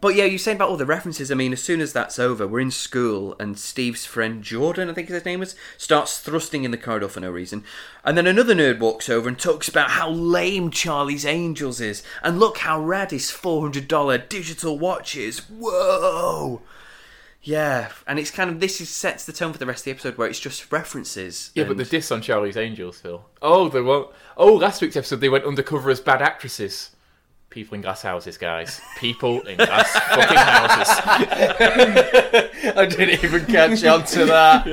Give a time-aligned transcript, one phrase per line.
[0.00, 1.30] But yeah, you're saying about all the references.
[1.30, 4.94] I mean, as soon as that's over, we're in school, and Steve's friend Jordan, I
[4.94, 7.64] think his name was, starts thrusting in the corridor for no reason.
[8.02, 12.02] And then another nerd walks over and talks about how lame Charlie's Angels is.
[12.22, 15.40] And look how rad his $400 digital watch is.
[15.50, 16.62] Whoa!
[17.42, 19.90] Yeah, and it's kind of this is sets the tone for the rest of the
[19.92, 21.50] episode where it's just references.
[21.54, 23.24] Yeah, but the and- diss on Charlie's Angels, Phil.
[23.40, 24.06] Oh, the one
[24.36, 26.90] oh last week's episode they went undercover as bad actresses.
[27.50, 28.80] People in glass houses, guys.
[28.96, 30.88] People in glass fucking houses.
[32.76, 34.66] I didn't even catch on to that.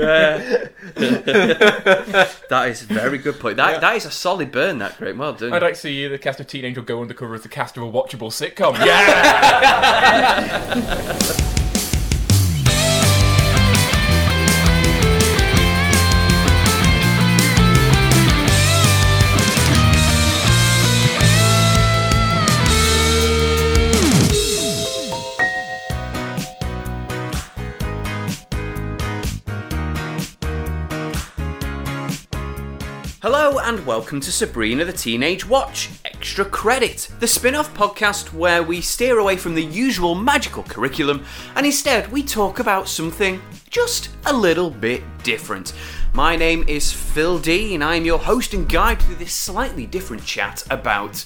[0.97, 2.27] Yeah.
[2.49, 3.57] that is a very good point.
[3.57, 4.77] That that is a solid burn.
[4.77, 5.53] That great, well done.
[5.53, 7.83] I'd like to see the cast of Teen Angel go undercover as the cast of
[7.83, 8.77] a watchable sitcom.
[8.85, 10.43] Yeah.
[33.29, 38.63] Hello and welcome to Sabrina the Teenage Watch Extra Credit, the spin off podcast where
[38.63, 41.25] we steer away from the usual magical curriculum
[41.57, 45.73] and instead we talk about something just a little bit different.
[46.13, 50.23] My name is Phil D and I'm your host and guide through this slightly different
[50.23, 51.25] chat about.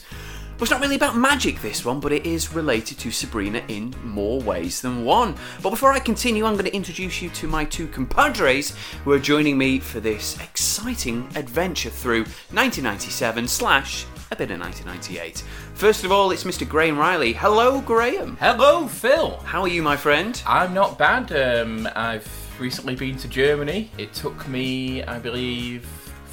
[0.61, 3.95] Well, it's not really about magic, this one, but it is related to Sabrina in
[4.03, 5.33] more ways than one.
[5.63, 9.17] But before I continue, I'm going to introduce you to my two compadres who are
[9.17, 15.43] joining me for this exciting adventure through 1997 slash a bit of 1998.
[15.73, 16.69] First of all, it's Mr.
[16.69, 17.33] Graham Riley.
[17.33, 18.37] Hello, Graham.
[18.37, 19.37] Hello, Phil.
[19.37, 20.39] How are you, my friend?
[20.45, 21.31] I'm not bad.
[21.31, 23.89] Um, I've recently been to Germany.
[23.97, 25.87] It took me, I believe,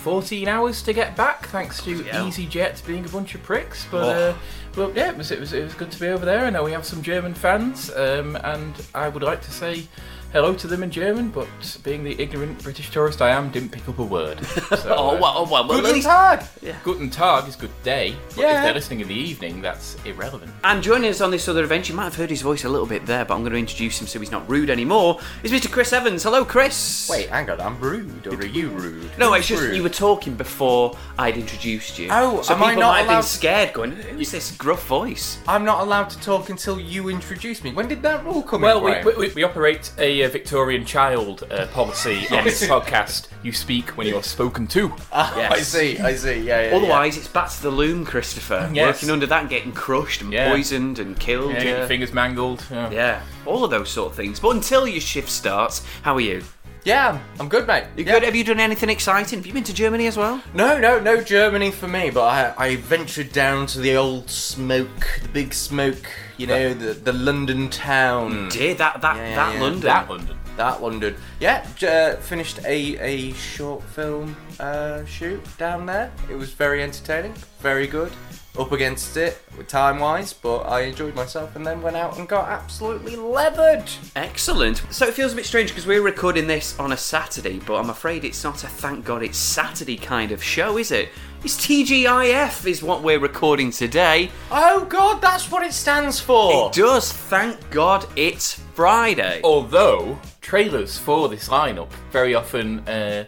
[0.09, 2.27] 14 hours to get back, thanks to hell.
[2.29, 3.87] EasyJet being a bunch of pricks.
[3.91, 4.31] But Oh.
[4.31, 4.35] uh,
[4.77, 6.47] well, yeah, it was, it was it was good to be over there.
[6.47, 9.87] I know we have some German fans, um, and I would like to say
[10.33, 11.31] hello to them in German.
[11.31, 11.49] But
[11.83, 14.39] being the ignorant British tourist I am, didn't pick up a word.
[14.79, 16.45] So, Oh, uh, well, oh, well, well, Guten Tag.
[16.63, 16.77] Yeah.
[16.85, 18.15] Guten Tag is good day.
[18.37, 18.59] But Yeah.
[18.59, 20.53] if they're listening in the evening, that's irrelevant.
[20.63, 22.87] And joining us on this other adventure, you might have heard his voice a little
[22.87, 25.71] bit there, but I'm going to introduce him so he's not rude anymore, is Mr.
[25.71, 26.23] Chris Evans.
[26.23, 27.09] Hello, Chris.
[27.11, 29.11] Wait, hang on, I'm rude, or are you rude?
[29.19, 29.75] No, it's just rude?
[29.77, 32.09] you were talking before I'd introduced you.
[32.11, 35.39] Oh, so am I not might have been allowed- scared, going, "Who's this gruff voice?"
[35.49, 37.73] I'm not allowed to talk until you introduce me.
[37.73, 39.05] When did that rule come Well, in?
[39.05, 43.29] we, we, we operate a uh, Victorian child uh, policy on this podcast.
[43.43, 44.93] You speak when you're spoken to.
[45.13, 45.53] Yes.
[45.53, 46.77] I see, I see, yeah, yeah.
[46.77, 48.69] Otherwise, it's back to the loom, Christopher.
[48.73, 48.97] Yes.
[48.97, 50.51] Working under that, and getting crushed and Yeah.
[50.53, 51.53] poisoned and killed.
[51.53, 52.65] Yeah, Yeah, your fingers mangled.
[52.71, 52.91] Yeah.
[52.91, 54.41] Yeah, all of those sort of things.
[54.41, 56.43] But until your shift starts, how are you?
[56.85, 57.09] Yeah.
[57.11, 57.85] I'm, I'm good, mate.
[57.97, 58.13] You yeah.
[58.13, 58.23] good?
[58.25, 59.39] Have you done anything exciting?
[59.39, 60.43] Have you been to Germany as well?
[60.55, 65.21] No, no, no Germany for me, but I, I ventured down to the old smoke,
[65.23, 68.49] the big smoke, you know, the, the London town.
[68.49, 69.61] Did that that Yeah, that yeah.
[69.61, 69.81] London.
[69.81, 70.39] That London.
[70.57, 71.15] That London.
[71.39, 76.11] Yeah, uh, finished a, a short film uh, shoot down there.
[76.29, 78.11] It was very entertaining, very good.
[78.57, 82.49] Up against it time wise, but I enjoyed myself and then went out and got
[82.49, 83.85] absolutely leathered.
[84.17, 84.83] Excellent.
[84.91, 87.91] So it feels a bit strange because we're recording this on a Saturday, but I'm
[87.91, 91.11] afraid it's not a thank God it's Saturday kind of show, is it?
[91.45, 94.31] It's TGIF, is what we're recording today.
[94.51, 96.69] Oh god, that's what it stands for!
[96.69, 99.41] It does, thank God it's Friday.
[99.45, 103.27] Although trailers for this lineup very often uh,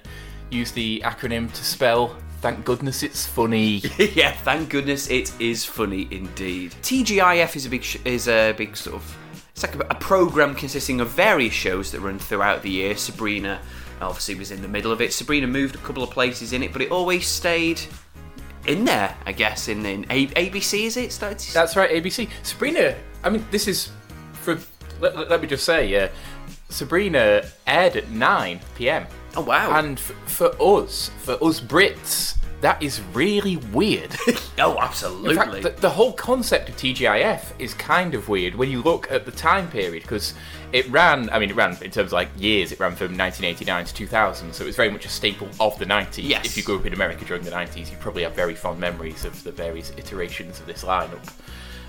[0.51, 6.09] use the acronym to spell "Thank goodness it's funny." yeah, thank goodness it is funny
[6.11, 6.75] indeed.
[6.83, 9.17] TGIF is a big sh- is a big sort of
[9.53, 12.97] it's like a, a program consisting of various shows that run throughout the year.
[12.97, 13.61] Sabrina
[14.01, 15.13] obviously was in the middle of it.
[15.13, 17.81] Sabrina moved a couple of places in it, but it always stayed
[18.67, 19.69] in there, I guess.
[19.69, 21.13] In in a- ABC is it?
[21.13, 22.29] Started to- That's right, ABC.
[22.43, 22.97] Sabrina.
[23.23, 23.91] I mean, this is
[24.33, 24.59] for.
[25.01, 26.09] Let, let- let me just say, uh,
[26.71, 29.07] Sabrina aired at 9 p.m.
[29.37, 29.79] oh wow!
[29.79, 34.15] And f- for us, for us Brits, that is really weird.
[34.59, 35.31] oh, absolutely.
[35.31, 39.11] In fact, the, the whole concept of TGIF is kind of weird when you look
[39.11, 40.35] at the time period because
[40.73, 41.31] it ran.
[41.31, 42.73] I mean, it ran in terms of like years.
[42.73, 45.87] It ran from 1989 to 2000, so it was very much a staple of the
[45.87, 46.29] 90s.
[46.29, 46.45] Yes.
[46.45, 49.25] If you grew up in America during the 90s, you probably have very fond memories
[49.25, 51.33] of the various iterations of this lineup.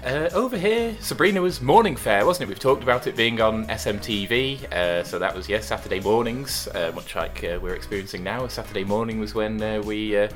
[0.03, 2.50] Uh, over here, Sabrina was morning fair, wasn't it?
[2.50, 6.92] We've talked about it being on SMTV, uh, so that was yes, Saturday mornings, uh,
[6.95, 8.45] much like uh, we're experiencing now.
[8.45, 10.27] A Saturday morning was when uh, we uh,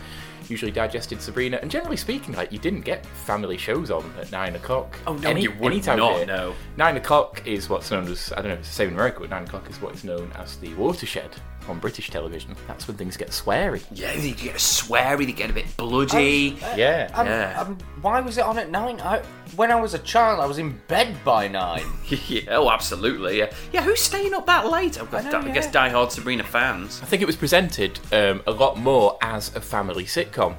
[0.48, 1.58] usually digested Sabrina.
[1.64, 5.00] And generally speaking, like you didn't get family shows on at nine o'clock.
[5.08, 6.26] Oh, no, you would anytime not, here.
[6.28, 6.54] no.
[6.78, 9.22] Nine o'clock is what's known as I don't know if it's the same in America,
[9.22, 11.32] but nine o'clock is what is known as the watershed
[11.68, 12.56] on British television.
[12.68, 13.84] That's when things get sweary.
[13.92, 16.58] Yeah, they get sweary, they get a bit bloody.
[16.76, 17.12] Yeah.
[17.14, 17.62] Um, Yeah.
[17.62, 19.00] um, why was it on at nine?
[19.02, 19.22] I,
[19.56, 21.86] when I was a child, I was in bed by nine.
[22.28, 23.38] yeah, oh, absolutely.
[23.40, 23.82] Yeah, yeah.
[23.82, 25.00] Who's staying up that late?
[25.00, 25.90] I, know, I guess yeah.
[25.90, 27.02] diehard Sabrina fans.
[27.02, 30.56] I think it was presented um, a lot more as a family sitcom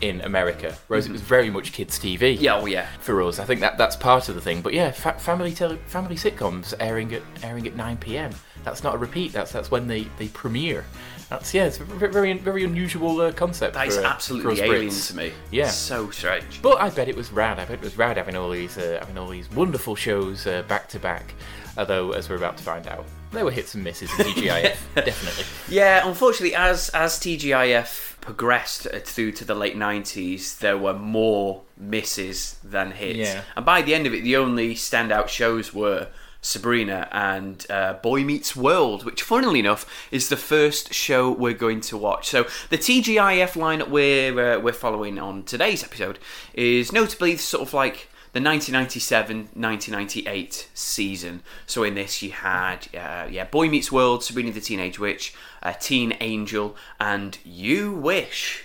[0.00, 2.36] in America, whereas it was very much kids' TV.
[2.40, 2.86] Yeah, oh yeah.
[3.00, 4.62] For us, I think that that's part of the thing.
[4.62, 8.32] But yeah, fa- family tele- family sitcoms airing at airing at 9 p.m.
[8.64, 9.32] That's not a repeat.
[9.32, 10.84] That's that's when they, they premiere.
[11.28, 13.74] That's yeah, it's a very very, unusual uh, concept.
[13.74, 15.08] That is for, uh, absolutely for alien Brits.
[15.08, 15.32] to me.
[15.50, 15.68] Yeah.
[15.68, 16.60] so strange.
[16.60, 17.58] But I bet it was rad.
[17.58, 20.62] I bet it was rad having all these uh, having all these wonderful shows uh,
[20.62, 21.34] back to back.
[21.78, 25.44] Although, as we're about to find out, there were hits and misses in TGIF, definitely.
[25.68, 31.62] Yeah, unfortunately, as as TGIF progressed uh, through to the late '90s, there were more
[31.76, 33.18] misses than hits.
[33.18, 33.42] Yeah.
[33.56, 36.08] And by the end of it, the only standout shows were
[36.42, 41.80] Sabrina and uh, Boy Meets World, which, funnily enough, is the first show we're going
[41.82, 42.28] to watch.
[42.28, 46.18] So the TGIF lineup we're uh, we're following on today's episode
[46.54, 51.42] is notably sort of like the 1997-1998 season.
[51.66, 55.72] So in this, you had uh, yeah, Boy Meets World, Sabrina the Teenage Witch, uh,
[55.72, 58.64] Teen Angel, and You Wish.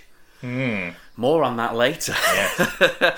[1.16, 2.14] More on that later.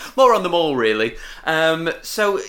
[0.16, 1.16] More on them all, really.
[1.44, 2.40] Um, so,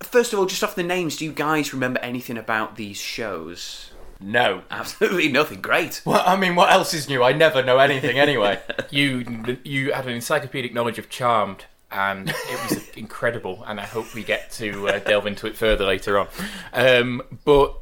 [0.00, 3.90] first of all, just off the names, do you guys remember anything about these shows?
[4.20, 4.62] No.
[4.70, 5.60] Absolutely nothing.
[5.60, 6.02] Great.
[6.04, 7.22] Well, I mean, what else is new?
[7.22, 8.60] I never know anything anyway.
[8.90, 13.64] you you had an encyclopedic knowledge of Charmed, and it was incredible.
[13.66, 16.28] And I hope we get to uh, delve into it further later on.
[16.72, 17.74] Um, but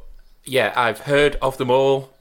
[0.43, 2.11] yeah, I've heard of them all.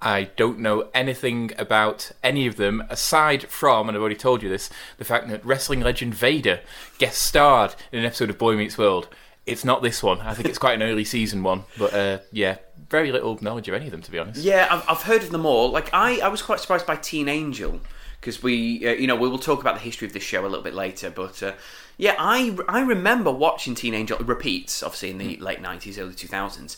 [0.00, 4.48] I don't know anything about any of them aside from, and I've already told you
[4.48, 4.68] this,
[4.98, 6.60] the fact that wrestling legend Vader
[6.98, 9.08] guest starred in an episode of Boy Meets World.
[9.46, 10.20] It's not this one.
[10.20, 12.56] I think it's quite an early season one, but uh, yeah,
[12.88, 14.40] very little knowledge of any of them to be honest.
[14.40, 15.70] Yeah, I've, I've heard of them all.
[15.70, 17.80] Like, I, I was quite surprised by Teen Angel
[18.22, 20.48] because we, uh, you know, we will talk about the history of this show a
[20.48, 21.10] little bit later.
[21.10, 21.54] But uh,
[21.98, 26.76] yeah, I, I remember watching Teen Angel repeats, obviously in the late '90s, early 2000s.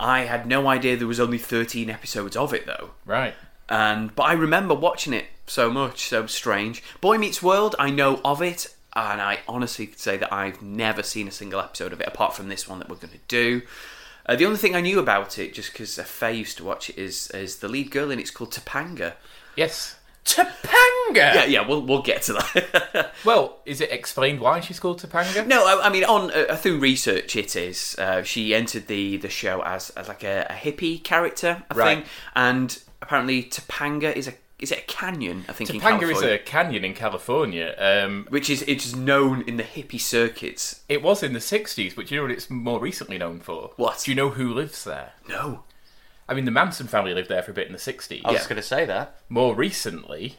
[0.00, 2.90] I had no idea there was only 13 episodes of it though.
[3.06, 3.34] Right.
[3.68, 6.82] and but I remember watching it so much, so strange.
[7.00, 11.04] Boy Meets World, I know of it, and I honestly could say that I've never
[11.04, 13.62] seen a single episode of it apart from this one that we're going to do.
[14.26, 16.98] Uh, the only thing I knew about it, just because Faye used to watch it,
[16.98, 19.14] is is the lead girl, in it's called Topanga.
[19.56, 19.96] Yes.
[20.24, 21.14] Topanga!
[21.14, 23.12] Yeah, yeah, we'll we'll get to that.
[23.24, 25.46] Well, is it explained why she's called Topanga?
[25.46, 27.94] no, I, I mean on uh, through research, it is.
[27.98, 31.96] Uh, she entered the the show as, as like a, a hippie character, I Right.
[31.98, 35.44] think, and apparently Topanga is a is it a canyon?
[35.48, 37.74] I think in Topanga is a canyon in California.
[37.78, 40.82] Um, which is it's just known in the hippie circuits.
[40.88, 43.72] it was in the 60s, but you know what it's more recently known for?
[43.76, 44.02] What?
[44.04, 45.12] Do you know who lives there?
[45.28, 45.64] No.
[46.32, 48.22] I mean, the Manson family lived there for a bit in the 60s.
[48.24, 48.48] I was Yeah.
[48.48, 49.16] going to say that.
[49.28, 50.36] More recently,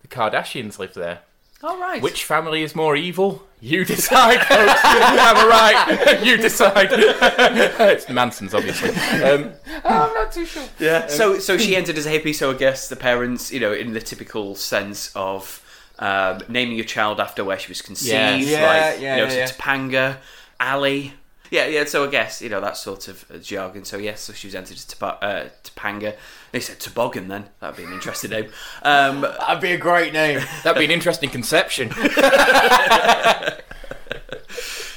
[0.00, 1.18] the Kardashians lived there.
[1.62, 2.00] All right.
[2.02, 3.46] Which family is more evil?
[3.60, 4.84] You decide, folks.
[4.84, 6.22] Am I right?
[6.24, 6.88] you decide.
[6.92, 8.88] it's the Mansons, obviously.
[9.22, 9.52] Um,
[9.84, 10.64] I'm not too sure.
[10.78, 11.06] Yeah.
[11.08, 12.34] So so she entered as a hippie.
[12.34, 15.62] So I guess the parents, you know, in the typical sense of
[15.98, 18.46] um, naming your child after where she was conceived, Yes.
[18.48, 19.46] Yeah, like yeah, you know, yeah, so yeah.
[19.46, 20.16] Topanga,
[20.60, 21.14] Ali.
[21.54, 21.84] Yeah, yeah.
[21.84, 23.84] So I guess you know that sort of uh, jargon.
[23.84, 26.16] So yes, so she was entered as Topa- uh, Topanga.
[26.50, 27.28] They said toboggan.
[27.28, 28.50] Then that'd be an interesting name.
[28.82, 30.40] Um, That'd be a great name.
[30.64, 31.90] that'd be an interesting conception.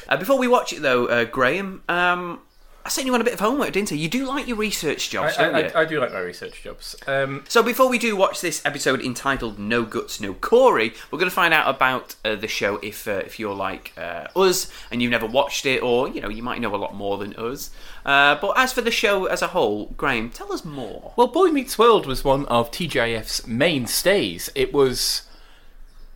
[0.09, 2.39] Uh, before we watch it, though, uh, Graham, um,
[2.88, 3.95] I sent you on a bit of homework, didn't I?
[3.95, 5.71] You do like your research I, jobs, don't I, you?
[5.76, 6.95] I, I do like my research jobs.
[7.06, 11.30] Um, so before we do watch this episode entitled "No Guts, No Corey," we're going
[11.30, 15.02] to find out about uh, the show if uh, if you're like uh, us and
[15.02, 17.71] you've never watched it, or you know you might know a lot more than us.
[18.06, 21.11] Uh, but as for the show as a whole, Graham, tell us more.
[21.18, 24.50] Well, Boy Meets World was one of TGIF's mainstays.
[24.56, 25.23] It was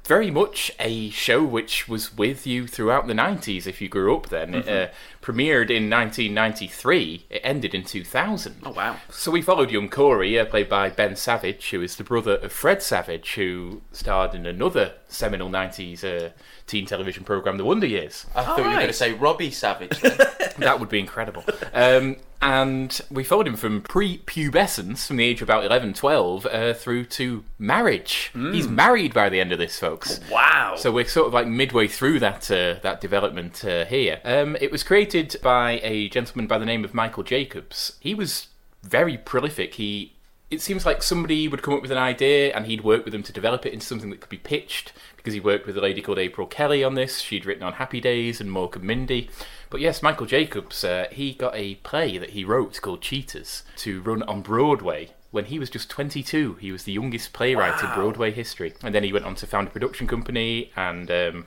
[0.06, 4.30] very much a show which was with you throughout the 90s if you grew up
[4.30, 4.56] then.
[4.56, 4.88] It uh,
[5.22, 8.62] premiered in 1993, it ended in 2000.
[8.64, 8.98] Oh wow!
[9.10, 12.52] So we followed young Corey, uh, played by Ben Savage, who is the brother of
[12.52, 16.30] Fred Savage, who starred in another seminal 90s uh,
[16.68, 18.26] teen television program, The Wonder Years.
[18.36, 18.76] I thought you were right.
[18.76, 20.02] going to say Robbie Savage.
[20.58, 21.44] That would be incredible.
[21.74, 26.74] Um, and we followed him from pre-pubescence, from the age of about 11, 12, uh,
[26.74, 28.32] through to marriage.
[28.34, 30.20] He's married by the end of this, folks.
[30.32, 30.76] Wow!
[30.78, 34.20] So we're sort of like midway through that uh, that development uh, here.
[34.24, 37.98] Um, it was created by a gentleman by the name of Michael Jacobs.
[38.00, 38.48] He was
[38.84, 39.76] very prolific.
[39.76, 40.14] He
[40.52, 43.24] it seems like somebody would come up with an idea and he'd work with them
[43.24, 46.02] to develop it into something that could be pitched because he worked with a lady
[46.02, 47.20] called April Kelly on this.
[47.20, 49.30] She'd written on Happy Days and Mork and Mindy.
[49.70, 54.02] But yes, Michael Jacobs, uh, he got a play that he wrote called Cheaters to
[54.02, 56.56] run on Broadway when he was just 22.
[56.56, 58.74] He was the youngest playwright in Broadway history.
[58.84, 61.46] And then he went on to found a production company and um,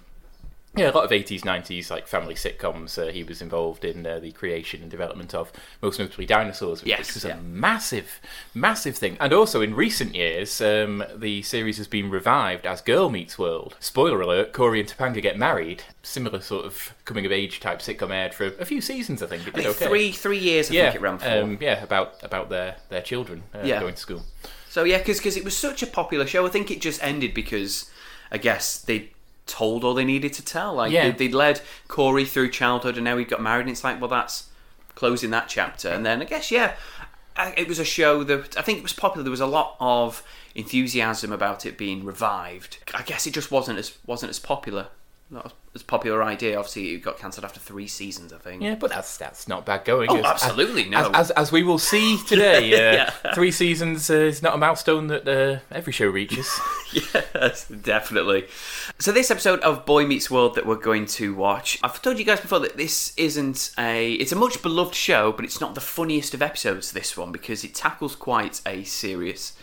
[0.76, 2.98] yeah, a lot of 80s, 90s, like family sitcoms.
[2.98, 5.52] Uh, he was involved in uh, the creation and development of,
[5.82, 7.38] most notably, Dinosaurs, which Yes, was yeah.
[7.38, 8.20] a massive,
[8.54, 9.16] massive thing.
[9.20, 13.76] And also, in recent years, um, the series has been revived as Girl Meets World.
[13.80, 15.84] Spoiler alert: Corey and Topanga get married.
[16.02, 19.46] Similar sort of coming of age type sitcom aired for a few seasons, I think.
[19.46, 19.86] It I think okay.
[19.86, 20.70] three three years.
[20.70, 21.28] I yeah, think it ran for.
[21.28, 23.80] um, yeah, about about their their children uh, Yeah.
[23.80, 24.22] going to school.
[24.68, 26.44] So yeah, because it was such a popular show.
[26.46, 27.88] I think it just ended because
[28.32, 29.10] I guess they
[29.46, 30.74] told all they needed to tell.
[30.74, 31.10] Like Yeah.
[31.10, 33.62] they, would led Corey through childhood, and now he got married.
[33.62, 34.48] And it's like, well, that's
[34.94, 35.88] closing that chapter.
[35.88, 36.74] And then I guess yeah,
[37.36, 39.22] I- it was a show that I think it was popular.
[39.24, 40.22] There was a lot of
[40.54, 42.78] enthusiasm about it being revived.
[42.94, 44.88] I guess it just wasn't as wasn't as popular.
[45.30, 46.56] Not as popular idea.
[46.58, 48.32] Obviously, it got cancelled after three seasons.
[48.32, 48.62] I think.
[48.62, 50.10] Yeah, but that's that's not bad going.
[50.10, 51.10] Oh, As- absolutely, as, no.
[51.12, 52.92] As, as we will see today, uh,
[53.24, 53.32] Yeah.
[53.34, 56.48] three seasons uh, is not a milestone that uh, every show reaches.
[56.94, 58.46] Yes, definitely.
[59.00, 62.24] So this episode of Boy Meets World that we're going to watch, I've told you
[62.24, 65.80] guys before that this isn't a it's a much beloved show, but it's not the
[65.80, 69.54] funniest of episodes this one because it tackles quite a serious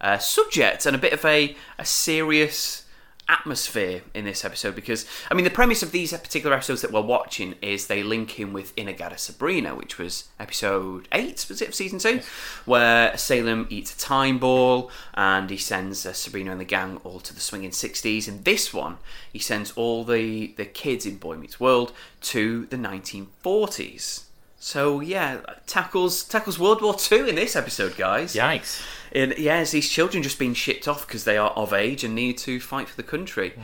[0.00, 2.86] uh, subject and a bit of a a serious
[3.30, 7.00] atmosphere in this episode because I mean the premise of these particular episodes that we're
[7.00, 12.00] watching is they link in with Inna-Gadda-Da-Sabrina, which was episode eight, was it of season
[12.00, 12.20] two,
[12.64, 17.20] where Salem eats a time ball and he sends uh, Sabrina and the gang all
[17.20, 18.26] to the swinging sixties.
[18.26, 18.98] And this one,
[19.32, 24.26] he sends all the the kids in Boy Meets World to the nineteen forties.
[24.58, 28.34] So yeah, tackles tackles World War Two in this episode, guys.
[28.34, 28.82] Yikes!
[29.12, 32.14] In, yeah, it's these children just being shipped off because they are of age and
[32.14, 33.54] need to fight for the country.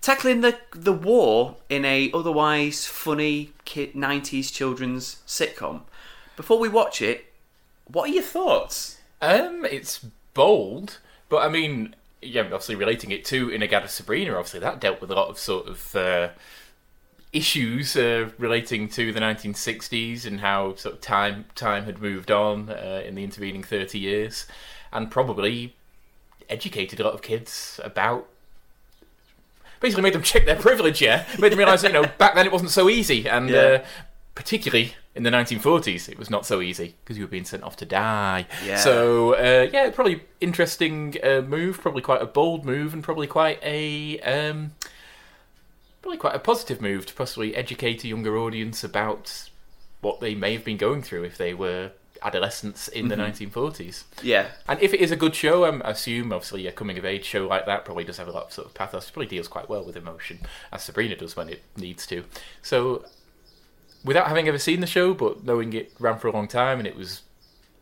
[0.00, 5.82] Tackling the the war in a otherwise funny kid '90s children's sitcom.
[6.36, 7.32] Before we watch it,
[7.86, 8.98] what are your thoughts?
[9.22, 10.98] Um, it's bold,
[11.28, 15.28] but I mean, yeah, obviously relating it to Inna-Gadda-Da-Sabrina, obviously that dealt with a lot
[15.28, 16.28] of sort of uh,
[17.32, 22.70] issues uh, relating to the 1960s and how sort of time time had moved on
[22.70, 24.46] uh, in the intervening 30 years,
[24.92, 25.74] and probably
[26.48, 28.26] educated a lot of kids about.
[29.80, 31.02] Basically, made them check their privilege.
[31.02, 33.58] Yeah, made them realise that you know back then it wasn't so easy, and Yeah.
[33.60, 33.84] uh,
[34.34, 37.76] particularly in the 1940s, it was not so easy because you were being sent off
[37.76, 38.46] to die.
[38.64, 38.76] Yeah.
[38.76, 43.58] So uh, yeah, probably interesting uh, move, probably quite a bold move, and probably quite
[43.62, 44.72] a um,
[46.00, 49.50] probably quite a positive move to possibly educate a younger audience about
[50.00, 51.90] what they may have been going through if they were
[52.22, 54.04] adolescents in the 1940s.
[54.22, 57.04] Yeah, And if it is a good show, um, I assume obviously a coming of
[57.04, 59.10] age show like that probably does have a lot of sort of pathos.
[59.10, 60.40] Probably deals quite well with emotion,
[60.72, 62.24] as Sabrina does when it needs to.
[62.62, 63.04] So,
[64.04, 66.86] without having ever seen the show, but knowing it ran for a long time and
[66.86, 67.22] it was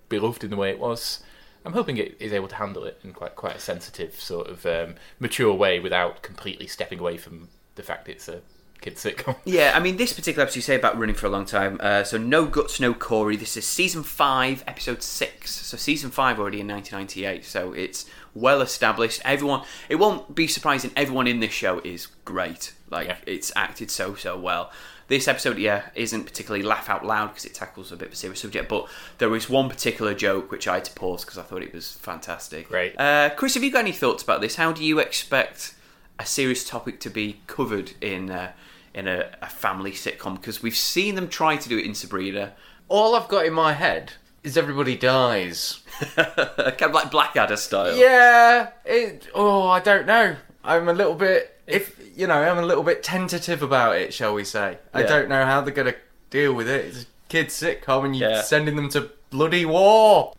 [0.08, 1.22] beloved in the way it was,
[1.64, 4.66] I'm hoping it is able to handle it in quite quite a sensitive sort of
[4.66, 8.40] um, mature way without completely stepping away from the fact it's a
[8.84, 9.36] kids sitcom.
[9.44, 9.72] yeah.
[9.74, 11.78] I mean, this particular episode you say about running for a long time.
[11.80, 13.36] Uh, so no guts, no Corey.
[13.36, 15.50] This is season five, episode six.
[15.52, 17.44] So season five already in 1998.
[17.44, 19.22] So it's well established.
[19.24, 20.90] Everyone, it won't be surprising.
[20.96, 22.74] Everyone in this show is great.
[22.90, 23.16] Like Yeah.
[23.26, 24.70] it's acted so so well.
[25.06, 28.16] This episode, yeah, isn't particularly laugh out loud because it tackles a bit of a
[28.16, 28.70] serious subject.
[28.70, 28.88] But
[29.18, 31.92] there was one particular joke which I had to pause because I thought it was
[31.92, 32.68] fantastic.
[32.68, 32.98] Great.
[32.98, 34.56] Uh, Chris, have you got any thoughts about this?
[34.56, 35.74] How do you expect
[36.18, 38.52] a serious topic to be covered in uh,
[38.94, 40.34] in a, a family sitcom?
[40.36, 42.52] Because we've seen them try to do it in Sabrina,
[42.88, 45.80] All I've got in my head is everybody dies.
[46.16, 47.96] kind of like Blackadder style.
[47.96, 49.28] Yeah, it.
[49.34, 50.36] Oh, I don't know.
[50.62, 51.58] I'm a little bit.
[51.66, 54.12] If you know, I'm a little bit tentative about it.
[54.14, 54.78] Shall we say?
[54.92, 55.94] I don't know how they're gonna
[56.30, 56.84] deal with it.
[56.86, 58.42] It's a kids sitcom, and you're Yeah.
[58.42, 60.34] sending them to bloody war.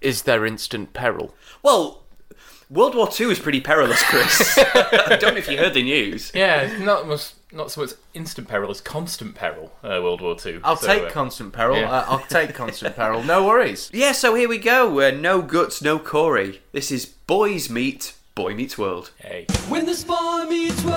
[0.00, 1.34] Is there instant peril?
[1.62, 2.04] Well,
[2.70, 4.56] World War Two is pretty perilous, Chris.
[4.58, 6.32] I don't know if you heard the news.
[6.34, 9.72] yeah, it's not much, not so much instant peril as constant peril.
[9.82, 10.60] Uh, World War Two.
[10.64, 11.76] I'll So, take uh, constant peril.
[11.78, 11.90] yeah.
[11.90, 13.22] Uh, I'll take constant peril.
[13.22, 13.90] No worries.
[14.00, 15.00] Yeah, so here we go.
[15.00, 16.62] Uh, no guts, no Corey.
[16.72, 19.10] This is Boys Meet Boy Meets World.
[19.18, 19.46] Hey.
[19.68, 20.96] When this boy meets world,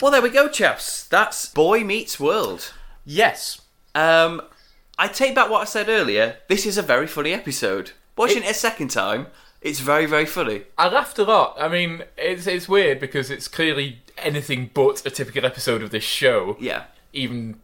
[0.00, 1.04] Well, there we go, chaps.
[1.08, 2.72] That's Boy Meets World.
[3.04, 3.60] Yes.
[3.96, 4.40] Um,
[4.96, 6.36] I take back what I said earlier.
[6.48, 7.90] This is a very funny episode.
[8.16, 9.26] Watching it, a second time,
[9.60, 10.62] it's very, very funny.
[10.76, 11.56] I laughed a lot.
[11.58, 16.04] I mean, it's it's weird because it's clearly anything but a typical episode of this
[16.04, 16.56] show.
[16.60, 16.84] Yeah.
[17.12, 17.58] Even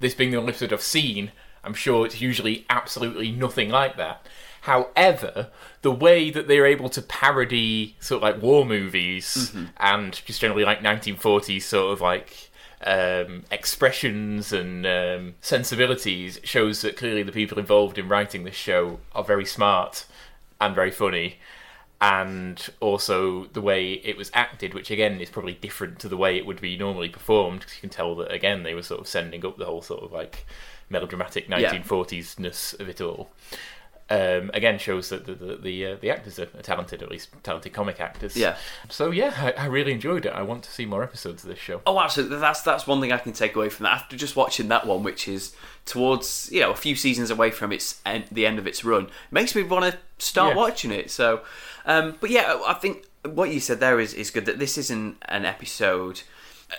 [0.00, 1.30] this being the only episode I've seen,
[1.62, 4.26] I'm sure it's usually absolutely nothing like that.
[4.62, 5.50] However,
[5.82, 10.64] the way that they're able to parody sort of like war movies and just generally
[10.64, 12.50] like 1940s sort of like
[12.84, 19.00] um, expressions and um, sensibilities shows that clearly the people involved in writing this show
[19.14, 20.04] are very smart
[20.60, 21.38] and very funny.
[22.00, 26.36] And also the way it was acted, which again is probably different to the way
[26.36, 29.08] it would be normally performed, because you can tell that again they were sort of
[29.08, 30.46] sending up the whole sort of like
[30.88, 33.30] melodramatic 1940s ness of it all
[34.10, 37.28] um, again shows that the the the, uh, the actors are, are talented, at least
[37.42, 38.36] talented comic actors.
[38.36, 38.56] Yeah.
[38.88, 40.32] So yeah, I, I really enjoyed it.
[40.32, 41.82] I want to see more episodes of this show.
[41.86, 42.38] Oh, absolutely.
[42.38, 43.92] That's that's one thing I can take away from that.
[43.92, 47.70] After just watching that one, which is towards you know a few seasons away from
[47.72, 50.56] its end, the end of its run, makes me want to start Yeah.
[50.56, 51.10] watching it.
[51.10, 51.42] So,
[51.84, 54.46] um, but yeah, I think what you said there is is good.
[54.46, 56.22] That this isn't an episode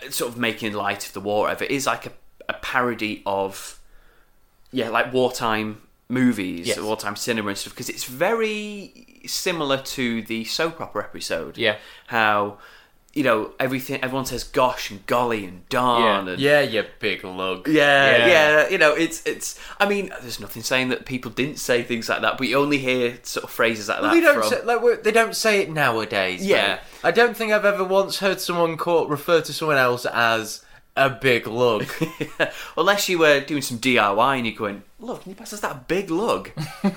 [0.04, 1.50] uh, sort of making light of the war.
[1.52, 2.12] Of it is like a,
[2.48, 3.80] a parody of
[4.72, 6.80] yeah, like wartime movies, Yes.
[6.80, 7.74] wartime cinema and stuff.
[7.74, 11.58] Because it's very similar to the soap opera episode.
[11.58, 11.76] Yeah.
[12.08, 12.58] how.
[13.12, 14.00] You know everything.
[14.04, 16.32] Everyone says "gosh" and "golly" and "darn" Yeah.
[16.34, 17.68] and Yeah, you big lug.
[17.68, 18.28] yeah, Yeah.
[18.28, 19.60] yeah, You know, it's it's.
[19.80, 22.78] I mean, there's nothing saying that people didn't say things like that, but you only
[22.78, 24.50] hear sort of phrases like that They don't from.
[24.50, 26.46] say, like we- they don't say it nowadays.
[26.46, 26.68] Yeah.
[26.68, 26.80] mate.
[27.04, 30.64] I don't think I've ever once heard someone call refer to someone else as
[31.06, 31.86] a big lug.
[32.78, 35.88] Unless you were doing some DIY and you're going, look, can you pass us that
[35.88, 36.52] big lug?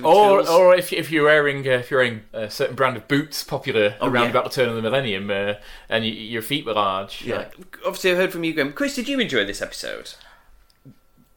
[0.00, 3.42] Or, or if, if you're wearing uh, if you're wearing a certain brand of boots
[3.42, 4.30] popular around Oh, yeah.
[4.30, 5.54] about the turn of the millennium, uh,
[5.88, 7.38] and y- your feet were large, yeah.
[7.38, 8.72] like, Obviously, I heard from you, Graham.
[8.74, 10.12] Chris, did you enjoy this episode?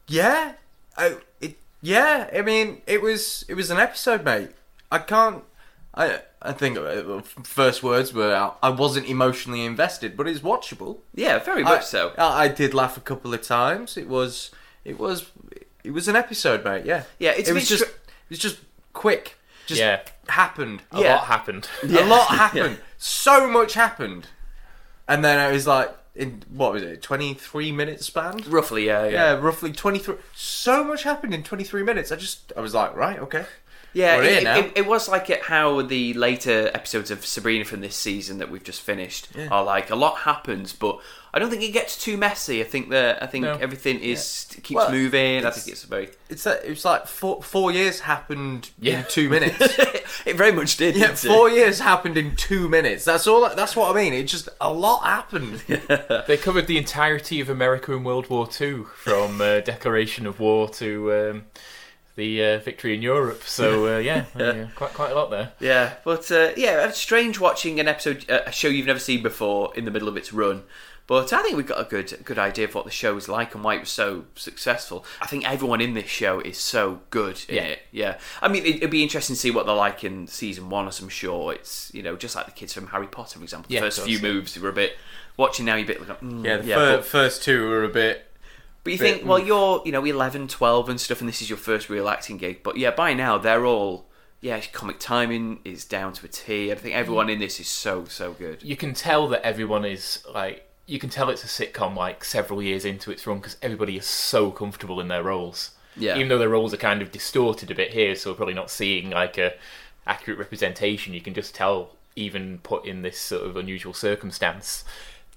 [0.07, 0.53] yeah,
[0.95, 2.29] I, it, yeah.
[2.33, 4.51] I mean, it was it was an episode, mate.
[4.91, 5.43] I can't.
[5.93, 10.99] I I think uh, first words were I- wasn't emotionally invested, but it's watchable.
[11.13, 12.13] Yeah, very much I, so.
[12.17, 13.97] I, I did laugh a couple of times.
[13.97, 14.51] It was
[14.85, 15.29] it was
[15.83, 16.85] it was an episode, mate.
[16.85, 18.57] Yeah, Yeah, it's it was just str- it was just
[18.93, 19.37] quick.
[19.67, 20.01] Just Yeah.
[20.27, 20.81] happened.
[20.91, 21.15] a Yeah.
[21.15, 21.67] lot happened.
[21.87, 22.05] Yeah.
[22.05, 22.77] A lot happened.
[22.97, 24.27] So much happened,
[25.07, 28.41] and then it was like in what was it, twenty three minute span?
[28.47, 29.11] Roughly, yeah, yeah.
[29.11, 30.15] Yeah, roughly twenty three.
[30.35, 32.11] So much happened in twenty three minutes.
[32.11, 33.45] I just I was like, right, okay.
[33.93, 34.57] Yeah, We're it, here it, now.
[34.59, 38.49] it, it was like it, how the later episodes of Sabrina from this season that
[38.49, 39.47] we've just finished Yeah.
[39.49, 39.89] are like.
[39.89, 40.99] A lot happens, but
[41.33, 42.61] I don't think it gets too messy.
[42.61, 43.57] I think that I think No.
[43.59, 45.45] everything is keeps Well, moving.
[45.45, 46.09] I think it's very.
[46.29, 48.99] It's that it was like four four years happened Yeah.
[48.99, 49.57] in two minutes.
[50.25, 50.95] it very much did.
[50.95, 51.27] Yeah, didn't it?
[51.27, 53.03] four years happened in two minutes.
[53.03, 53.49] That's all.
[53.55, 54.13] That's what I mean.
[54.13, 55.63] It just a lot happened.
[56.27, 60.69] They covered the entirety of America in World War Two, from uh, declaration of war
[60.69, 61.43] to um,
[62.15, 63.43] the uh, victory in Europe.
[63.43, 65.51] So uh, yeah, yeah, quite quite a lot there.
[65.59, 69.73] Yeah, but uh, yeah, strange watching an episode, uh, a show you've never seen before
[69.75, 70.63] in the middle of its run.
[71.07, 73.53] But I think we've got a good, good idea of what the show is like
[73.53, 75.03] and why it was so successful.
[75.19, 77.61] I think everyone in this show is so good in Yeah.
[77.63, 77.79] it.
[77.91, 80.87] Yeah, I mean, it, it'd be interesting to see what they're like in season one.
[80.87, 83.67] As I'm sure it's you know just like the kids from Harry Potter, for example.
[83.67, 84.93] The Yeah, first few moves were a bit
[85.35, 85.75] watching now.
[85.75, 88.30] You're a bit like, mm, Yeah, the yeah, fir- but- first two were a bit.
[88.83, 89.47] But you bit- think, well, mm.
[89.47, 92.63] you're you know 11, 12 and stuff, and this is your first real acting gig.
[92.63, 94.07] But yeah, by now they're all
[94.41, 96.71] yeah, comic timing is down to a T.
[96.71, 96.97] I think mm.
[96.97, 98.63] everyone in this is so so good.
[98.63, 100.67] You can tell that everyone is like.
[100.87, 104.05] You can tell it's a sitcom like several years into its run because everybody is
[104.05, 105.71] so comfortable in their roles.
[105.95, 106.15] Yeah.
[106.15, 108.69] Even though their roles are kind of distorted a bit here, so we're probably not
[108.69, 109.53] seeing like a
[110.07, 111.13] accurate representation.
[111.13, 114.83] You can just tell, even put in this sort of unusual circumstance,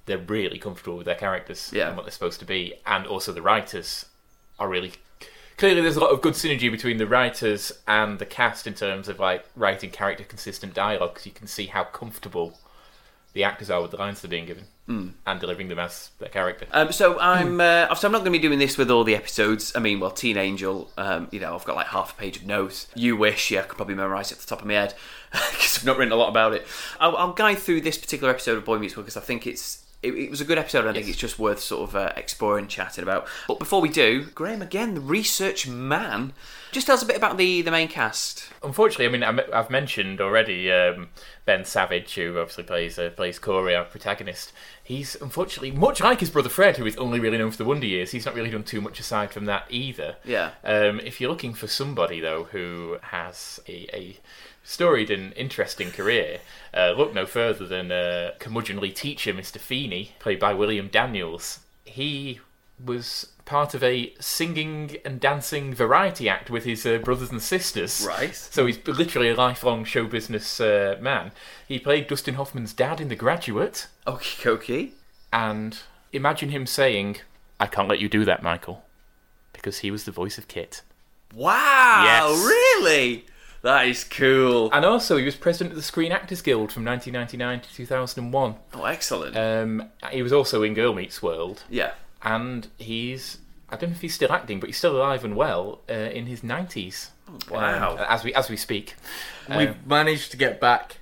[0.07, 1.89] they're really comfortable with their characters Yeah.
[1.89, 4.07] and what they're supposed to be, and also the writers
[4.59, 4.93] are really.
[5.57, 9.09] Clearly, there's a lot of good synergy between the writers and the cast in terms
[9.09, 12.59] of like writing character consistent dialogue because you can see how comfortable
[13.35, 16.67] the actors are with the lines they're being given and delivering them as their character.
[16.71, 19.17] Um, so I'm uh, obviously I'm not going to be doing this with all the
[19.17, 19.73] episodes.
[19.75, 22.45] I mean, well, Teen Angel, um, you know, I've got like half a page of
[22.47, 22.87] notes.
[22.95, 24.95] You wish, yeah, I could probably memorise it off the top of my head
[25.33, 26.67] because I've not written a lot about it.
[27.01, 29.84] I'll, I'll guide through this particular episode of Boy Meets World because I think it's.
[30.05, 30.87] It, it was a good episode.
[30.87, 33.27] I think it's just worth sort of uh, exploring, chatting about.
[33.49, 36.33] But before we do, Graham again, the research man,
[36.73, 38.49] just tell us a bit about the the main cast.
[38.63, 41.09] Unfortunately, I mean, I've mentioned already um,
[41.47, 44.53] Ben Savage, who obviously plays uh, plays Corey, our protagonist.
[44.83, 47.87] He's unfortunately much like his brother Fred, who is only really known for the Wonder
[47.87, 48.11] Years.
[48.11, 50.17] He's not really done too much aside from that either.
[50.25, 50.51] Yeah.
[50.63, 54.19] Um, if you're looking for somebody though who has a, a
[54.65, 56.41] storied and interesting career,
[56.77, 59.59] uh, look no further than uh, curmudgeonly teacher Mr.
[59.59, 61.61] Feeney, played by William Daniels.
[61.85, 62.41] He
[62.85, 68.05] was part of a singing and dancing variety act with his uh, brothers and sisters.
[68.09, 68.35] Right.
[68.35, 71.31] So he's literally a lifelong show business uh, man.
[71.69, 74.91] He played Dustin Hoffman's dad in The Graduate, Okay, okay.
[75.33, 75.79] and
[76.13, 77.19] imagine him saying,
[77.61, 78.83] "I can't let you do that, Michael,"
[79.53, 80.83] because he was the voice of KITT.
[81.35, 82.47] Wow, Yes.
[82.47, 83.27] really?
[83.65, 84.71] That is cool.
[84.75, 88.57] And also, he was president of the Screen Actors Guild from 1999 to 2001.
[88.75, 89.35] Oh, excellent.
[89.35, 91.93] Um, he was also in Girl Meets World, yeah.
[92.23, 93.39] and he's
[93.71, 96.27] I don't know if he's still acting, but he's still alive and well uh, in
[96.27, 97.09] his 90s.
[97.51, 97.93] Wow.
[97.93, 98.97] Um, as we as we speak.
[99.49, 100.99] We've managed to get back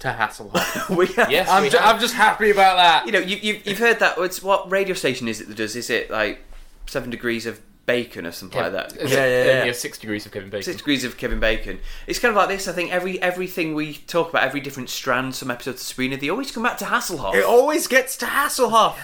[0.00, 0.94] to Hasselhoff.
[0.96, 1.94] we have, Yes, I'm, we ju- have.
[1.94, 3.06] I'm just happy about that.
[3.06, 4.18] You know, you, you've, you've heard that.
[4.18, 5.74] It's what radio station is it that does?
[5.74, 6.44] Is it like
[6.84, 8.92] Seven Degrees of Bacon or something like that?
[8.92, 9.72] Uh, Yeah, yeah, yeah.
[9.72, 10.64] Six degrees of Kevin Bacon.
[10.64, 11.80] Six degrees of Kevin Bacon.
[12.06, 12.66] It's kind of like this.
[12.66, 16.30] I think every everything we talk about, every different strand, some episodes of Sabrina, they
[16.30, 17.34] always come back to Hasselhoff.
[17.34, 18.94] It always gets to Hasselhoff.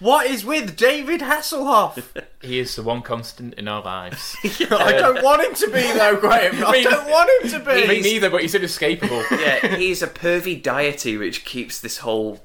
[0.00, 2.02] What is with David Hasselhoff?
[2.40, 4.36] He is the one constant in our lives.
[4.44, 6.64] I don't want him to be though, Graham.
[6.64, 7.88] I don't want him to be.
[7.88, 9.24] Me neither, but he's inescapable.
[9.32, 12.40] yeah, he's a pervy deity which keeps this whole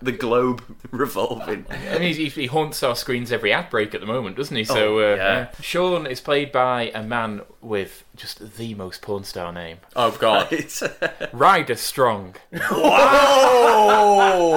[0.00, 1.66] the globe revolving.
[1.68, 4.64] And he, he, haunts our screens every ad break at the moment, doesn't he?
[4.64, 5.50] So, Oh, uh, yeah.
[5.60, 10.48] Sean is played by a man with just the most porn star name Oh God.
[10.52, 10.82] It's,
[11.32, 12.36] Ryder Strong.
[12.70, 14.54] Oh!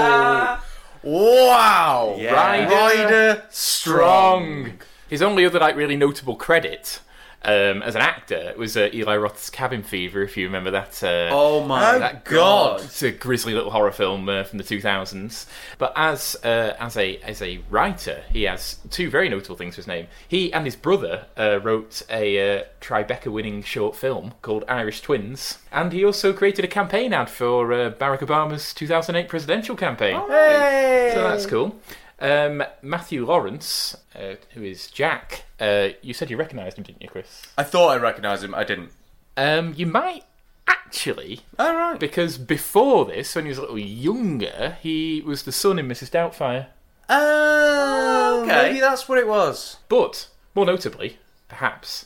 [1.03, 2.15] wow!
[2.17, 2.33] Yeah.
[2.33, 4.73] Ryder Ryder Strong.
[5.09, 6.99] His only other like really notable credit
[7.43, 11.01] um, as an actor it was uh, Eli Roth's Cabin Fever, if you remember that.
[11.03, 12.21] Uh, oh my Oh, god.
[12.23, 12.81] God.
[12.83, 15.45] It's a grisly little horror film uh, from the 2000s.
[15.77, 19.77] But as uh, as a as a writer, he has two very notable things to
[19.77, 20.07] his name.
[20.27, 25.91] He and his brother uh, wrote a uh, Tribeca-winning short film called Irish Twins, and
[25.93, 30.19] he also created a campaign ad for uh, Barack Obama's 2008 presidential campaign.
[30.27, 31.11] Hey!
[31.15, 31.75] So that's cool.
[32.21, 37.09] Um, Matthew Lawrence, uh, who is Jack, uh, you said you recognised him, didn't you,
[37.09, 37.47] Chris?
[37.57, 38.53] I thought I recognised him.
[38.55, 38.91] I didn't.
[39.35, 40.23] Um, you might
[40.67, 41.99] actually, All right.
[41.99, 46.11] because before this, when he was a little younger, he was the son in Mrs.
[46.11, 46.67] Doubtfire.
[47.09, 48.63] Oh, Okay.
[48.69, 49.77] maybe that's what it was.
[49.89, 52.05] But, more notably, perhaps,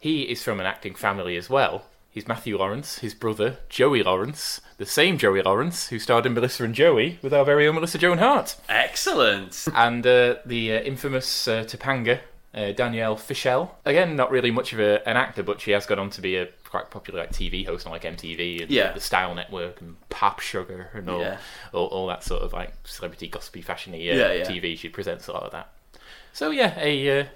[0.00, 1.84] he is from an acting family as well.
[2.14, 6.62] He's Matthew Lawrence, his brother, Joey Lawrence, the same Joey Lawrence who starred in Melissa
[6.62, 8.54] and Joey with our very own Melissa Joan Hart.
[8.68, 9.66] Excellent.
[9.74, 12.20] and uh, the uh, infamous uh, Topanga,
[12.54, 13.76] uh, Danielle Fishel.
[13.84, 16.36] Again, not really much of a, an actor, but she has gone on to be
[16.36, 18.92] a quite popular like TV host on like MTV and Yeah.
[18.92, 21.38] the Style Network and Pop Sugar and all, Yeah.
[21.72, 24.44] all, all that sort of like celebrity gossipy fashiony uh, Yeah.
[24.44, 24.78] TV.
[24.78, 25.68] She presents a lot of that.
[26.32, 27.28] So yeah, a uh, a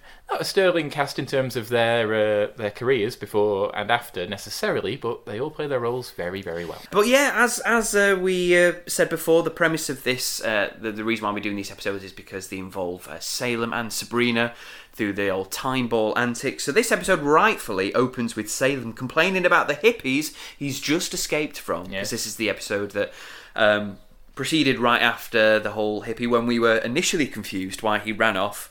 [0.43, 5.41] sterling cast in terms of their uh, their careers before and after necessarily, but they
[5.41, 6.81] all play their roles very very well.
[6.91, 10.93] But yeah, as as uh, we uh, said before, the premise of this, uh, the,
[10.93, 14.55] the reason why we're doing these episodes is because they involve uh, Salem and Sabrina
[14.93, 16.65] through the old time ball antics.
[16.65, 21.85] So this episode rightfully opens with Salem complaining about the hippies he's just escaped from,
[21.85, 22.11] because Yes.
[22.11, 23.13] this is the episode that.
[23.57, 23.99] Um,
[24.35, 28.71] proceeded right after the whole hippie when we were initially confused why he ran off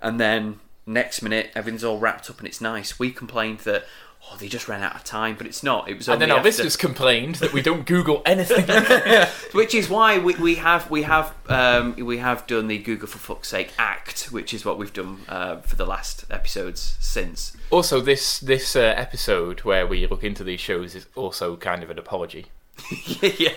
[0.00, 3.84] and then next minute everything's all wrapped up and it's nice we complained that
[4.32, 6.38] oh they just ran out of time but it's not it was And then our
[6.38, 8.64] after- listeners complained that we don't Google anything.
[9.52, 13.18] which is why we, we have we have um, we have done the Google for
[13.18, 17.56] fuck's sake act, which is what we've done uh, for the last episodes since.
[17.70, 21.90] Also, this this uh, episode where we look into these shows is also kind of
[21.90, 22.46] an apology.
[23.20, 23.50] yeah,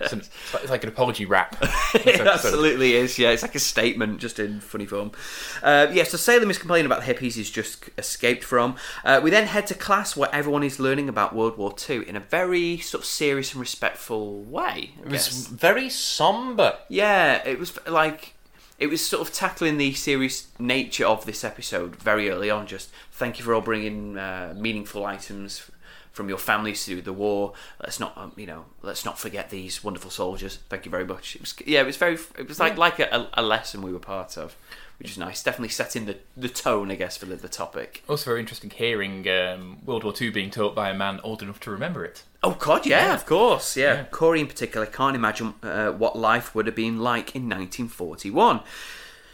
[0.00, 1.56] It's, an, it's like- it's like an apology rap.
[1.94, 3.18] it absolutely is.
[3.18, 5.12] Yeah, it's like a statement, just in funny form.
[5.62, 8.76] Uh, yeah, so Salem is complaining about the hippies he's just escaped from.
[9.04, 12.14] Uh, we then head to class where everyone is learning about World War Two in
[12.16, 14.92] a very sort of serious and respectful way.
[14.98, 15.46] I It was guess.
[15.48, 16.76] very somber.
[16.88, 18.34] Yeah, it was like
[18.78, 22.66] it was sort of tackling the serious nature of this episode very early on.
[22.66, 25.70] Just thank you for all bringing uh, meaningful items
[26.12, 27.54] from your families through the war.
[27.80, 30.58] Let's not, um, you know, let's not forget these wonderful soldiers.
[30.68, 31.34] Thank you very much.
[31.34, 33.98] It was, yeah, it was very, it was like like a, a lesson we were
[33.98, 34.54] part of,
[34.98, 35.42] which is nice.
[35.42, 38.02] Definitely setting the the tone, I guess, for the, the topic.
[38.08, 41.60] Also, very interesting hearing um, World War II being taught by a man old enough
[41.60, 42.22] to remember it.
[42.42, 43.94] Oh God, yeah, of course, yeah.
[43.94, 44.04] Yeah.
[44.04, 48.60] Corey in particular can't imagine uh, what life would have been like in 1941.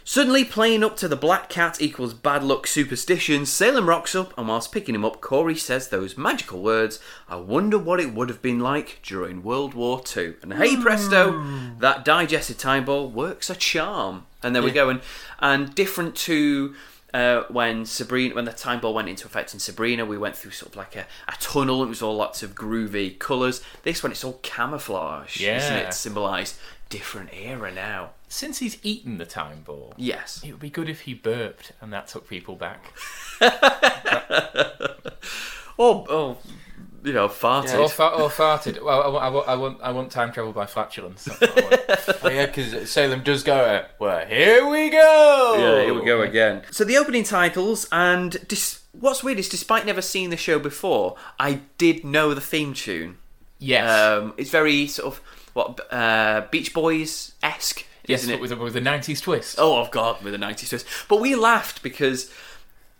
[0.09, 4.47] Suddenly, playing up to the black cat equals bad luck superstition, Salem rocks up, and
[4.47, 8.41] whilst picking him up, Corey says those magical words, I wonder what it would have
[8.41, 10.33] been like during World War II.
[10.41, 11.43] And hey presto,
[11.77, 14.25] that digested time ball works a charm.
[14.41, 14.89] And there we go.
[14.89, 15.01] And,
[15.37, 16.73] and different to
[17.13, 20.51] uh, when Sabrina, when the time ball went into effect in Sabrina, we went through
[20.51, 21.83] sort of like a, a tunnel.
[21.83, 23.61] It was all lots of groovy colours.
[23.83, 25.93] This one, it's all camouflage, isn't it?
[25.93, 26.57] Symbolised
[26.89, 28.11] different era now.
[28.27, 30.41] Since he's eaten the time ball, Yes.
[30.43, 32.93] it would be good if he burped and that took people back.
[35.77, 36.37] Or, oh,
[37.05, 37.79] you know, farted.
[37.79, 38.83] Or, fa- or farted.
[38.83, 41.23] Well, I, wa- I, wa- I want I want time travel by flatulence.
[41.23, 42.19] That's what I want.
[42.23, 43.55] Oh, yeah, because Salem does go.
[43.55, 45.55] Uh, well, here we go.
[45.57, 46.63] Yeah, here we go again.
[46.71, 51.15] So the opening titles, and dis- what's weird is, despite never seeing the show before,
[51.39, 53.17] I did know the theme tune.
[53.57, 53.89] yes.
[53.89, 55.21] Um, it's very sort of
[55.59, 58.41] what uh, Beach Boys esque, yes, isn't it?
[58.41, 59.57] with a, with a 90s twist.
[59.59, 60.85] oh, of God, with a '90s twist.
[61.07, 62.31] But we laughed because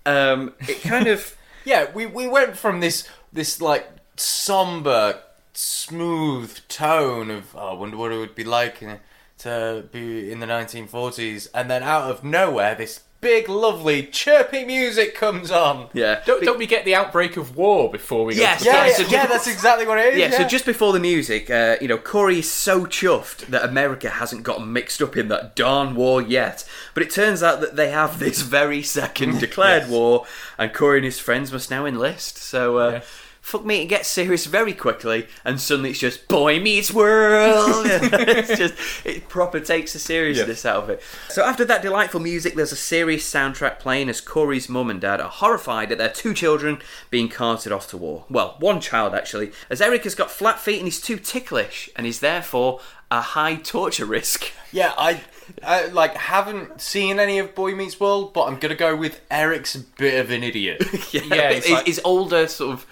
[0.05, 5.21] um, it kind of Yeah, we, we went from this this like somber,
[5.53, 8.83] smooth tone of oh, I wonder what it would be like
[9.39, 15.13] to be in the 1940s, and then out of nowhere, this big, lovely, chirpy music
[15.15, 15.89] comes on.
[15.93, 16.21] yeah.
[16.25, 18.75] Don't, don't we get the outbreak of war before we go Yes, to the Yeah,
[18.83, 20.19] Yeah, yeah, so yeah, just- that's exactly what it is.
[20.19, 24.09] Yeah, so just before the music, uh, you know, Corey is so chuffed that America
[24.09, 26.63] hasn't gotten mixed up in that darn war yet.
[26.93, 30.25] But it turns out that they have this very second declared war,
[30.57, 32.37] and Corey and his friends must now enlist.
[32.37, 33.05] So, uh, Yes.
[33.49, 37.85] Fuck me, it gets serious very quickly, and suddenly it's just Boy Meets World.
[37.89, 38.73] it's just,
[39.05, 41.01] it proper takes the seriousness out of it.
[41.29, 45.19] So, after that delightful music, there's a serious soundtrack playing as Corey's mum and dad
[45.19, 48.25] are horrified at their two children being carted off to war.
[48.29, 52.05] Well, one child actually, as Eric has got flat feet and he's too ticklish, and
[52.05, 52.79] is therefore
[53.11, 54.51] a high torture risk.
[54.71, 55.21] Yeah, I,
[55.63, 59.73] I like haven't seen any of Boy Meets World, but I'm gonna go with Eric's
[59.73, 60.83] a bit of an idiot.
[61.11, 62.85] yeah, Yeah, it's his, like- his older sort of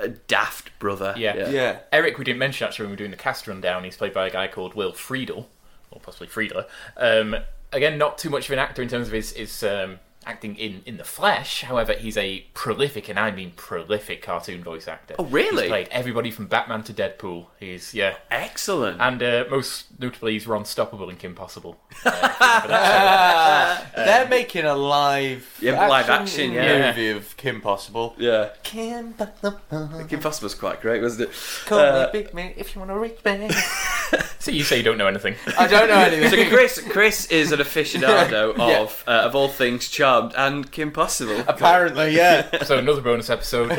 [0.00, 1.14] uh, daft brother.
[1.16, 1.48] Yeah.
[1.48, 1.78] yeah.
[1.92, 4.26] Eric, we didn't mention actually when we were doing the cast rundown, he's played by
[4.26, 5.46] a guy called Will Friedle,
[5.90, 6.66] or possibly Friedler.
[6.96, 7.36] Um,
[7.72, 10.82] again, not too much of an actor in terms of his, his um, acting in,
[10.86, 11.62] in the flesh.
[11.62, 15.14] However, he's a prolific, and I mean prolific, cartoon voice actor.
[15.18, 15.62] Oh, really?
[15.64, 17.46] He's played everybody from Batman to Deadpool.
[17.60, 18.16] He's, yeah.
[18.30, 19.00] Excellent.
[19.00, 21.78] And uh, most notably, he's Ron Stoppable in Kim Possible.
[22.04, 24.04] Uh, if that show.
[24.04, 26.90] They're making a live Yeah, live action, yeah.
[26.90, 28.14] movie of Kim Possible.
[28.18, 28.50] yeah.
[28.62, 29.60] Kim Possible,
[30.08, 31.34] Kim Possible's quite great, wasn't it?
[31.66, 33.48] call Uh, me Big Man if you want to reach me.
[34.44, 35.36] So you say you don't know anything.
[35.58, 36.28] I don't know anything.
[36.30, 38.80] So Chris, Chris is an aficionado Yeah.
[38.82, 41.42] of, uh, of all things Charmed and Kim Possible.
[41.48, 42.62] Apparently, yeah.
[42.64, 43.70] So another bonus episode.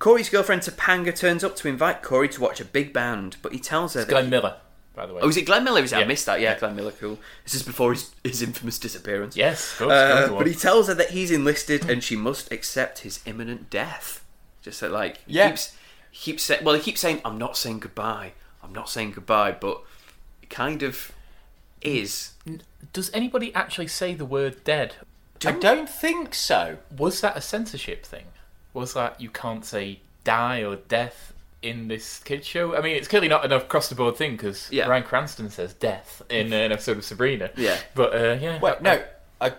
[0.00, 3.60] Corey's girlfriend Topanga turns up to invite Corey to watch a big band, but he
[3.60, 4.56] tells her that Glenn Miller,
[4.94, 5.20] by the way.
[5.22, 5.82] Oh, is it Glenn Miller?
[5.82, 5.96] Is it?
[5.96, 6.06] I Yeah.
[6.06, 6.40] missed that.
[6.40, 6.90] Yeah, Glenn Miller.
[6.98, 7.20] Cool.
[7.44, 9.36] This is before his, his infamous disappearance.
[9.36, 9.92] Yes, of course.
[9.92, 10.38] Uh, go on.
[10.40, 14.24] but he tells her that he's enlisted and she must accept his imminent death.
[14.62, 15.50] Just that, like, he Yeah.
[15.50, 15.76] keeps,
[16.10, 18.32] he keeps saying, well, he keeps saying, I'm not saying goodbye.
[18.62, 19.82] I'm not saying goodbye, but
[20.42, 21.12] it kind of
[21.82, 22.32] is.
[22.92, 24.96] Does anybody actually say the word dead?
[25.46, 26.78] I don't think so.
[26.96, 28.26] Was that a censorship thing?
[28.74, 32.76] Was that you can't say die or death in this kids show?
[32.76, 34.86] I mean, it's clearly not an across the board thing because Yeah.
[34.86, 37.50] Bryan Cranston says death in uh, an episode of Sabrina.
[37.56, 37.78] Yeah.
[37.94, 38.60] but uh, yeah.
[38.60, 39.02] Wait, no,
[39.40, 39.52] I,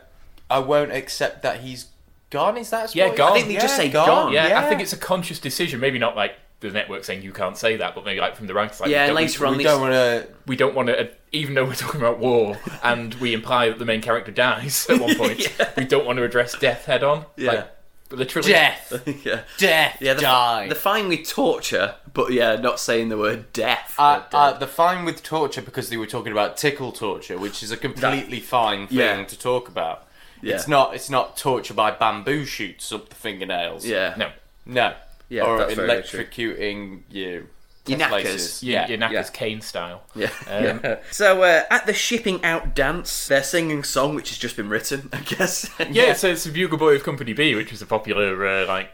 [0.50, 1.88] I won't accept that he's
[2.30, 2.58] gone.
[2.58, 2.94] Is that?
[2.96, 3.32] Yeah, what- gone.
[3.32, 4.32] I think they just say gone.
[4.34, 5.80] yeah, I think it's a conscious decision.
[5.80, 8.54] Maybe not like the network saying you can't say that, but maybe like from the
[8.54, 10.28] writers, like Yeah, we and don't, later on We they- don't want to.
[10.48, 13.86] we don't want to, even though we're talking about war and we imply that the
[13.86, 15.48] main character dies at one point,
[15.78, 17.26] we don't want to address death head on.
[17.36, 17.52] Yeah.
[17.52, 17.68] Like,
[18.12, 18.52] literally.
[18.52, 19.42] Death, yeah.
[19.58, 20.68] death, Yeah, the, die.
[20.68, 23.96] the fine with torture, but yeah, not saying the word death.
[23.98, 24.60] Uh, or uh, dead.
[24.60, 28.40] the fine with torture because they were talking about tickle torture, which is a completely
[28.40, 29.24] fine thing Yeah.
[29.24, 30.08] to talk about.
[30.44, 30.56] Yeah.
[30.56, 30.94] It's not.
[30.96, 33.86] It's not torture by bamboo shoots up the fingernails.
[33.86, 34.14] yeah.
[34.18, 34.32] No.
[34.66, 34.94] No.
[35.32, 36.26] Yeah, or that's very, very true.
[36.26, 37.48] electrocuting you.
[37.88, 38.10] Your knackers.
[38.10, 38.64] places.
[38.64, 38.88] Yeah.
[38.90, 39.32] your knackers yeah.
[39.34, 40.04] Kane style.
[40.14, 40.30] Yeah.
[40.48, 41.00] Um, yeah.
[41.12, 44.70] So uh, at the shipping out dance, they're singing a song which has just been
[44.70, 45.70] written, I guess.
[45.90, 48.92] Yeah, so it's a Bugle Boy of Company B, which was a popular uh, like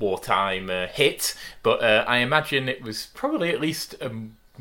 [0.00, 1.34] wartime uh, hit.
[1.62, 4.10] But uh, I imagine it was probably at least a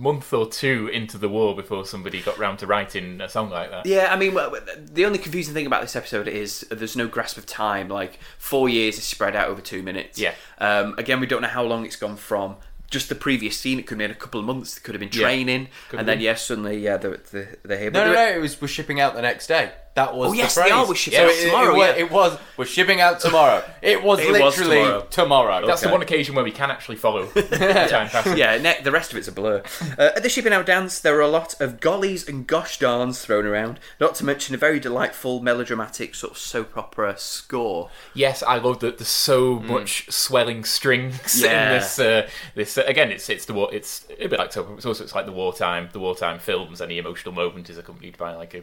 [0.01, 3.69] month or two into the war before somebody got round to writing a song like
[3.69, 3.85] that.
[3.85, 7.37] Yeah, I mean, well, the only confusing thing about this episode is there's no grasp
[7.37, 7.87] of time.
[7.87, 10.17] Like four years is spread out over two minutes.
[10.19, 10.33] Yeah.
[10.57, 12.55] Um, again, we don't know how long it's gone from.
[12.89, 14.75] Just the previous scene, it could have been a couple of months.
[14.77, 15.21] It could have been Yeah.
[15.23, 16.25] training, Could and have then been.
[16.25, 17.91] yeah, suddenly yeah, they're, they're, they're here.
[17.91, 18.27] No, But no, no.
[18.35, 19.71] It was we're shipping out the next day.
[19.93, 21.88] That was Oh, the yes, they are, we're shipping So out it- tomorrow, It, was,
[21.97, 22.04] yeah.
[22.06, 22.38] it was.
[22.56, 23.62] We're shipping out tomorrow.
[23.82, 25.08] It was It was literally tomorrow.
[25.10, 25.67] tomorrow.
[25.67, 29.17] That's the one occasion where we can actually follow time yeah, ne- the rest of
[29.17, 29.62] it's a blur.
[29.97, 33.19] Uh, at the shipping out dance, there are a lot of gollies and gosh darns
[33.25, 37.89] thrown around, not to mention a very delightful melodramatic sort of soap opera score.
[38.13, 41.43] Yes, I love that there's so much swelling strings Mm.
[41.43, 41.65] Yeah.
[41.73, 41.99] in this.
[41.99, 43.69] Uh, this uh, again, it's it's the war.
[43.73, 46.80] It's a bit like soap opera, It's also it's like the wartime the wartime films.
[46.82, 48.62] Any emotional moment is accompanied by like a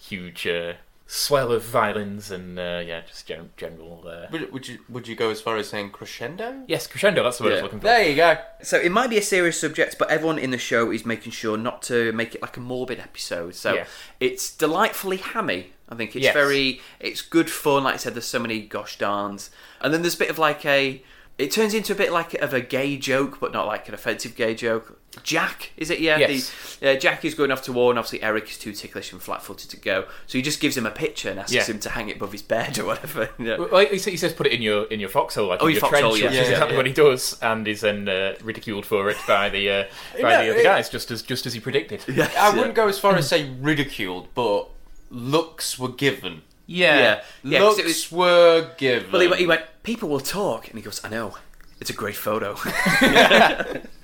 [0.00, 0.74] huge uh,
[1.06, 4.04] swell of violins and uh, yeah, just gen- general.
[4.06, 4.26] Uh...
[4.30, 6.62] Would, would you would you go as far as saying crescendo?
[6.66, 7.22] Yes, crescendo.
[7.22, 7.84] That's the word I was looking for.
[7.86, 8.38] There you go.
[8.62, 11.56] So it might be a serious subject, but everyone in the show is making sure
[11.56, 13.54] not to make it like a morbid episode.
[13.54, 13.86] So Yeah.
[14.20, 15.72] it's delightfully hammy.
[15.88, 16.34] I think it's Yes.
[16.34, 17.82] very, it's good fun.
[17.82, 20.64] Like I said, there's so many gosh darns, and then there's a bit of like
[20.64, 21.02] a.
[21.40, 24.34] It turns into a bit like of a gay joke, but not like an offensive
[24.36, 24.98] gay joke.
[25.24, 25.98] Jack, is it?
[25.98, 26.18] Yeah.
[26.18, 26.76] Yes.
[26.78, 29.20] The, uh, Jack is going off to war, and obviously Eric is too ticklish and
[29.20, 30.04] flat-footed to go.
[30.28, 31.64] So he just gives him a picture and asks Yeah.
[31.64, 33.30] him to hang it above his bed or whatever.
[33.38, 33.68] you know.
[33.72, 35.90] Well, he says put it in your in your foxhole, like Oh, in your your
[35.90, 36.28] foxhole, trench, yeah.
[36.28, 36.76] which Yeah, is yeah, exactly yeah.
[36.78, 40.44] what he does, and is then uh, ridiculed for it by the uh, by No,
[40.44, 42.04] the other it- guys, just as just as he predicted.
[42.06, 42.54] Yes, I yeah.
[42.54, 44.68] wouldn't go as far as say ridiculed, but
[45.10, 46.42] looks were given.
[46.72, 47.60] Yeah, yeah.
[47.62, 49.10] looks it was- were given.
[49.10, 50.68] Well, he, went- he went, people will talk.
[50.68, 51.34] And he goes, I know.
[51.80, 52.54] It's a great photo.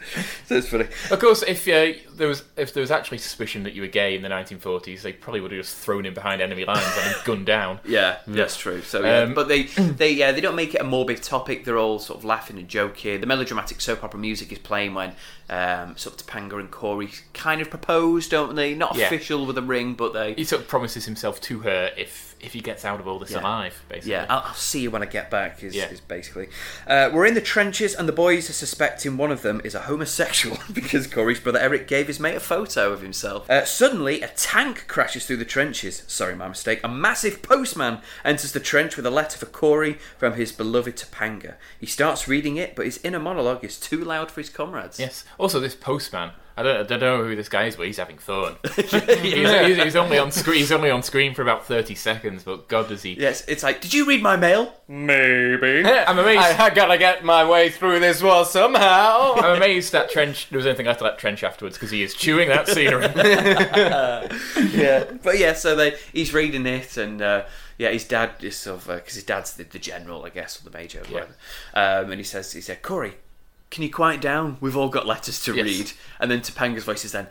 [0.47, 0.87] so it's funny.
[1.11, 4.15] Of course, if uh, there was if there was actually suspicion that you were gay
[4.15, 7.47] in the 1940s, they probably would have just thrown him behind enemy lines and gunned
[7.47, 7.81] down.
[7.87, 8.83] Yeah, that's true.
[8.83, 9.21] So, yeah.
[9.21, 11.65] Um, but they, they, yeah, they don't make it a morbid topic.
[11.65, 13.21] They're all sort of laughing and joking.
[13.21, 15.13] The melodramatic soap opera music is playing when
[15.49, 18.75] um, sort of Topanga and Corey kind of propose, don't they?
[18.75, 19.07] Not Yeah.
[19.07, 20.35] official with a ring, but they.
[20.35, 23.31] He sort of promises himself to her if if he gets out of all this
[23.31, 23.41] Yeah.
[23.41, 24.11] alive, basically.
[24.13, 25.63] Yeah, I'll, I'll see you when I get back.
[25.63, 26.49] Is, is basically.
[26.87, 29.81] Uh, we're in the trenches, and the boys are suspecting one of them is a
[29.97, 33.49] homosexual because Corey's brother Eric gave his mate a photo of himself.
[33.49, 36.03] Uh, suddenly, a tank crashes through the trenches.
[36.07, 36.81] Sorry, my mistake.
[36.85, 41.55] A massive postman enters the trench with a letter for Corey from his beloved Topanga.
[41.81, 45.01] He starts reading it, but his inner monologue is too loud for his comrades.
[45.01, 45.25] Yes.
[45.39, 46.33] Also, this postman.
[46.59, 48.57] I don't, I don't know who this guy is, but he's having fun.
[48.77, 50.59] he's, he's, he's only on screen.
[50.59, 53.13] He's only on screen for about thirty seconds, but God, does he?
[53.13, 54.73] Yes, it's like, did you read my mail?
[54.89, 55.85] Maybe.
[55.87, 56.39] I'm amazed.
[56.41, 59.35] I, I gotta get my way through this wall somehow.
[59.37, 60.49] I'm amazed that trench.
[60.49, 63.07] There was anything after that trench afterwards because he is chewing that scenery.
[64.73, 67.45] yeah, but yeah, so they he's reading it, and uh,
[67.79, 70.71] yeah, his dad is sort of because his dad's the, the general, I guess, or
[70.71, 71.13] the major, or Yeah.
[71.13, 71.35] whatever.
[71.75, 73.15] Um, and he says, he said, Corey,
[73.77, 74.57] can you quiet down?
[74.63, 75.65] We've all got letters to Yes.
[75.65, 75.93] read.
[76.19, 77.27] And then Topanga's voice is then,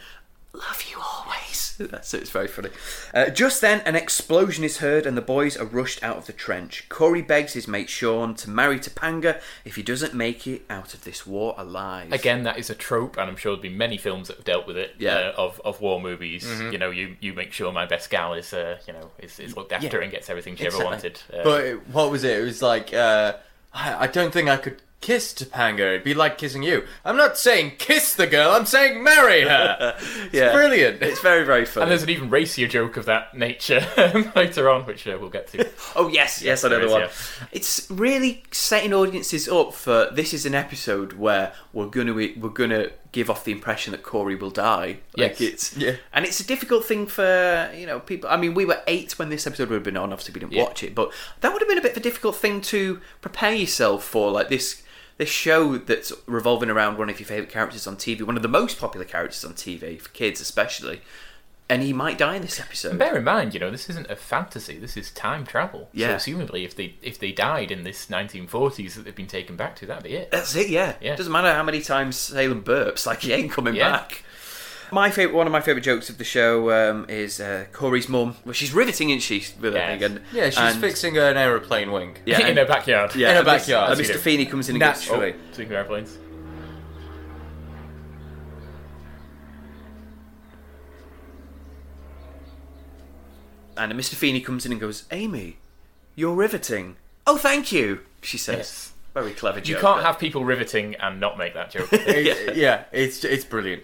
[0.53, 1.81] love you always.
[2.03, 2.69] so it's very funny.
[3.15, 6.31] Uh, just then, an explosion is heard, and the boys are rushed out of the
[6.33, 6.87] trench.
[6.87, 11.03] Corey begs his mate Sean to marry Topanga if he doesn't make it out of
[11.03, 12.13] this war alive.
[12.13, 14.67] Again, that is a trope, and I'm sure there'll be many films that have dealt
[14.67, 14.95] with it.
[14.99, 15.15] Yeah.
[15.15, 16.45] uh, of of war movies.
[16.71, 19.57] You know, you you make sure my best gal is uh, you know is, is
[19.57, 20.03] looked after Yeah.
[20.03, 20.85] and gets everything she Exactly.
[20.85, 21.21] ever wanted.
[21.33, 22.39] Uh, But what was it?
[22.39, 23.33] It was like, uh,
[23.73, 25.81] I, I don't think I could kiss Topanga.
[25.81, 26.83] It'd be like kissing you.
[27.05, 28.49] I'm not saying kiss the girl.
[28.51, 29.95] I'm saying marry her.
[30.31, 30.51] yeah.
[30.51, 30.99] Brilliant.
[31.03, 31.83] It's very, very funny.
[31.83, 33.85] and there's an even racier joke of that nature
[34.35, 35.69] later on, which uh, we'll get to.
[35.95, 37.01] Oh yes, yes, there another is, one.
[37.01, 37.47] yeah.
[37.51, 42.89] It's really setting audiences up for this is an episode where we're gonna we're gonna
[43.11, 44.97] give off the impression that Corey will die.
[45.15, 45.41] Like Yes.
[45.41, 45.95] it's Yeah.
[46.13, 48.29] and it's a difficult thing for you know people.
[48.29, 50.11] I mean, we were eight when this episode would have been on.
[50.11, 50.63] Obviously, we didn't Yeah.
[50.63, 53.53] watch it, but that would have been a bit of a difficult thing to prepare
[53.53, 54.31] yourself for.
[54.31, 54.81] Like this.
[55.17, 58.49] This show that's revolving around one of your favourite characters on TV, one of the
[58.49, 60.99] most popular characters on TV, for kids especially,
[61.69, 62.89] and he might die in this episode.
[62.89, 64.77] And bear in mind, you know, this isn't a fantasy.
[64.77, 65.87] This is time travel.
[65.93, 66.17] Yeah.
[66.17, 69.77] So, assumably, if they if they died in this 1940s that they've been taken back
[69.77, 70.31] to, that'd be it.
[70.31, 70.95] That's it, yeah.
[70.99, 71.15] Yeah.
[71.15, 73.91] Doesn't matter how many times Salem burps, like he ain't coming Yeah.
[73.91, 74.24] back.
[74.91, 78.35] My favorite, one of my favorite jokes of the show um, is uh, Corey's mum.
[78.45, 79.43] Well, she's riveting, isn't she?
[79.59, 79.83] With Yes.
[79.83, 82.17] everything, and, yeah, she's and- fixing an aeroplane wing.
[82.25, 83.15] Yeah, in and- their backyard.
[83.15, 84.13] yeah, in her and backyard, And Mr.
[84.13, 84.19] do.
[84.19, 85.33] Feeney comes in and goes, Naturally.
[85.33, 86.17] Oh, speaking of airplanes.
[93.77, 94.15] and Mr.
[94.15, 95.57] Feeney comes in and goes, Amy,
[96.15, 96.95] you're riveting.
[97.27, 98.57] Oh, thank you, she says.
[98.57, 98.91] Yes.
[99.15, 99.67] Very clever joke.
[99.69, 101.87] You can't but- have people riveting and not make that joke.
[101.93, 103.81] It- yeah, it's it's brilliant.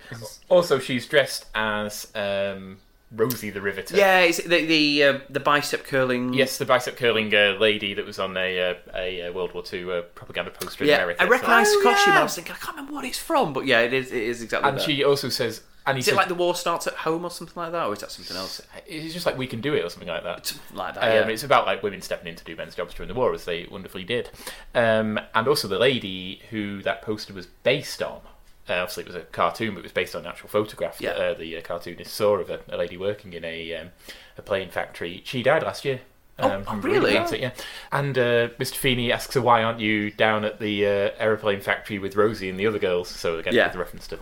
[0.49, 2.77] also, she's dressed as um,
[3.13, 3.95] Rosie the Riveter.
[3.95, 6.33] Yeah, it's the the, uh, the bicep curling.
[6.33, 9.63] Yes, the bicep curling uh, lady that was on a uh, a uh, World War
[9.71, 11.23] II uh, propaganda poster in Yeah, America.
[11.23, 12.13] I recognised Oh, the costume.
[12.13, 12.19] yeah.
[12.19, 14.11] I was thinking, I can't remember what it's from, but yeah, it is.
[14.11, 14.83] It is exactly And that.
[14.85, 17.31] she also says, and he is it says, like the war starts at home or
[17.31, 18.61] something like that, or is that something else?
[18.85, 20.53] it's just like we can do it or something like that.
[20.73, 21.33] Like that, Um, yeah.
[21.33, 23.65] It's about like women stepping in to do men's jobs during the war, as they
[23.69, 24.29] wonderfully did.
[24.75, 28.21] Um, and also the lady who that poster was based on.
[28.69, 31.13] Uh, obviously, it was a cartoon, but it was based on an actual photograph Yeah.
[31.13, 33.89] that uh, the uh, cartoonist saw of a, a lady working in a um,
[34.37, 35.21] a plane factory.
[35.25, 36.01] She died last year.
[36.39, 37.15] Oh, Um, oh, really?
[37.15, 37.51] it, yeah.
[37.91, 38.75] And uh, Mr.
[38.75, 42.59] Feeney asks her, "Why aren't you down at the uh, aeroplane factory with Rosie and
[42.59, 43.67] the other girls?" So again, Yeah.
[43.67, 44.19] with reference to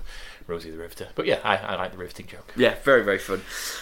[0.50, 1.10] Rosie the Riveter.
[1.16, 2.54] But yeah, I, I like the riveting joke.
[2.56, 3.42] Yeah, very, very fun.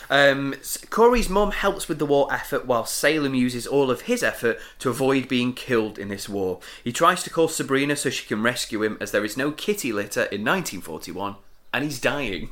[0.10, 0.56] Um,
[0.90, 4.90] Corey's mum helps with the war effort while Salem uses all of his effort to
[4.90, 6.60] avoid being killed in this war.
[6.84, 9.92] He tries to call Sabrina so she can rescue him as there is no kitty
[9.92, 11.36] litter in 1941
[11.74, 12.50] and he's dying.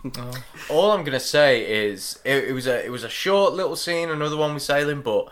[0.70, 4.09] All I'm gonna say is it, it was a it was a short little scene,
[4.09, 5.30] another one with Salem, but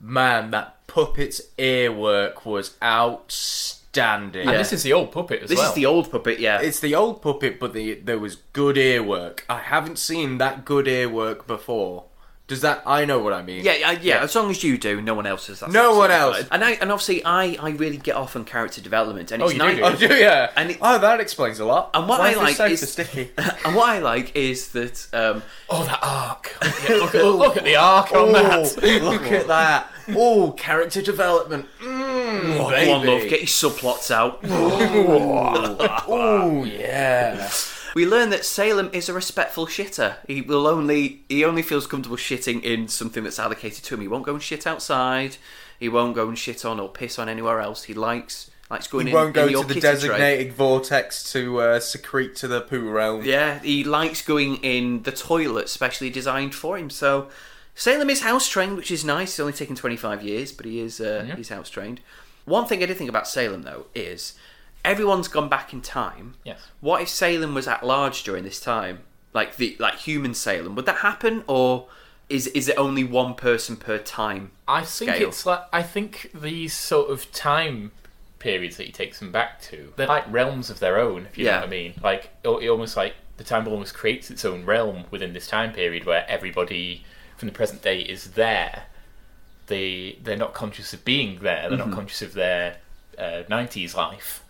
[0.00, 3.83] man, that puppet's ear work was outstanding.
[3.98, 5.68] And this is the old puppet as this well.
[5.68, 6.60] is the old puppet, yeah.
[6.60, 9.44] It's the old puppet, but the there was good earwork.
[9.48, 12.04] I haven't seen that good earwork before.
[12.46, 12.82] Does that?
[12.84, 13.64] I know what I mean.
[13.64, 14.22] Yeah, yeah, yeah.
[14.22, 15.60] As long as you do, no one else does.
[15.60, 16.48] That's No one absolutely else.
[16.48, 16.60] fine.
[16.60, 19.54] And I and obviously I I really get off on character development, and Oh, it's
[19.54, 19.98] you do, nice.
[19.98, 20.10] do you?
[20.10, 20.28] Oh, do you?
[20.28, 21.88] And it- oh, that explains a lot.
[21.94, 23.30] And what Why I is this like sofa is- sticky.
[23.64, 26.54] and what I like is that um, oh, that arc.
[26.90, 29.02] look, at, look at the arc on Oh, that.
[29.02, 29.90] look at that.
[30.10, 31.66] Oh, character development.
[31.80, 32.90] Mm, oh, baby.
[32.90, 34.40] on, love, get your subplots out.
[36.06, 37.50] Oh, yeah.
[37.94, 40.16] we learn that Salem is a respectful shitter.
[40.26, 44.00] He will only he only feels comfortable shitting in something that's allocated to him.
[44.00, 45.36] He won't go and shit outside.
[45.78, 47.84] He won't go and shit on or piss on anywhere else.
[47.84, 49.92] He likes likes going He in, won't go in your to the kitty tray.
[49.94, 53.24] designated vortex to uh, secrete to the poo realm.
[53.24, 56.88] Yeah, he likes going in the toilet specially designed for him.
[56.90, 57.28] So
[57.74, 59.30] Salem is house trained, which is nice.
[59.30, 61.36] It's only taken 25 years, but he is uh, Yeah.
[61.36, 62.00] he's house trained.
[62.44, 64.34] One thing I did think about Salem though is
[64.84, 66.34] everyone's gone back in time.
[66.44, 66.60] Yes.
[66.80, 69.00] What if Salem was at large during this time,
[69.32, 70.74] like the like human Salem?
[70.76, 71.88] Would that happen, or
[72.28, 74.52] is is it only one person per time?
[74.68, 75.28] I think Scale.
[75.28, 77.92] it's like I think these sort of time
[78.38, 81.26] periods that he takes them back to, they're like realms of their own.
[81.26, 81.52] If you Yeah.
[81.52, 85.04] know what I mean, like it, almost like the time almost creates its own realm
[85.10, 87.04] within this time period where everybody
[87.36, 88.84] from the present day is there.
[89.66, 91.68] They they're not conscious of being there.
[91.68, 92.76] They're not conscious of their
[93.18, 94.42] uh, '90s life.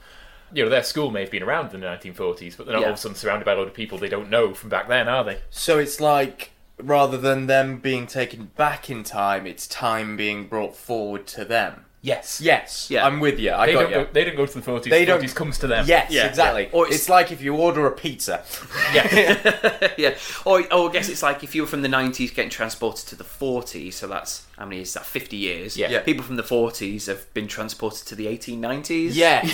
[0.52, 2.86] You know, their school may have been around in the 1940s, but they're not Yeah.
[2.88, 4.86] all of a sudden surrounded by a lot of people they don't know from back
[4.88, 5.40] then, are they?
[5.50, 10.76] So it's like rather than them being taken back in time, it's time being brought
[10.76, 11.83] forward to them.
[12.04, 12.38] Yes.
[12.38, 13.06] Yes, Yeah.
[13.06, 13.50] I'm with you.
[13.52, 13.96] I They got don't, you.
[13.96, 14.84] go, they don't go to the 40s.
[14.90, 15.86] They the don't- 40s comes to them.
[15.88, 16.64] Yes, Yeah, exactly.
[16.64, 16.68] yeah.
[16.72, 18.44] Or it's, it's- like if you order a pizza.
[18.92, 19.88] Yeah.
[19.96, 20.14] yeah.
[20.44, 23.16] Or, or I guess it's like if you were from the 90s getting transported to
[23.16, 25.06] the 40s, so that's, how many is that?
[25.06, 25.78] 50 years.
[25.78, 25.88] Yeah.
[25.90, 26.00] Yeah.
[26.02, 29.10] People from the 40s have been transported to the 1890s.
[29.14, 29.46] Yes,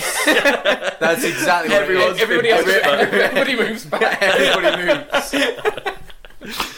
[0.99, 2.21] that's exactly what Everyone's it is.
[2.21, 4.21] everybody, else, Every- everybody moves back.
[4.21, 5.35] everybody moves.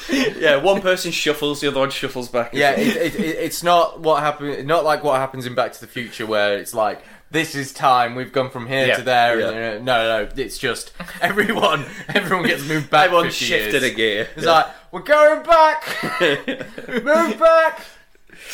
[0.09, 2.53] Yeah, one person shuffles, the other one shuffles back.
[2.53, 4.65] Yeah, it, it, it, it's not what happen.
[4.67, 7.01] Not like what happens in Back to the Future, where it's like
[7.31, 8.13] this is time.
[8.15, 9.39] We've gone from here Yeah, to there.
[9.39, 9.49] yeah.
[9.49, 10.31] And, uh, no, no, no.
[10.43, 10.91] It's just
[11.21, 11.85] everyone.
[12.09, 13.05] Everyone gets moved back.
[13.05, 13.83] Everyone shifted years.
[13.83, 14.27] a gear.
[14.35, 15.83] It's like we're going back.
[16.87, 17.79] Move back.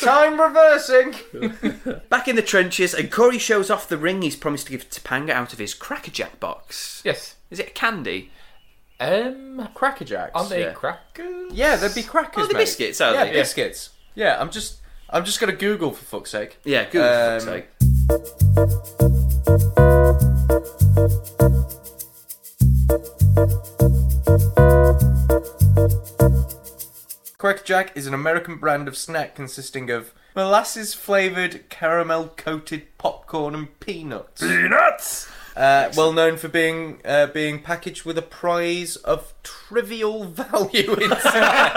[0.00, 1.14] Time reversing.
[2.08, 5.30] Back in the trenches, and Corey shows off the ring he's promised to give Topanga
[5.30, 7.02] out of his Crackerjack box.
[7.04, 7.34] yes.
[7.50, 8.30] Is it a candy?
[9.00, 10.32] Um, Cracker Jacks.
[10.34, 10.72] aren't they Yeah.
[10.72, 11.52] crackers?
[11.52, 12.44] Yeah, they'd be crackers.
[12.44, 12.60] Oh, the mate.
[12.60, 13.32] biscuits, are yeah, they?
[13.32, 13.90] biscuits.
[14.14, 14.76] Yeah, I'm just,
[15.08, 16.58] I'm just gonna Google for fuck's sake.
[16.64, 18.80] Yeah, good for fuck's Um, sake.
[27.38, 33.54] Cracker Jack is an American brand of snack consisting of molasses flavored caramel coated popcorn
[33.54, 34.42] and peanuts.
[34.42, 35.28] Peanuts.
[35.56, 41.72] Uh, well known for being uh, being packaged with a prize of trivial value inside.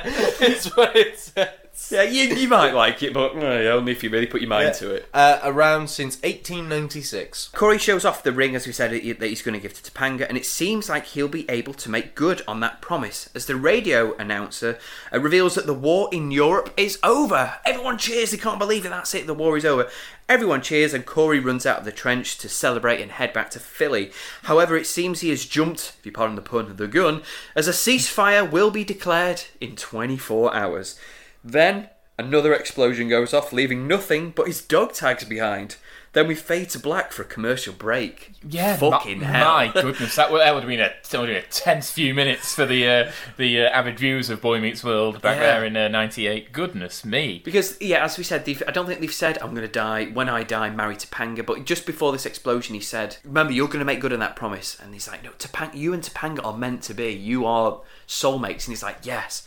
[0.40, 1.69] it's what it says.
[1.88, 4.94] Yeah, you, you might like it, but only if you really put your mind to
[4.94, 5.08] it.
[5.12, 7.48] Uh, around since 1896.
[7.48, 10.28] Corey shows off the ring, as we said, that he's going to give to Topanga,
[10.28, 13.56] and it seems like he'll be able to make good on that promise as the
[13.56, 14.78] radio announcer
[15.12, 17.54] uh, reveals that the war in Europe is over.
[17.64, 19.88] Everyone cheers, they can't believe it, that's it, the war is over.
[20.28, 23.58] Everyone cheers, and Corey runs out of the trench to celebrate and head back to
[23.58, 24.12] Philly.
[24.44, 27.22] However, it seems he has jumped, if you pardon the pun, the gun,
[27.56, 30.98] as a ceasefire will be declared in 24 hours.
[31.44, 31.88] Then,
[32.18, 35.76] another explosion goes off, leaving nothing but his dog tags behind.
[36.12, 38.32] Then we fade to black for a commercial break.
[38.42, 39.54] Yeah, Fucking my, hell.
[39.54, 41.92] My goodness, that would, that would have been a, that would have been a tense
[41.92, 45.42] few minutes for the uh, the uh, avid viewers of Boy Meets World back Yeah.
[45.60, 46.50] there in uh, '98.
[46.52, 47.40] Goodness me.
[47.44, 50.28] Because, yeah, as we said, I don't think they've said, I'm going to die, when
[50.28, 51.46] I die, marry Topanga.
[51.46, 54.34] But just before this explosion, he said, Remember, you're going to make good on that
[54.34, 54.80] promise.
[54.82, 57.12] And he's like, No, Topanga, you and Topanga are meant to be.
[57.12, 58.64] You are soulmates.
[58.66, 59.46] And he's like, Yes.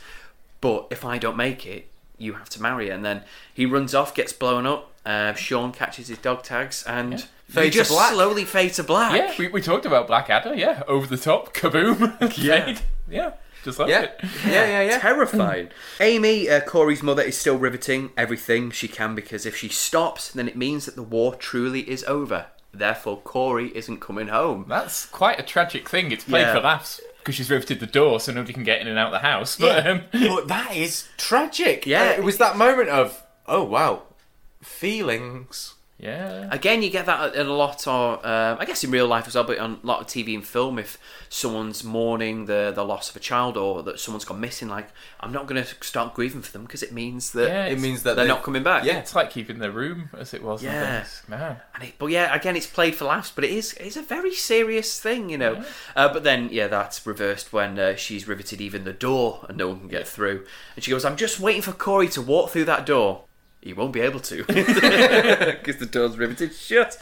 [0.63, 2.93] But if I don't make it, you have to marry her.
[2.93, 4.91] And then he runs off, gets blown up.
[5.05, 7.25] Uh, Sean catches his dog tags, and Yeah.
[7.49, 8.13] we Fade to just black.
[8.13, 9.13] slowly fade to black.
[9.17, 10.55] Yeah, we, we talked about Blackadder.
[10.55, 11.99] Yeah, over the top, kaboom.
[12.37, 12.65] Yeah.
[12.65, 12.79] Fade.
[13.09, 13.31] yeah,
[13.65, 14.19] just like Yeah, it.
[14.45, 14.99] yeah, yeah, yeah.
[14.99, 15.67] Terrifying.
[15.99, 20.47] Amy, uh, Corey's mother, is still riveting everything she can because if she stops, then
[20.47, 22.45] it means that the war truly is over.
[22.73, 24.65] Therefore, Corey isn't coming home.
[24.69, 26.11] That's quite a tragic thing.
[26.13, 26.53] It's played Yeah.
[26.55, 29.13] for laughs because she's riveted the door so nobody can get in and out of
[29.13, 29.55] the house.
[29.55, 31.85] But um, but that is tragic.
[31.85, 32.09] Yeah.
[32.09, 34.03] Uh, it was that moment of, oh wow,
[34.61, 35.75] feelings.
[35.97, 36.49] Yeah.
[36.51, 39.35] Again, you get that in a lot of, um, I guess in real life as
[39.35, 40.97] well, but on a lot of TV and film, if
[41.33, 45.31] someone's mourning the, the loss of a child or that someone's gone missing, like, I'm
[45.31, 48.15] not going to start grieving for them because it means that Yeah, It means that
[48.15, 48.83] they're not coming back.
[48.83, 48.99] Yeah.
[48.99, 50.61] It's like keeping the room as it was.
[50.61, 50.99] Yeah.
[50.99, 51.23] things.
[51.27, 51.57] Man.
[51.73, 54.31] And it, but yeah, again, it's played for laughs, but it is it's a very
[54.31, 55.63] serious thing, you know.
[55.95, 59.69] Uh, but then, yeah, that's reversed when uh, she's riveted even the door and no
[59.69, 60.45] one can get through.
[60.75, 63.23] And she goes, "I'm just waiting for Corey to walk through that door.
[63.59, 67.01] He won't be able to because the door's riveted shut."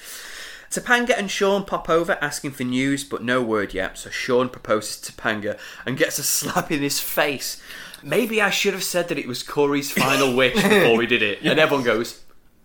[0.72, 3.97] Topanga and Sean pop over asking for news, but no word yet.
[3.97, 7.61] So Sean proposes to Topanga and gets a slap in his face.
[8.01, 11.39] Maybe I should have said that it was Corey's final wish before we did it.
[11.43, 12.22] And everyone goes,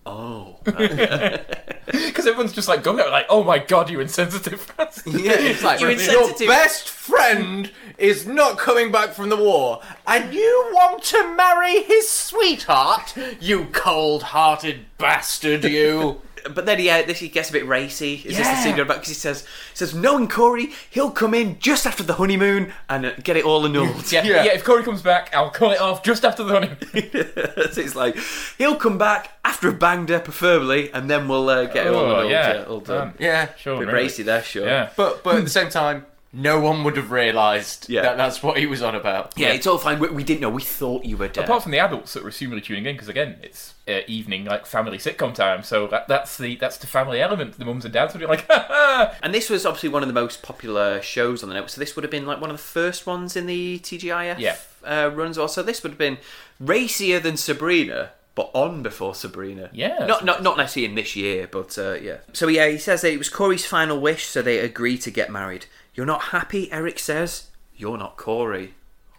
[0.06, 0.56] "Oh."
[1.86, 5.14] Because everyone's just like going out like, oh my god, you insensitive bastard.
[5.20, 9.80] Yeah, it's like You insensitive- your best friend is not coming back from the war,
[10.06, 16.20] and you want to marry his sweetheart, you cold-hearted bastard, you.
[16.54, 18.14] But then he, uh, this, he gets a bit racy.
[18.24, 18.62] Is this the Yeah.
[18.62, 18.94] scene about?
[18.98, 23.06] Because he says, he says, knowing Corey, he'll come in just after the honeymoon and
[23.06, 24.10] uh, get it all annulled.
[24.12, 24.44] Yeah, Yeah.
[24.44, 26.78] yeah, if Corey comes back, I'll call it off just after the honeymoon.
[27.72, 28.16] so it's like
[28.58, 32.00] he'll come back after a banged her, preferably, and then we'll uh, get it all
[32.00, 32.30] Oh, annulled.
[32.30, 32.54] yeah.
[32.54, 33.08] Yeah, all done.
[33.08, 33.78] Um, Yeah, Sure.
[33.78, 34.02] bit really.
[34.04, 34.66] racy there, sure.
[34.66, 34.90] Yeah.
[34.96, 36.06] but but at the same time,
[36.36, 38.02] no one would have realised Yeah.
[38.02, 39.32] that that's what he was on about.
[39.36, 39.98] Yeah, it's all fine.
[39.98, 40.50] We, we didn't know.
[40.50, 41.44] We thought you were dead.
[41.44, 44.66] Apart from the adults that were assumedly tuning in, because again, it's uh, evening, like
[44.66, 47.58] family sitcom time, so that, that's the that's the family element.
[47.58, 49.14] The mums and dads would be like, ha ha!
[49.22, 51.70] and this was obviously one of the most popular shows on the network.
[51.70, 54.56] So this would have been like one of the first ones in the TGIF Yeah.
[54.84, 55.38] uh, runs.
[55.38, 56.18] Also, this would have been
[56.60, 59.70] racier than Sabrina, but on before Sabrina.
[59.72, 60.04] Yeah.
[60.06, 62.18] Not not not necessarily in this year, but uh, yeah.
[62.32, 65.30] So yeah, he says that it was Corey's final wish, so they agree to get
[65.30, 65.66] married.
[65.96, 67.48] You're not happy, Eric says.
[67.74, 68.74] You're not Corey.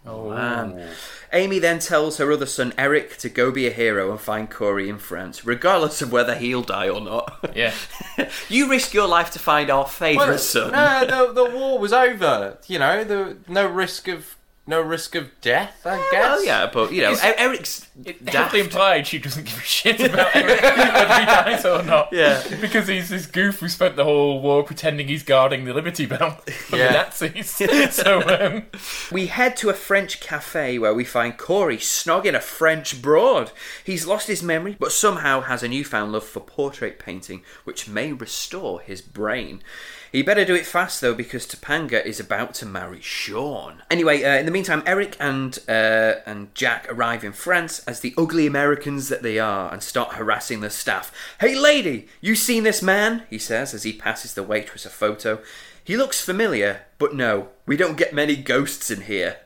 [0.06, 0.88] Oh, oh man.
[1.32, 4.88] Amy then tells her other son Eric to go be a hero and find Corey
[4.88, 7.50] in France, regardless of whether he'll die or not.
[7.54, 7.74] Yeah.
[8.48, 10.72] you risk your life to find our favourite Well, son.
[10.72, 12.58] no, the, the war was over.
[12.68, 14.36] You know, the no risk of
[14.68, 15.84] no risk of death.
[15.86, 16.12] I guess.
[16.12, 18.32] Well, yeah, but you know, Is- Eric's It daft.
[18.32, 22.08] definitely implied she doesn't give a shit about Eric, whether he dies or not.
[22.18, 22.42] Yeah.
[22.60, 26.30] Because he's this goof who spent the whole war pretending he's guarding the Liberty Bell
[26.66, 26.88] from Yeah.
[26.88, 27.50] the Nazis.
[27.94, 28.64] so, um,
[29.10, 33.52] We head to a French cafe where we find Corey snogging a French broad.
[33.84, 38.12] He's lost his memory, but somehow has a newfound love for portrait painting, which may
[38.12, 39.62] restore his brain.
[40.10, 43.82] He better do it fast though, because Topanga is about to marry Sean.
[43.90, 48.14] Anyway, uh, in the meantime, Eric and uh, and Jack arrive in France as the
[48.16, 51.12] ugly Americans that they are, and start harassing the staff.
[51.40, 53.24] Hey, lady, you seen this man?
[53.28, 55.40] He says as he passes the waitress a photo.
[55.84, 59.38] He looks familiar, but no, we don't get many ghosts in here.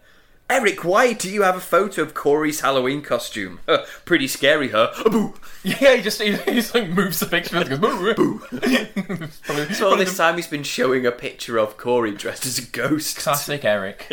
[0.53, 3.61] Eric, why do you have a photo of Corey's Halloween costume?
[3.67, 4.93] Huh, pretty scary, huh?
[5.11, 5.33] Boo!
[5.65, 8.15] yeah, he just he, he just like moves the picture and goes, boo,
[8.51, 9.29] boo.
[9.73, 13.17] So all this time he's been showing a picture of Corey dressed as a ghost.
[13.17, 14.07] Classic Eric.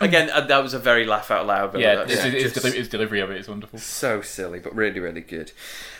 [0.00, 1.72] Again, uh, that was a very laugh out loud.
[1.72, 3.78] but Yeah, that's his, his, just deli- delivery of it is wonderful.
[3.78, 5.52] so silly, but really, really good.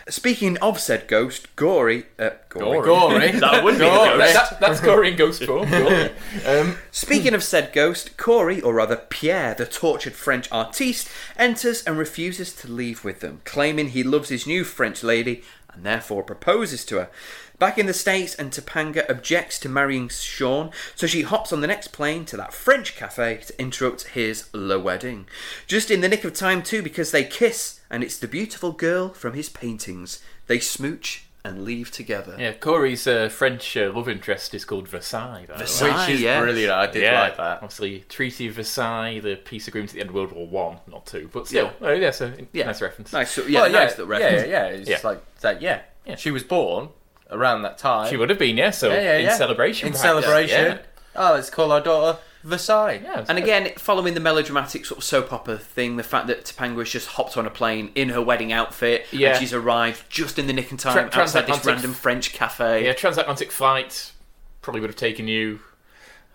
[0.09, 2.85] Speaking of said ghost, Gory, uh, Gory.
[2.85, 3.33] Gory.
[3.41, 4.19] That would be a Gory.
[4.19, 4.35] ghost.
[4.35, 5.69] That, that's Corey in Ghost form.
[6.47, 11.97] Um, Speaking of said ghost, Corey, or rather Pierre, the tortured French artiste, enters and
[11.99, 15.43] refuses to leave with them, claiming he loves his new French lady
[15.73, 17.11] and therefore proposes to her.
[17.59, 21.69] Back in the States, and Topanga objects to marrying Sean, so she hops on the
[21.69, 25.27] next plane to that French cafe to interrupt his Le Wedding.
[25.69, 29.11] Just in the nick of time, too, because they kiss, and it's the beautiful girl
[29.11, 30.21] from his paintings.
[30.49, 32.37] They smooch and leave together.
[32.39, 35.45] yeah, Corey's uh, French uh, love interest is called Versailles.
[35.49, 36.07] Versailles.
[36.07, 36.41] Which is yeah.
[36.41, 36.73] brilliant.
[36.73, 37.57] I did yeah, like that.
[37.63, 41.05] Obviously, Treaty of Versailles, the peace agreement at the end of World War One, not
[41.05, 42.67] two, but still, oh, yeah, so Yeah.
[42.67, 43.13] nice reference.
[43.13, 44.49] Nice, yeah, Well, nice little yeah, reference.
[44.49, 44.77] yeah, yeah.
[44.77, 45.01] It's Yeah.
[45.05, 45.61] like that.
[45.61, 45.81] Yeah.
[46.07, 46.17] Yeah.
[46.17, 46.89] she was born
[47.31, 48.09] around that time.
[48.09, 48.71] She would have been, yeah.
[48.71, 49.37] So Yeah, yeah, in yeah.
[49.37, 50.65] celebration, in celebration.
[50.77, 50.79] Yeah.
[51.17, 53.01] Oh, let's call our daughter Versailles.
[53.03, 56.91] Yeah, And again, following the melodramatic sort of soap opera thing, the fact that Topanga's
[56.91, 59.31] just hopped on a plane in her wedding outfit Yeah.
[59.31, 62.33] and she's arrived just in the nick of time Tra- outside this transatlantic- random French
[62.33, 62.85] cafe.
[62.85, 64.13] yeah, transatlantic flight
[64.61, 65.61] probably would have taken you,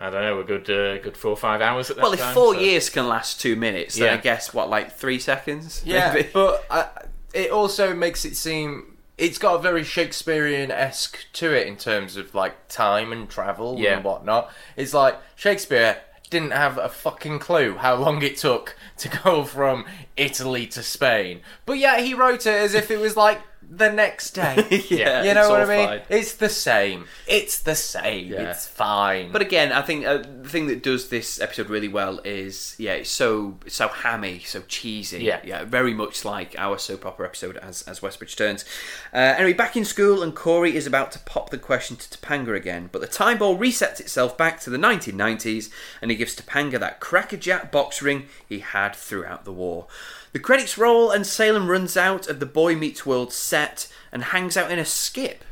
[0.00, 2.20] I don't know, a good uh, good four or five hours at that well, if
[2.20, 2.34] time.
[2.34, 5.82] four so- years can last two minutes, then I guess, what, like three seconds?
[5.84, 6.28] Yeah, Maybe?
[6.32, 6.86] but uh,
[7.34, 12.16] it also makes it seem it's got a very Shakespearean esque to it in terms
[12.16, 13.96] of like time and travel Yeah.
[13.96, 14.50] and whatnot.
[14.76, 15.98] It's like Shakespeare
[16.30, 19.84] didn't have a fucking clue how long it took to go from
[20.16, 23.40] Italy to Spain, but yet he wrote it as if it was like
[23.70, 24.66] the next day.
[24.88, 25.86] yeah, you know what I mean?
[25.86, 26.00] fine.
[26.08, 27.06] It's the same.
[27.26, 28.32] It's the same.
[28.32, 28.50] Yeah.
[28.50, 29.30] It's fine.
[29.30, 32.92] But again, I think uh, the thing that does this episode really well is yeah,
[32.92, 35.24] it's so so hammy, so cheesy.
[35.24, 35.40] Yeah.
[35.44, 38.64] yeah, very much like our soap opera episode as as Westbridge turns.
[39.12, 42.56] Uh, anyway, back in school, and Corey is about to pop the question to Topanga
[42.56, 46.78] again, but the time ball resets itself back to the 1990s, and he gives Topanga
[46.80, 49.86] that crackerjack box ring he had throughout the war.
[50.32, 54.56] The credits roll, and Salem runs out of the Boy Meets World set and hangs
[54.56, 55.44] out in a skip.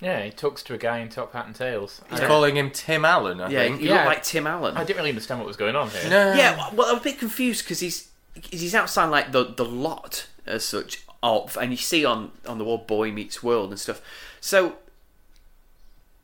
[0.00, 2.00] Yeah, he talks to a guy in top hat and tails.
[2.08, 3.80] He's calling him Tim Allen, I Yeah, think.
[3.80, 3.96] he Yeah.
[3.96, 4.76] looked like Tim Allen.
[4.76, 6.08] I didn't really understand what was going on here.
[6.08, 6.32] No.
[6.32, 8.08] Yeah, well, well, I'm a bit confused because he's
[8.50, 12.64] he's outside like the the lot as such of, and you see on on the
[12.64, 14.00] wall Boy Meets World and stuff.
[14.40, 14.76] So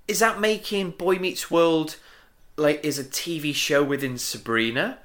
[0.09, 1.97] is that making Boy Meets World
[2.57, 4.99] like is a TV show within Sabrina,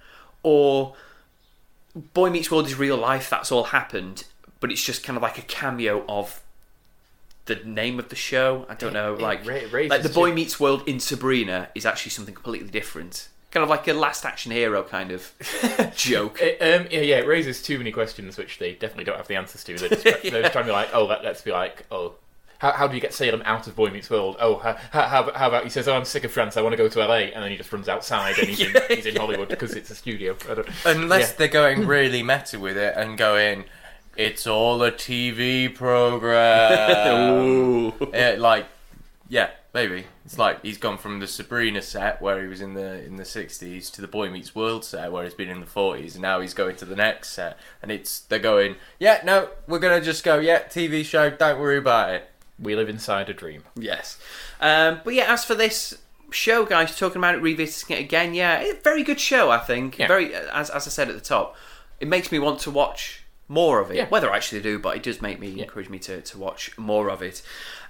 [0.44, 0.96] or
[1.96, 3.30] Boy Meets World is real life?
[3.30, 4.24] That's all happened,
[4.60, 6.42] but it's just kind of like a cameo of
[7.46, 8.66] the name of the show.
[8.70, 11.70] I don't It- know, it like ra- like the Boy ju- Meets World in Sabrina
[11.76, 13.28] is actually something completely different.
[13.52, 15.34] Kind of like a Last Action Hero kind of
[15.96, 16.40] joke.
[16.42, 19.36] It, um, yeah, yeah, it raises too many questions which they definitely don't have the
[19.36, 19.78] answers to.
[19.78, 22.14] They're just, they're just trying to be like, oh, let, let's be like, oh,
[22.62, 24.38] how, how do you get Salem out of Boy Meets World?
[24.40, 26.62] Oh, how, how, how about- how about he says, oh, I'm sick of France, I
[26.62, 29.08] want to go to LA, and then he just runs outside and he's, in, he's
[29.08, 30.38] in Hollywood because it's a studio.
[30.86, 31.36] Unless yeah.
[31.38, 33.64] they're going really meta with it and going,
[34.16, 37.34] it's all a TV program.
[37.44, 37.94] Ooh.
[38.14, 38.68] Yeah, like,
[39.28, 43.04] yeah, maybe it's like he's gone from the Sabrina set where he was in the
[43.04, 46.14] in the sixties to the Boy Meets World set where he's been in the forties,
[46.14, 49.80] and now he's going to the next set, and it's they're going, yeah, no, we're
[49.80, 52.31] gonna just go, yeah, TV show, don't worry about it.
[52.62, 53.64] We live inside a dream.
[53.76, 54.18] Yes.
[54.60, 55.98] Um, but yeah, as for this
[56.32, 59.98] show, guys, talking about it, revisiting it again, yeah, very good show, I think.
[59.98, 60.08] Yeah.
[60.08, 61.56] Very, as, as I said at the top,
[62.00, 63.98] it makes me want to watch more of it.
[63.98, 64.08] Yeah.
[64.08, 65.64] Whether I actually do, but it does make me Yeah.
[65.64, 67.42] encourage me to, to watch more of it.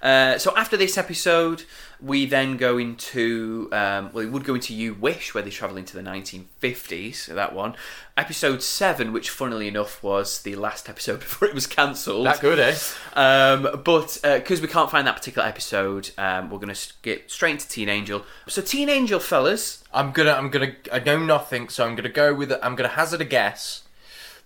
[0.02, 1.62] Uh, so after this episode,
[2.00, 5.76] we then go into um, well, we would go into You Wish, where they travel
[5.76, 7.14] into the 1950s.
[7.14, 7.76] So that one,
[8.16, 12.26] episode seven, which funnily enough was the last episode before it was cancelled.
[12.26, 12.76] That good, eh?
[13.14, 17.52] Um, but because we can't find that particular episode, um, we're going to get straight
[17.52, 18.24] into Teen Angel.
[18.48, 22.34] So, Teen Angel, fellas, I'm gonna, I'm gonna, I know nothing, so I'm gonna go
[22.34, 23.82] with, I'm gonna hazard a guess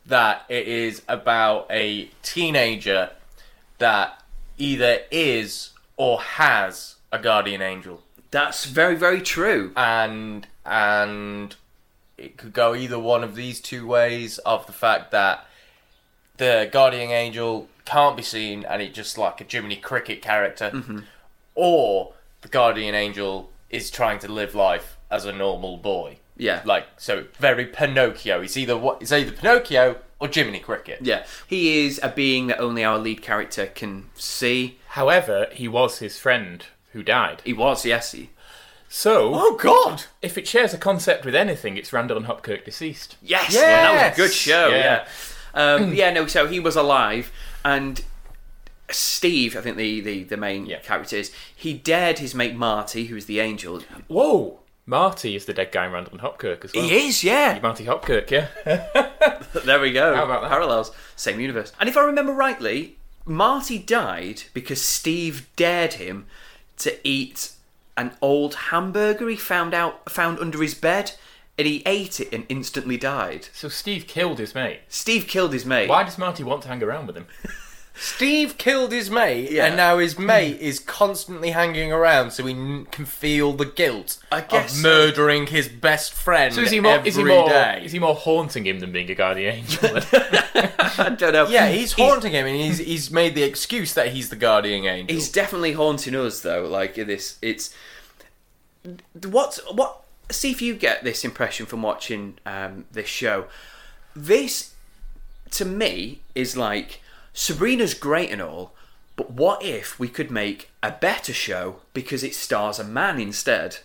[0.05, 3.11] that it is about a teenager
[3.79, 4.23] that
[4.59, 9.73] either is or has a guardian angel, that's very, very true.
[9.77, 11.55] and and
[12.19, 15.47] it could go either one of these two ways of the fact that
[16.39, 21.01] the guardian angel can't be seen and it's just like a Jiminy Cricket character, mm-hmm.
[21.55, 26.19] or the guardian angel is trying to live life as a normal boy.
[26.39, 26.61] Yeah.
[26.67, 28.43] like so very Pinocchio.
[28.43, 31.01] It's either what it's either Pinocchio or Jiminy Cricket.
[31.03, 34.79] Yeah, he is a being that only our lead character can see.
[34.91, 37.43] However, he was his friend who died.
[37.45, 38.13] He was, yes.
[38.13, 38.31] He,
[38.89, 40.05] So, Oh God!
[40.23, 43.17] if it shares a concept with anything, it's Randall and Hopkirk deceased.
[43.23, 44.69] yes, yeah, that was a good show.
[44.69, 45.07] Yeah.
[45.55, 46.11] Yeah, um, yeah.
[46.13, 47.31] No, so he was alive,
[47.65, 48.03] and
[48.91, 50.79] Steve, I think the the, the main Yeah.
[50.79, 51.33] character is.
[51.55, 53.83] He dared his mate Marty, who's the angel.
[54.09, 54.61] Whoa!
[54.87, 56.85] Marty is the dead guy in Randall and Hopkirk as well.
[56.85, 57.59] He is, yeah.
[57.61, 58.49] Marty Hopkirk, yeah.
[59.65, 60.15] There we go.
[60.15, 60.51] How about that?
[60.51, 61.73] Parallels, same universe.
[61.81, 66.27] And if I remember rightly, Marty died because Steve dared him
[66.79, 67.53] to eat
[67.97, 71.13] an old hamburger he found out found under his bed,
[71.59, 73.49] and he ate it and instantly died.
[73.53, 74.81] so Steve killed his mate.
[74.89, 75.89] Steve killed his mate.
[75.89, 77.27] Why does Marty want to hang around with him?
[77.99, 79.67] Steve killed his mate, Yeah.
[79.67, 84.19] and now his mate is constantly hanging around, so he n- can feel the guilt
[84.31, 84.89] I guess of so.
[84.89, 86.93] murdering his best friend So is he more?
[86.93, 87.49] every Is he more?
[87.49, 87.81] day.
[87.85, 89.97] Is he more haunting him than being a guardian angel?
[90.99, 91.49] I don't know.
[91.49, 95.15] Yeah, he's haunting him, and he's he's made the excuse that he's the guardian angel.
[95.15, 96.67] He's definitely haunting us though.
[96.67, 97.75] Like this, it's
[99.25, 100.03] what what.
[100.31, 103.47] See if you get this impression from watching um, this show.
[104.15, 104.75] This,
[105.53, 107.01] to me, is like
[107.37, 108.73] Sabrina's great and all,
[109.15, 113.79] but what if we could make a better show because it stars a man instead?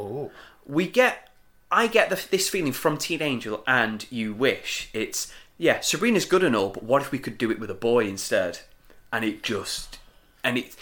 [0.00, 0.30] oh,
[0.66, 1.28] we get
[1.70, 4.88] I get the, this feeling from Teen Angel and You Wish.
[4.92, 7.74] It's yeah, Sabrina's good and all, but what if we could do it with a
[7.74, 8.60] boy instead?
[9.12, 9.98] And it just
[10.42, 10.74] and it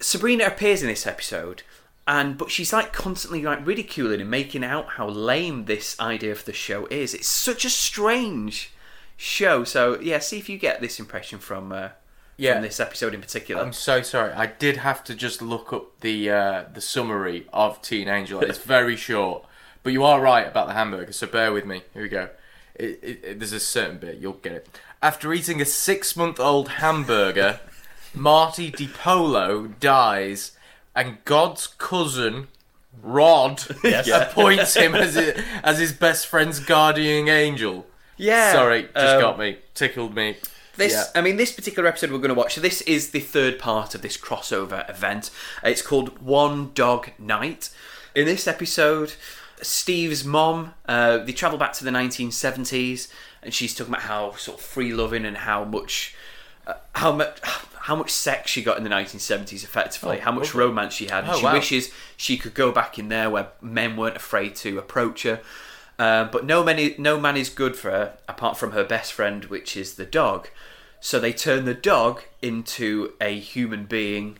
[0.00, 1.62] Sabrina appears in this episode
[2.06, 6.46] and but she's like constantly like ridiculing and making out how lame this idea of
[6.46, 7.12] the show is.
[7.12, 8.72] It's such a strange
[9.16, 9.64] show.
[9.64, 11.88] So yeah, see if you get this impression from uh,
[12.36, 12.54] Yeah.
[12.54, 13.62] from this episode in particular.
[13.62, 14.32] I'm so sorry.
[14.32, 18.40] I did have to just look up the uh, the summary of Teen Angel.
[18.40, 19.44] It's very short,
[19.82, 21.12] but you are right about the hamburger.
[21.12, 21.82] So bear with me.
[21.92, 22.28] Here we go.
[22.74, 24.68] It, it, it- there's a certain bit you'll get it.
[25.02, 27.60] After eating a six-month-old hamburger,
[28.14, 30.52] Marty DePolo dies,
[30.96, 32.48] and God's cousin
[33.02, 34.08] Rod Yes.
[34.08, 37.86] appoints him as his, as his best friend's guardian angel.
[38.16, 38.52] Yeah.
[38.52, 40.36] Sorry, just um, got me, tickled me.
[40.76, 41.04] This, Yeah.
[41.14, 42.54] I mean, this particular episode we're going to watch.
[42.54, 45.30] So this is the third part of this crossover event.
[45.62, 47.70] It's called One Dog Night.
[48.14, 49.14] In this episode,
[49.62, 53.08] Steve's mom, uh, they travel back to the 1970s,
[53.42, 56.14] and she's talking about how sort of free loving and how much,
[56.66, 57.38] uh, how much.
[57.84, 60.60] How much sex she got in the 1970s, effectively, Oh, how much lovely.
[60.70, 61.24] romance she had.
[61.24, 61.52] And Oh, she wow.
[61.52, 65.40] wishes she could go back in there where men weren't afraid to approach her.
[65.98, 69.44] Um, but no man, no man is good for her apart from her best friend,
[69.46, 70.48] which is the dog.
[71.00, 74.38] So they turn the dog into a human being,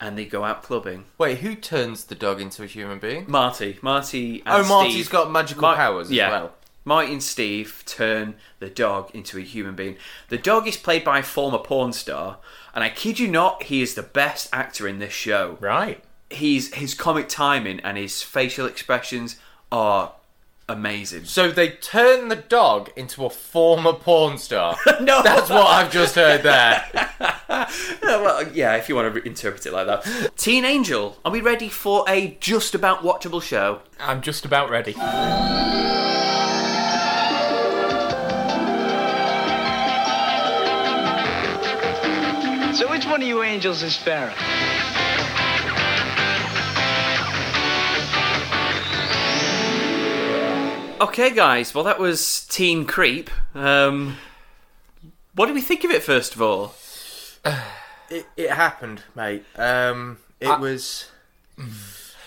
[0.00, 1.04] and they go out clubbing.
[1.18, 3.24] Wait, who turns the dog into a human being?
[3.28, 6.26] Marty, Marty, Oh, and Marty's Steve- got magical Mar- powers yeah.
[6.26, 6.52] as well.
[6.86, 9.96] Marty and Steve turn the dog into a human being.
[10.28, 12.38] The dog is played by a former porn star,
[12.74, 15.56] and I kid you not, he is the best actor in this show.
[15.60, 16.02] Right.
[16.30, 19.36] He's his comic timing and his facial expressions
[19.72, 20.12] are
[20.68, 21.24] amazing.
[21.24, 24.76] So they turn the dog into a former porn star.
[25.00, 26.84] No, That's what I've just heard there.
[28.02, 30.36] Yeah, well, yeah, if you want to re- interpret it like that.
[30.36, 33.80] Teen Angel, are we ready for a just about watchable show?
[34.00, 34.94] I'm just about ready.
[42.74, 44.34] So which one of you angels is fairer?
[51.00, 53.28] Okay, guys, well, that was Teen Creep.
[53.54, 54.16] Um,
[55.34, 56.74] what did we think of it, first of all?
[58.10, 59.44] It, it happened, mate.
[59.56, 61.10] Um, it I- was.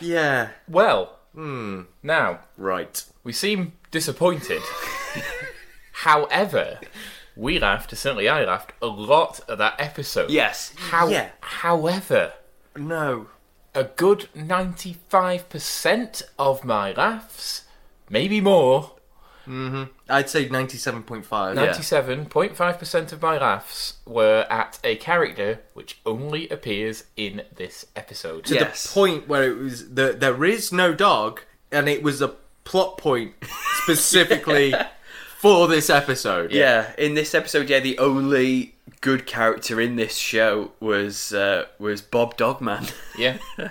[0.01, 0.49] Yeah.
[0.67, 1.81] Well, Hmm.
[2.01, 3.03] now Right.
[3.23, 4.63] we seem disappointed.
[5.91, 6.79] However,
[7.35, 10.31] we laughed, certainly I laughed, a lot at that episode.
[10.31, 10.73] Yes.
[10.89, 11.29] How, Yeah.
[11.41, 12.33] However,
[12.75, 13.27] No.
[13.75, 17.61] a good 95% of my laughs,
[18.09, 18.91] maybe more,
[19.47, 19.83] mm-hmm.
[20.09, 21.55] I'd say ninety-seven point five.
[21.57, 28.45] 97.5% of my laughs were at a character which only appears in this episode.
[28.45, 28.83] To Yes.
[28.83, 31.41] the point where it was the, there is no dog,
[31.71, 32.33] and it was a
[32.63, 33.33] plot point
[33.83, 34.73] specifically
[35.39, 36.51] for this episode.
[36.51, 38.75] Yeah, in this episode, yeah, the only
[39.07, 42.87] good character in this show was uh, was Bob Dogman,
[43.17, 43.37] Yeah.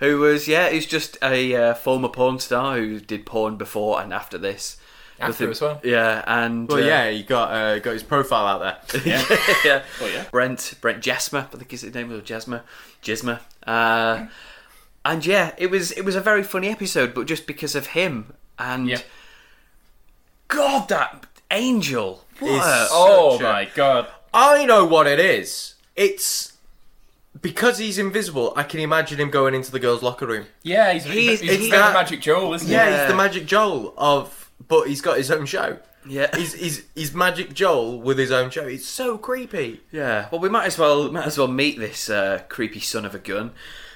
[0.00, 4.10] who was yeah, he's just a uh, former porn star who did porn before and
[4.14, 4.78] after this.
[5.18, 5.80] After Nothing- as well.
[5.84, 8.60] Yeah, and Well, uh, yeah, he got uh, got his profile out
[8.90, 9.02] there.
[9.04, 9.22] Yeah.
[9.66, 9.82] yeah.
[10.00, 10.24] Oh, yeah.
[10.30, 12.62] Brent Brent Jesmer, I think is his name, or Jesmer,
[13.02, 13.40] Jesmer.
[13.66, 14.28] Uh,
[15.04, 18.32] and yeah, it was it was a very funny episode, but just because of him
[18.58, 19.02] and Yeah.
[20.48, 22.24] God, that angel.
[22.38, 24.06] What Is- a- Oh Such a- my god.
[24.32, 25.74] I know what it is.
[25.96, 26.52] It's
[27.40, 28.52] because he's invisible.
[28.56, 30.46] I can imagine him going into the girls' locker room.
[30.62, 32.90] Yeah, he's, He's- he's, it's he's that- the Magic Joel, isn't Yeah, he?
[32.92, 33.00] Yeah.
[33.02, 35.78] he's the Magic Joel of, but he's got his own show.
[36.06, 38.66] yeah, He's he's he's Magic Joel with his own show.
[38.66, 39.80] It's so creepy.
[39.92, 40.28] yeah.
[40.30, 43.18] Well, we might as well might as well meet this uh, creepy son of a
[43.18, 43.50] gun.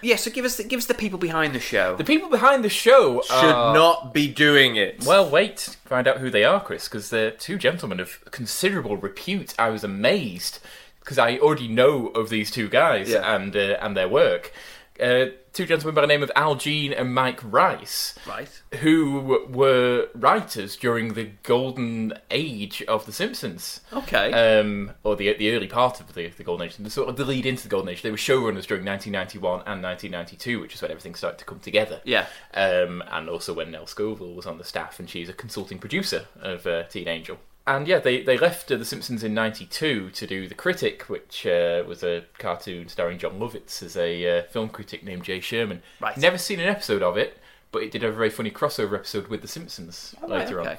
[0.05, 1.97] Yeah, so give us the, give us the people behind the show.
[1.97, 5.05] The people behind the show Should are- not be doing it.
[5.05, 9.55] Well, wait, find out who they are, Chris, because they're two gentlemen of considerable repute.
[9.59, 10.59] I was amazed
[11.01, 13.35] because I already know of these two guys Yeah.
[13.35, 14.53] and uh, and their work.
[15.01, 18.49] Uh, two gentlemen by the name of Al Jean and Mike Reiss, right.
[18.81, 23.81] who were writers during the golden age of The Simpsons.
[23.93, 24.33] Okay.
[24.33, 27.25] Um, or the the early part of the, the Golden Age, the sort of the
[27.25, 28.03] lead into the Golden Age.
[28.03, 32.01] They were showrunners during 1991 and 1992, which is when everything started to come together.
[32.05, 32.27] Yeah.
[32.53, 36.27] Um, and also when Nell Scovell was on the staff, and she's a consulting producer
[36.41, 37.39] of uh, Teen Angel.
[37.67, 41.47] And yeah, they, they left uh, The Simpsons in '92 to do The Critic, which
[41.47, 45.83] uh, was a cartoon starring Jon Lovitz as a uh, film critic named Jay Sherman.
[46.01, 46.17] Right.
[46.17, 47.39] Never seen an episode of it,
[47.73, 50.61] but it did have a very funny crossover episode with The Simpsons Oh, right, later
[50.61, 50.71] okay.
[50.71, 50.77] on.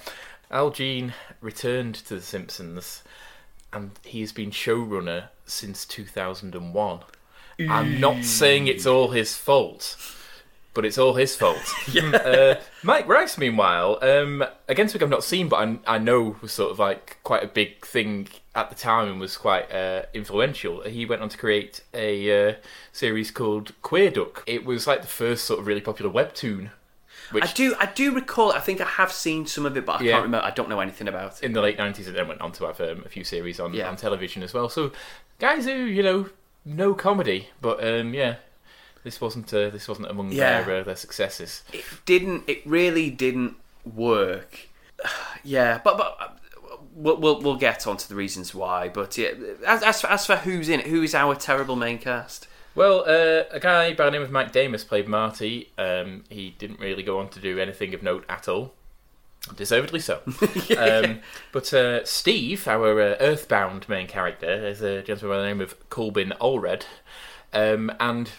[0.52, 3.02] Al Jean returned to The Simpsons,
[3.74, 7.00] and he has been showrunner since 2001.
[7.70, 9.96] I'm not saying it's all his fault,
[10.76, 11.74] but it's all his fault.
[12.14, 15.56] uh, Mike Reiss, meanwhile, um, again, something I've not seen, but
[15.88, 19.20] I, I know was sort of like quite a big thing at the time and
[19.20, 20.82] was quite uh, influential.
[20.84, 22.54] He went on to create a uh,
[22.92, 24.44] series called Queer Duck.
[24.46, 26.70] It was like the first sort of really popular webtoon.
[27.32, 28.52] Which I do I do recall.
[28.52, 30.12] I think I have seen some of it, but I Yeah.
[30.12, 30.46] can't remember.
[30.46, 31.44] I don't know anything about it.
[31.44, 33.74] in the late nineties, and then went on to have um, a few series on,
[33.74, 33.90] Yeah.
[33.90, 34.70] on television as well.
[34.70, 34.92] So,
[35.40, 36.30] guys who you know
[36.64, 38.36] no comedy, but um, yeah,
[39.06, 40.62] this wasn't uh, this wasn't among Yeah.
[40.64, 41.64] their uh, their successes.
[41.72, 42.44] It didn't.
[42.48, 44.68] It really didn't work.
[45.48, 46.40] Yeah, but but
[46.96, 48.90] we'll, we'll we'll get onto the reasons why.
[48.90, 49.30] But yeah,
[49.66, 52.48] as as for, as for who's in it, who is our terrible main cast?
[52.74, 55.70] Well, uh, a guy by the name of Mike Damus played Marty.
[55.78, 58.74] Um, he didn't really go on to do anything of note at all.
[59.56, 60.22] Deservedly so.
[60.80, 61.20] um,
[61.52, 65.90] but uh, Steve, our uh, Earthbound main character, is a gentleman by the name of
[65.92, 66.86] Corbin Allred.
[67.54, 68.32] Um, and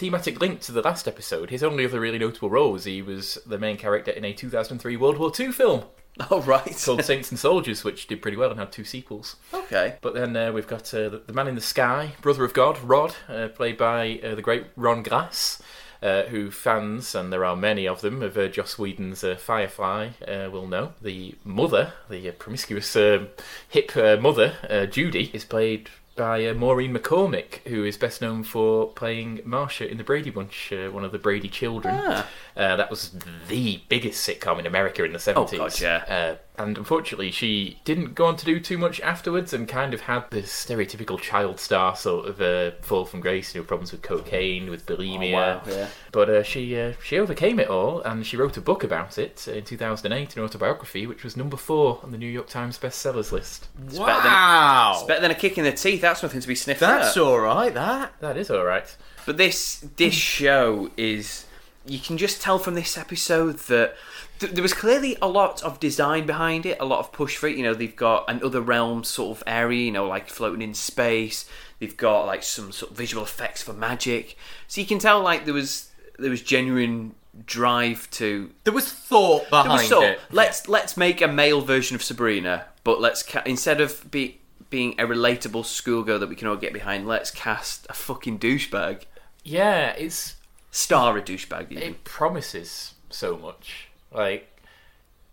[0.00, 3.36] thematic link to the last episode, his only other really notable role was he was
[3.44, 5.84] the main character in a 2003 World War II film
[6.30, 6.82] Oh right.
[6.82, 9.36] called Saints and Soldiers, which did pretty well and had two sequels.
[9.52, 9.96] okay.
[10.00, 12.78] But then uh, we've got uh, the, the man in the sky, brother of God,
[12.78, 15.62] Rod, uh, played by uh, the great Ron Glass,
[16.02, 20.10] uh, who fans, and there are many of them, of uh, Joss Whedon's uh, Firefly
[20.26, 20.94] uh, will know.
[21.02, 23.28] The mother, the uh, promiscuous um
[23.68, 25.90] hip uh, mother, uh, Judy, is played
[26.20, 30.70] by uh, Maureen McCormick, who is best known for playing Marcia in the Brady Bunch,
[30.70, 31.94] uh, one of the Brady children.
[31.98, 32.26] Ah.
[32.60, 33.12] Uh, that was
[33.48, 35.34] the biggest sitcom in America in the 70s.
[35.54, 36.04] Oh, God, yeah.
[36.06, 40.02] Uh, and unfortunately, she didn't go on to do too much afterwards and kind of
[40.02, 44.02] had this stereotypical child star sort of uh, fall from grace, you know, problems with
[44.02, 45.30] cocaine, with bulimia.
[45.30, 45.88] Oh, wow, yeah.
[46.12, 49.48] But uh, she uh, she overcame it all and she wrote a book about it
[49.48, 53.68] in 2008, an autobiography, which was number four on the New York Times bestsellers list.
[53.78, 54.92] better than- Wow.
[54.96, 56.02] It's better than a kick in the teeth.
[56.02, 57.22] That's nothing to be sniffed That's at.
[57.22, 57.72] all right.
[57.72, 58.12] That.
[58.20, 58.94] That is all right.
[59.24, 61.46] But this this show is
[61.86, 63.96] you can just tell from this episode that
[64.38, 67.48] th- there was clearly a lot of design behind it, a lot of push for
[67.48, 67.56] it.
[67.56, 70.74] You know, they've got an other realm sort of area, you know, like floating in
[70.74, 71.48] space.
[71.78, 74.36] They've got like some sort of visual effects for magic.
[74.68, 77.14] So you can tell like there was there was genuine
[77.46, 80.20] drive to There was thought there behind was sort it.
[80.30, 84.92] let's let's make a male version of Sabrina, but let's ca- instead of be being
[85.00, 89.04] a relatable schoolgirl that we can all get behind, let's cast a fucking douchebag.
[89.42, 90.34] Yeah, it's
[90.70, 91.70] Star a douchebag.
[91.72, 91.82] Even.
[91.82, 93.88] it promises so much.
[94.12, 94.62] Like,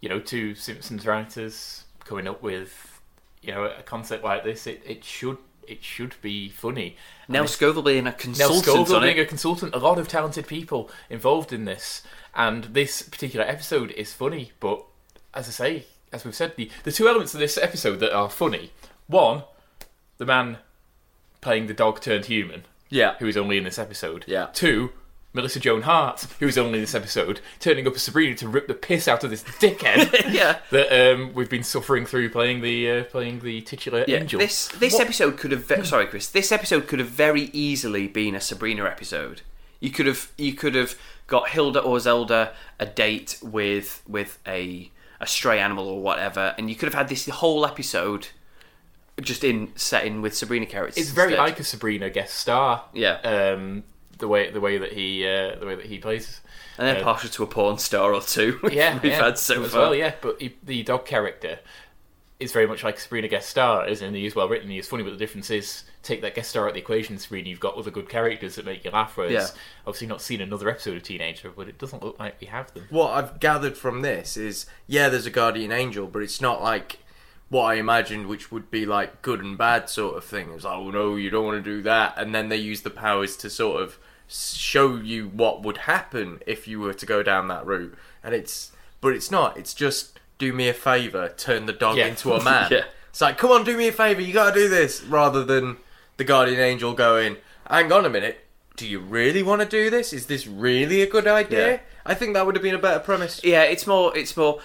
[0.02, 3.02] you know, two Simpsons writers coming up with,
[3.42, 4.68] you know, a concept like this.
[4.68, 6.96] It, it should it should be funny.
[7.28, 9.22] Nell And Scovell being a Nell consultant Scovell on being it.
[9.22, 14.14] a consultant, a lot of talented people involved in this, and this particular episode is
[14.14, 14.52] funny.
[14.62, 14.84] But
[15.34, 18.30] as I say, as we've said, the the two elements of this episode that are
[18.30, 18.72] funny:
[19.08, 19.44] one,
[20.18, 20.58] the man
[21.42, 23.16] playing the dog turned human, Yeah.
[23.20, 24.24] who is only in this episode.
[24.28, 24.48] Yeah.
[24.54, 24.92] Two,
[25.38, 28.68] Melissa Joan Hart, who is only in this episode, turning up as Sabrina to rip
[28.68, 30.58] the piss out of this dickhead Yeah.
[30.72, 34.40] that um, we've been suffering through playing the uh, playing the titular Yeah, angel.
[34.40, 38.08] this this What- episode could have ve- sorry Chris this episode could have very easily
[38.08, 39.42] been a Sabrina episode.
[39.80, 40.96] You could have you could have
[41.28, 46.70] got Hilda or Zelda a date with with a a stray animal or whatever, and
[46.70, 48.28] you could have had this whole episode
[49.22, 50.98] just in setting with Sabrina characters.
[50.98, 51.44] It's very instead.
[51.44, 52.86] like a Sabrina guest star.
[52.94, 53.14] Yeah.
[53.24, 53.84] Um,
[54.18, 56.42] the way the way that he uh, the way that he plays.
[56.78, 58.60] and then uh, partial to a porn star or two.
[58.64, 59.82] we've- Yeah, we've yeah, had so as far.
[59.82, 59.96] well.
[59.96, 61.60] Yeah, but he, the dog character
[62.40, 64.22] is very much like a Sabrina guest star, isn't he?
[64.22, 64.70] He's well written.
[64.70, 67.18] He is funny, but the difference is take that guest star out of the equation,
[67.18, 67.50] Sabrina.
[67.50, 69.18] You've got other good characters that make you laugh.
[69.18, 69.48] Whereas Yeah.
[69.88, 72.72] obviously not seen another episode of Teen Angel, but it doesn't look like we have
[72.76, 72.86] them.
[72.92, 77.00] what I've gathered from this is yeah, there's a guardian angel, but it's not like
[77.50, 80.52] what I imagined, which would be like good and bad sort of thing.
[80.54, 82.90] It's like, oh no, you don't want to do that, and then they use the
[82.92, 83.98] powers to sort of
[84.28, 87.96] show you what would happen if you were to go down that route.
[88.24, 88.72] And it's,
[89.02, 89.58] but it's not.
[89.58, 92.08] It's just do me a favor, turn the dog Yeah.
[92.08, 92.68] into a man.
[92.72, 92.84] Yeah.
[93.10, 95.78] It's like, come on, do me a favor, you gotta do this, rather than
[96.18, 97.38] the guardian angel going,
[97.70, 98.44] hang on a minute.
[98.76, 100.14] Do you really want to do this?
[100.14, 101.68] Is this really a good idea?
[101.72, 101.80] Yeah.
[102.06, 103.42] I think that would have been a better premise.
[103.44, 104.16] Yeah, it's more.
[104.16, 104.60] It's more.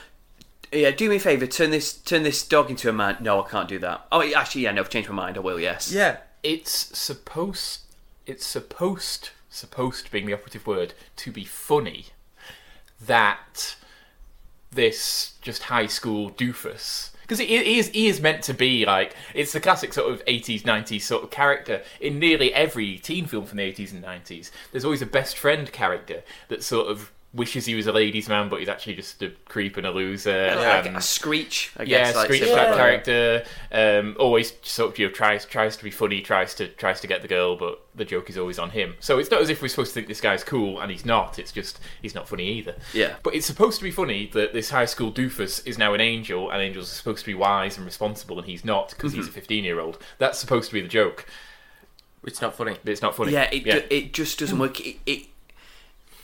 [0.71, 1.47] Yeah, do me a favor.
[1.47, 1.95] Turn this.
[1.95, 3.17] Turn this dog into a man.
[3.21, 4.07] No, I can't do that.
[4.13, 4.73] Oh, actually, yeah.
[4.73, 5.39] No, I've changed my mind.
[5.39, 5.59] I will.
[5.59, 5.91] Yes.
[5.91, 6.19] Yeah.
[6.43, 7.81] It's supposed.
[8.27, 9.31] It's supposed.
[9.55, 12.07] Supposed to being the operative word to be funny.
[13.05, 13.77] That
[14.71, 19.53] this just high school doofus because he, is he is meant to be like it's
[19.53, 23.59] the classic sort of 80s 90s sort of character in nearly every teen film from
[23.59, 27.75] the 80s and 90s there's always a best friend character that sort of wishes he
[27.75, 30.97] was a ladies man but he's actually just a creep and a loser Like and-
[30.99, 31.73] a screech.
[31.79, 33.45] I yeah, like, Screech type character.
[33.73, 37.07] Um, always sort of you know tries tries to be funny, tries to tries to
[37.07, 38.97] get the girl, but the joke is always on him.
[39.01, 41.39] So it's not as if we're supposed to think this guy's cool and he's not.
[41.39, 42.75] It's just he's not funny either.
[42.93, 43.15] Yeah.
[43.23, 46.51] But it's supposed to be funny that this high school doofus is now an angel,
[46.51, 49.31] and angels are supposed to be wise and responsible, and he's not because he's a
[49.33, 49.99] fifteen-year-old.
[50.19, 51.25] That's supposed to be the joke,
[52.25, 52.77] It's not funny.
[52.85, 53.33] it's not funny.
[53.33, 53.79] Yeah, it yeah.
[53.81, 54.79] ju- it just doesn't work.
[54.81, 55.23] It, it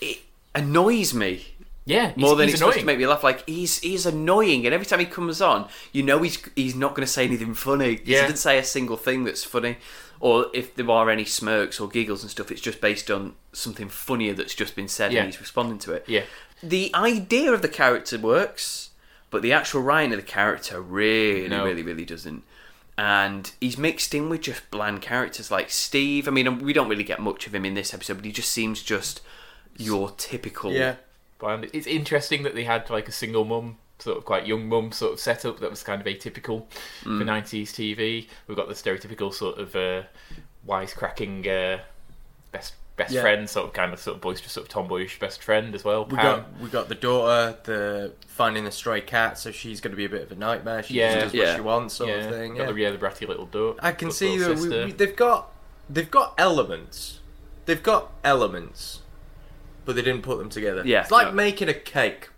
[0.00, 0.18] it
[0.58, 1.46] annoys me
[1.84, 3.24] yeah, more than he's it's supposed to make me laugh.
[3.24, 6.94] Like he's he's annoying, and every time he comes on, you know he's he's not
[6.94, 7.92] going to say anything funny.
[8.04, 8.16] Yeah.
[8.16, 9.78] He doesn't say a single thing that's funny,
[10.20, 13.88] or if there are any smirks or giggles and stuff, it's just based on something
[13.88, 15.20] funnier that's just been said, Yeah.
[15.22, 16.04] and he's responding to it.
[16.06, 16.24] Yeah.
[16.62, 18.90] The idea of the character works.
[19.30, 21.64] but the actual writing of the character really, No.
[21.64, 22.42] really, really doesn't.
[22.96, 26.26] And he's mixed in with just bland characters like Steve.
[26.26, 28.50] I mean, we don't really get much of him in this episode, but he just
[28.50, 29.20] seems just
[29.78, 30.72] your typical.
[30.72, 30.96] Yeah.
[31.42, 34.92] And it's interesting that they had like a single mum, sort of quite young mum
[34.92, 36.64] sort of setup that was kind of atypical
[37.04, 37.18] Mm.
[37.18, 38.26] for 90s TV.
[38.46, 40.02] We've got the stereotypical sort of uh,
[40.66, 41.80] wisecracking uh,
[42.52, 43.20] best best Yeah.
[43.20, 46.04] friend, sort of kind of sort of boisterous, sort of tomboyish best friend as well.
[46.04, 46.24] We Pam.
[46.40, 50.04] got we got the daughter, the finding the stray cat, so she's going to be
[50.04, 50.82] a bit of a nightmare.
[50.82, 51.14] She Yeah.
[51.20, 51.44] just does Yeah.
[51.50, 52.54] what she wants, sort yeah, of thing.
[52.56, 52.72] got Yeah.
[52.72, 53.78] the, yeah, the bratty little daughter.
[53.82, 55.52] I can little see that we, we, they've got
[55.88, 57.20] they've got elements.
[57.66, 59.02] They've got elements,
[59.88, 60.82] but they didn't put them together.
[60.84, 61.32] Yeah, it's like no.
[61.32, 62.28] making a cake.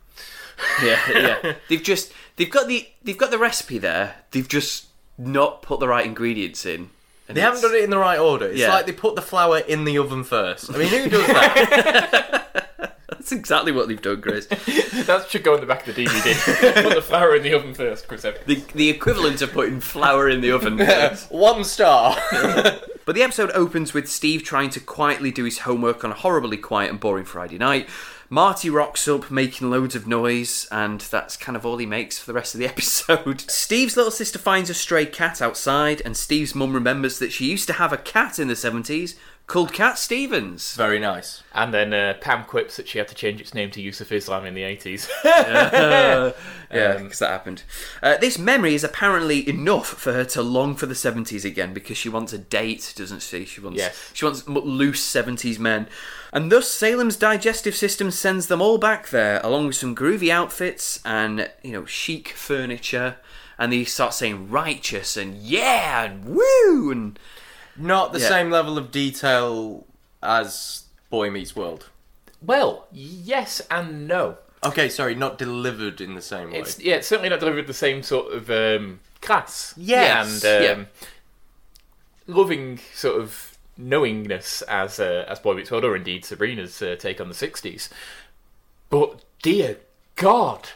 [0.84, 1.54] yeah, yeah.
[1.68, 4.14] They've just they've got the they've got the recipe there.
[4.30, 4.86] They've just
[5.18, 6.90] not put the right ingredients in.
[7.26, 8.46] And They haven't done it in the right order.
[8.46, 8.68] It's Yeah.
[8.72, 10.72] like they put the flour in the oven first.
[10.72, 12.46] I mean, who does that?
[13.08, 14.46] That's exactly what they've done, Chris.
[14.46, 16.82] that should go in the back of the DVD.
[16.84, 18.44] Put the flour in the oven first, Chris Evans.
[18.46, 20.78] the the equivalent of putting flour in the oven.
[21.30, 22.16] One star.
[23.10, 26.56] But the episode opens with Steve trying to quietly do his homework on a horribly
[26.56, 27.88] quiet and boring Friday night.
[28.28, 32.26] Marty rocks up making loads of noise, and that's kind of all he makes for
[32.26, 33.40] the rest of the episode.
[33.50, 37.66] Steve's little sister finds a stray cat outside, and Steve's mum remembers that she used
[37.66, 39.16] to have a cat in the 70s
[39.50, 40.76] called Cat Stevens.
[40.76, 41.42] Very nice.
[41.52, 44.46] And then uh, Pam quips that she had to change its name to Yusuf Islam
[44.46, 45.08] in the 80s.
[46.72, 47.64] Yeah, because that happened.
[48.00, 51.96] Uh, this memory is apparently enough for her to long for the seventies again because
[51.96, 53.44] she wants a date, doesn't she?
[53.44, 54.10] She wants Yes.
[54.14, 55.88] she wants loose seventies men,
[56.32, 61.00] and thus Salem's digestive system sends them all back there, along with some groovy outfits
[61.04, 63.16] and you know chic furniture,
[63.58, 67.18] and they start saying righteous and yeah and woo and
[67.80, 68.28] Not the Yeah.
[68.28, 69.86] same level of detail
[70.22, 71.88] as Boy Meets World.
[72.42, 74.38] well, yes and no.
[74.62, 76.58] Okay, sorry, not delivered in the same way.
[76.58, 79.72] It's yeah, it's certainly not delivered the same sort of um, class.
[79.76, 80.70] Yes, and yeah.
[80.72, 80.86] um,
[82.26, 87.20] loving sort of knowingness as uh, as Boy Meets World, or indeed Sabrina's uh, take
[87.20, 87.88] on the '60s.
[88.90, 89.78] But dear
[90.16, 90.68] God.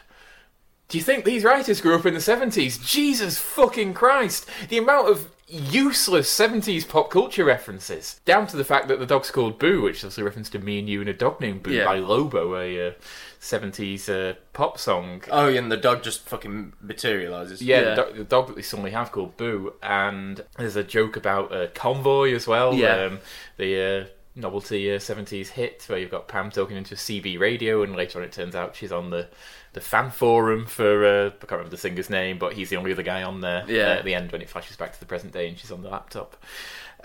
[0.89, 2.85] Do you think these writers grew up in the 70s?
[2.87, 4.47] Jesus fucking Christ!
[4.69, 8.21] The amount of useless 70s pop culture references.
[8.25, 10.79] Down to the fact that the dog's called Boo, which is a reference to Me
[10.79, 11.85] and You and a Dog Named Boo Yeah.
[11.85, 12.93] by Lobo, a uh,
[13.41, 15.23] 70s uh, pop song.
[15.31, 17.61] oh, and the dog just fucking materializes.
[17.61, 17.85] Yeah, Yeah.
[17.91, 21.53] The, dog, the dog that they suddenly have called Boo, and there's a joke about
[21.53, 22.75] uh, Convoy as well.
[22.75, 23.05] Yeah.
[23.05, 23.19] um,
[23.59, 24.05] the uh,
[24.37, 28.19] novelty uh, '70s hit where you've got Pam talking into a CB radio, and later
[28.19, 29.29] on it turns out she's on the
[29.73, 32.93] the fan forum for uh, I can't remember the singer's name, but he's the only
[32.93, 33.65] other guy on there.
[33.69, 33.89] Yeah.
[33.89, 35.83] uh, at the end when it flashes back to the present day, and she's on
[35.83, 36.37] the laptop.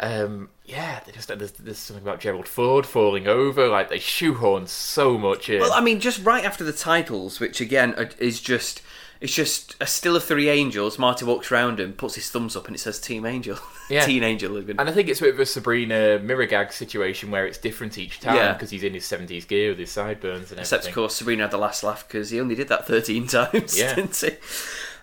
[0.01, 3.67] Um, yeah, they just there's, there's something about Gerald Ford falling over.
[3.67, 5.59] Like they shoehorn so much in.
[5.59, 8.81] Well, I mean, just right after the titles, which again is just
[9.21, 10.97] it's just a still of three angels.
[10.97, 13.57] Marty walks around and puts his thumbs up, and it says Team Angel,
[13.89, 14.05] Yeah.
[14.05, 14.57] Teen Angel.
[14.57, 14.79] Even.
[14.79, 17.97] And I think it's a bit of a Sabrina mirror gag situation where it's different
[17.97, 18.53] each time Yeah.
[18.53, 20.59] because he's in his 70s gear with his sideburns and everything.
[20.59, 23.77] Except, of course, Sabrina had the last laugh because he only did that 13 times,
[23.77, 23.95] Yeah.
[23.95, 24.31] didn't he?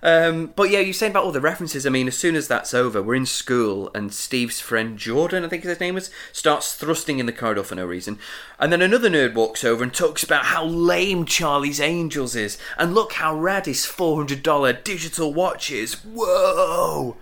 [0.02, 1.86] Um, but yeah, you're saying about all the references.
[1.86, 5.48] I mean, as soon as that's over, we're in school, and Steve's friend Jordan, I
[5.48, 8.18] think his name was, starts thrusting in the corridor for no reason.
[8.58, 12.94] And then another nerd walks over and talks about how lame Charlie's Angels is, and
[12.94, 15.94] look how rad his $400 digital watch is.
[16.04, 17.16] Whoa!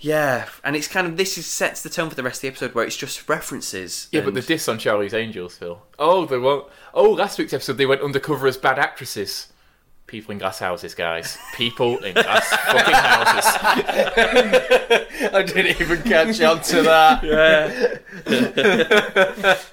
[0.00, 2.48] Yeah, and it's kind of this is, sets the tone for the rest of the
[2.48, 4.08] episode where it's just references.
[4.12, 5.82] Yeah, but the and- diss on Charlie's Angels, Phil.
[5.98, 6.68] Oh, they won't.
[6.94, 9.48] Oh, last week's episode they went undercover as bad actresses.
[10.08, 11.36] People in glass houses, guys.
[11.54, 13.44] People in glass fucking houses.
[15.34, 17.18] I didn't even catch on to that.
[17.28, 17.98] Yeah.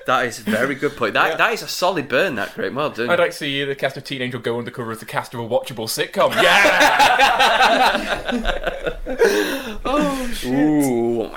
[0.05, 1.13] that is a very good point.
[1.13, 2.36] That that is a solid burn.
[2.36, 3.09] That great, well done.
[3.09, 5.39] I'd like to see the cast of Teen Angel go undercover as the cast of
[5.39, 6.31] a watchable sitcom.
[6.41, 7.75] Yeah!
[9.86, 10.53] Oh shit.
[10.53, 11.31] Ooh.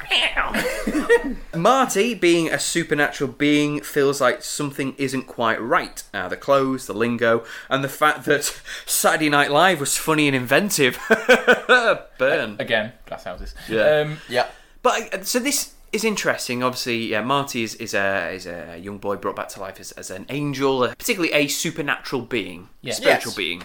[1.54, 6.02] Marty, being a supernatural being, feels like something isn't quite right.
[6.14, 10.34] Uh, the clothes, the lingo, and the fact that Saturday Night Live was funny and
[10.36, 10.98] inventive.
[12.18, 12.56] Burn.
[12.58, 13.54] Again, glass houses.
[13.68, 14.00] Yeah.
[14.00, 14.46] Um, Yeah.
[14.82, 16.62] But uh, so this is interesting.
[16.62, 19.92] Obviously, yeah, Marty is, is a is a young boy brought back to life as,
[19.92, 22.94] as an angel, uh, particularly a supernatural being, Yeah.
[22.94, 23.36] spiritual Yes.
[23.36, 23.62] being.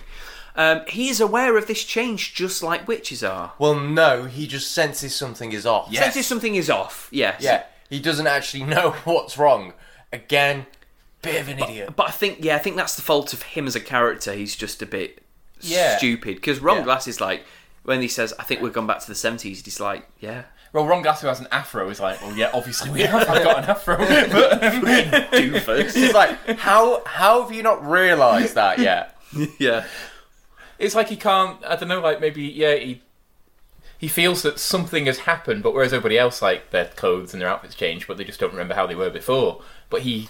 [0.55, 3.53] Um, he is aware of this change, just like witches are.
[3.57, 5.91] Well, no, he just senses something is off.
[5.93, 7.07] Senses something is off.
[7.11, 7.41] Yes.
[7.41, 9.73] Yeah, he doesn't actually know what's wrong.
[10.11, 10.65] Again,
[11.23, 11.95] bit of an idiot.
[11.95, 14.33] But I think, yeah, I think that's the fault of him as a character.
[14.33, 15.23] He's just a bit
[15.61, 15.97] Yeah.
[15.97, 16.35] stupid.
[16.35, 16.83] Because Ron Yeah.
[16.83, 17.45] Glass is like,
[17.83, 20.85] when he says, "I think we've gone back to the '70s," he's like, "Yeah, well,
[20.87, 23.27] Ron Glass, who has an afro, is like, well, yeah, obviously we have.
[23.29, 23.97] I've got an afro.
[23.97, 29.17] But, um, doofus." It's like, how how have you not realised that yet?
[29.59, 29.83] yeah,
[30.79, 31.57] It's like he can't.
[31.65, 31.99] I don't know.
[31.99, 32.75] Like maybe yeah.
[32.75, 33.01] He
[33.97, 37.47] he feels that something has happened, but whereas everybody else like their clothes and their
[37.49, 39.61] outfits change, but they just don't remember how they were before.
[39.89, 40.29] But he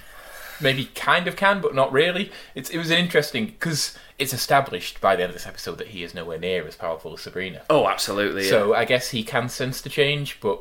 [0.61, 2.31] maybe kind of can, but not really.
[2.55, 5.87] It's it was an interesting because it's established by the end of this episode that
[5.87, 7.61] he is nowhere near as powerful as Sabrina.
[7.69, 8.45] Oh, absolutely.
[8.45, 8.49] yeah.
[8.49, 10.59] So I guess he can sense the change, but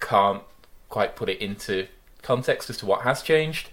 [0.00, 0.42] can't
[0.88, 1.88] quite put it into
[2.22, 3.68] context as to what has changed.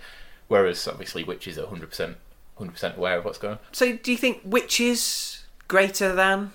[0.48, 2.18] Whereas obviously, Witch is hundred percent,
[2.58, 3.60] hundred percent aware of what's going on.
[3.72, 6.52] So, do you think witches greater than?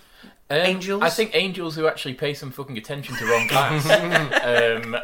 [0.49, 1.03] Um, Angels?
[1.03, 4.97] I think angels who actually pay some fucking attention to Ron Glass um,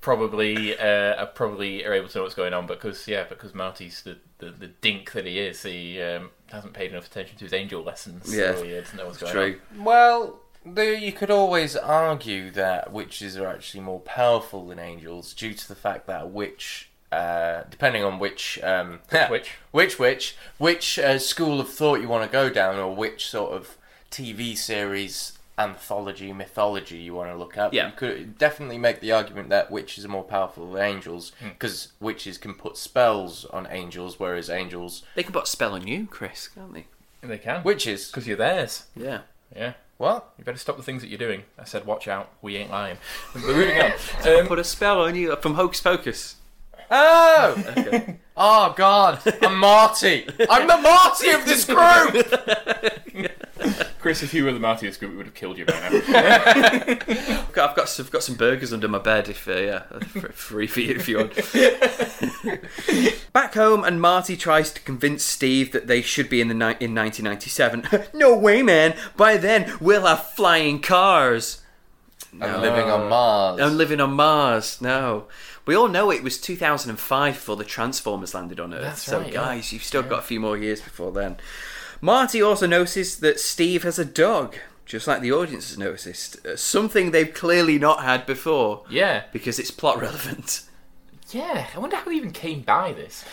[0.00, 4.02] probably uh, are probably are able to know what's going on because yeah, because Marty's
[4.02, 7.52] the, the, the dink that he is, he um, hasn't paid enough attention to his
[7.52, 8.34] angel lessons.
[8.34, 9.60] Yeah, so he doesn't know what's going True.
[9.78, 15.54] Well, there, you could always argue that witches are actually more powerful than angels due
[15.54, 19.52] to the fact that a witch, uh, depending on which, um, Which?
[19.70, 23.52] which, which, which uh, school of thought you want to go down, or which sort
[23.52, 23.76] of
[24.10, 27.72] TV series, anthology, mythology you want to look at.
[27.74, 27.86] Yeah.
[27.86, 31.48] you could definitely make the argument that witches are more powerful than angels Hmm.
[31.50, 35.86] because witches can put spells on angels, whereas angels, They can put a spell on
[35.86, 36.86] you, Chris, can't they?
[37.22, 37.28] on.
[37.28, 38.86] They can witches, because you're theirs.
[38.96, 39.20] Yeah.
[39.54, 39.74] Yeah.
[39.98, 40.32] what?
[40.38, 41.42] You better stop the things that you're doing.
[41.58, 42.96] I said, watch out, we ain't lying.
[43.34, 43.92] But moving on.
[44.26, 46.36] Um, Put a spell on you from Hocus Pocus.
[46.92, 47.54] Oh!
[48.36, 49.20] oh God!
[49.42, 50.26] I'm Marty.
[50.48, 52.26] I'm the Marty of this group.
[54.00, 55.88] Chris, if you were the Marty group, we would have killed you by now.
[55.92, 59.28] I've got, I've got, some, I've got some burgers under my bed.
[59.28, 61.34] If uh, yeah, f- free for you if you want.
[63.34, 66.76] Back home, and Marty tries to convince Steve that they should be in the ni-
[66.80, 67.86] in 1997.
[68.14, 68.96] no way, man!
[69.16, 71.62] By then we'll have flying cars.
[72.40, 73.60] I'm living on Mars.
[73.60, 74.80] I'm living on Mars.
[74.80, 75.26] No.
[75.66, 78.82] We all know it was 2005 before the Transformers landed on Earth.
[78.82, 79.34] That's so, right, yeah.
[79.34, 81.36] guys, you've still got a few more years before then.
[82.00, 86.44] Marty also notices that Steve has a dog, just like the audience has noticed.
[86.46, 88.84] Uh, something they've clearly not had before.
[88.90, 89.24] yeah.
[89.32, 90.62] Because it's plot relevant.
[91.30, 93.24] Yeah, I wonder how they even came by this.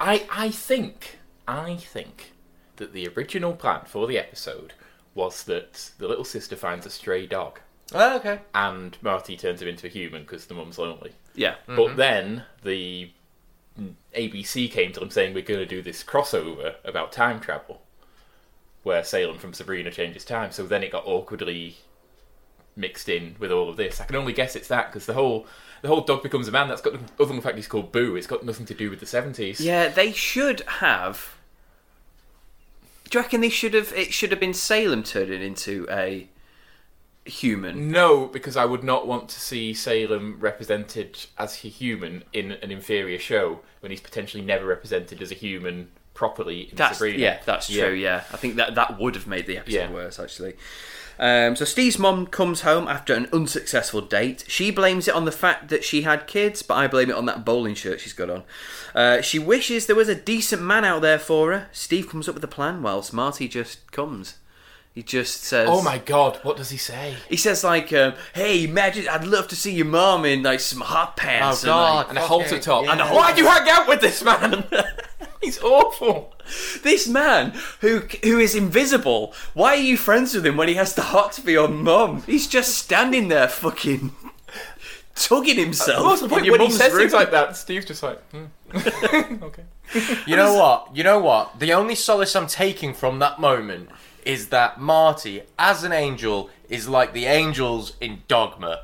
[0.00, 2.32] I I think I think
[2.76, 4.72] that the original plan for the episode
[5.14, 7.60] was that the little sister finds a stray dog
[7.92, 8.38] Oh, okay.
[8.54, 11.12] and Marty turns him into a human because the mum's lonely.
[11.34, 11.56] Yeah.
[11.66, 13.10] But then the
[14.14, 17.82] ABC came to them saying we're going to do this crossover about time travel,
[18.82, 20.52] where Salem from Sabrina changes time.
[20.52, 21.76] So then it got awkwardly
[22.76, 24.00] mixed in with all of this.
[24.00, 25.46] I can only guess it's that because the whole
[25.82, 26.68] the whole dog becomes a man.
[26.68, 28.16] That's got other than the fact he's called Boo.
[28.16, 29.60] It's got nothing to do with the seventies.
[29.60, 31.36] Yeah, they should have.
[33.08, 33.92] Do you reckon they should have?
[33.92, 36.28] It should have been Salem turning into a
[37.24, 37.90] human.
[37.90, 42.70] No, because I would not want to see Salem represented as a human in an
[42.70, 45.90] inferior show when he's potentially never represented as a human
[46.20, 47.18] properly in That's Sabrina.
[47.18, 47.94] yeah, that's true.
[47.94, 48.24] Yeah.
[48.30, 49.90] I think that that would have made the episode Yeah.
[49.90, 50.52] worse actually.
[51.18, 54.44] Um, so Steve's mom comes home after an unsuccessful date.
[54.46, 57.24] She blames it on the fact that she had kids, but I blame it on
[57.26, 58.42] that bowling shirt she's got on.
[58.94, 61.68] Uh, she wishes there was a decent man out there for her.
[61.72, 64.34] Steve comes up with a plan, whilst Marty just comes.
[64.94, 67.14] He just says, Oh my god, what does he say?
[67.28, 70.80] He says like, um, "Hey, imagine I'd love to see your mom in like some
[70.80, 72.00] hot pants." Oh, God.
[72.08, 72.84] And, And a halter top.
[72.84, 72.92] yeah.
[72.92, 74.64] And a Why'd you hang out with this man?
[75.42, 76.34] He's awful.
[76.82, 79.34] this man who who is invisible.
[79.54, 82.22] Why are you friends with him when he has the hots for your mum?
[82.22, 84.12] He's just standing there, fucking
[85.14, 86.04] tugging himself.
[86.04, 87.56] What's the point your when he says things like that?
[87.56, 88.44] Steve's just like, hmm.
[88.74, 89.64] okay.
[90.26, 90.94] You know what?
[90.94, 91.58] You know what?
[91.58, 93.88] The only solace I'm taking from that moment
[94.24, 98.82] is that Marty, as an angel, is like the angels in Dogma.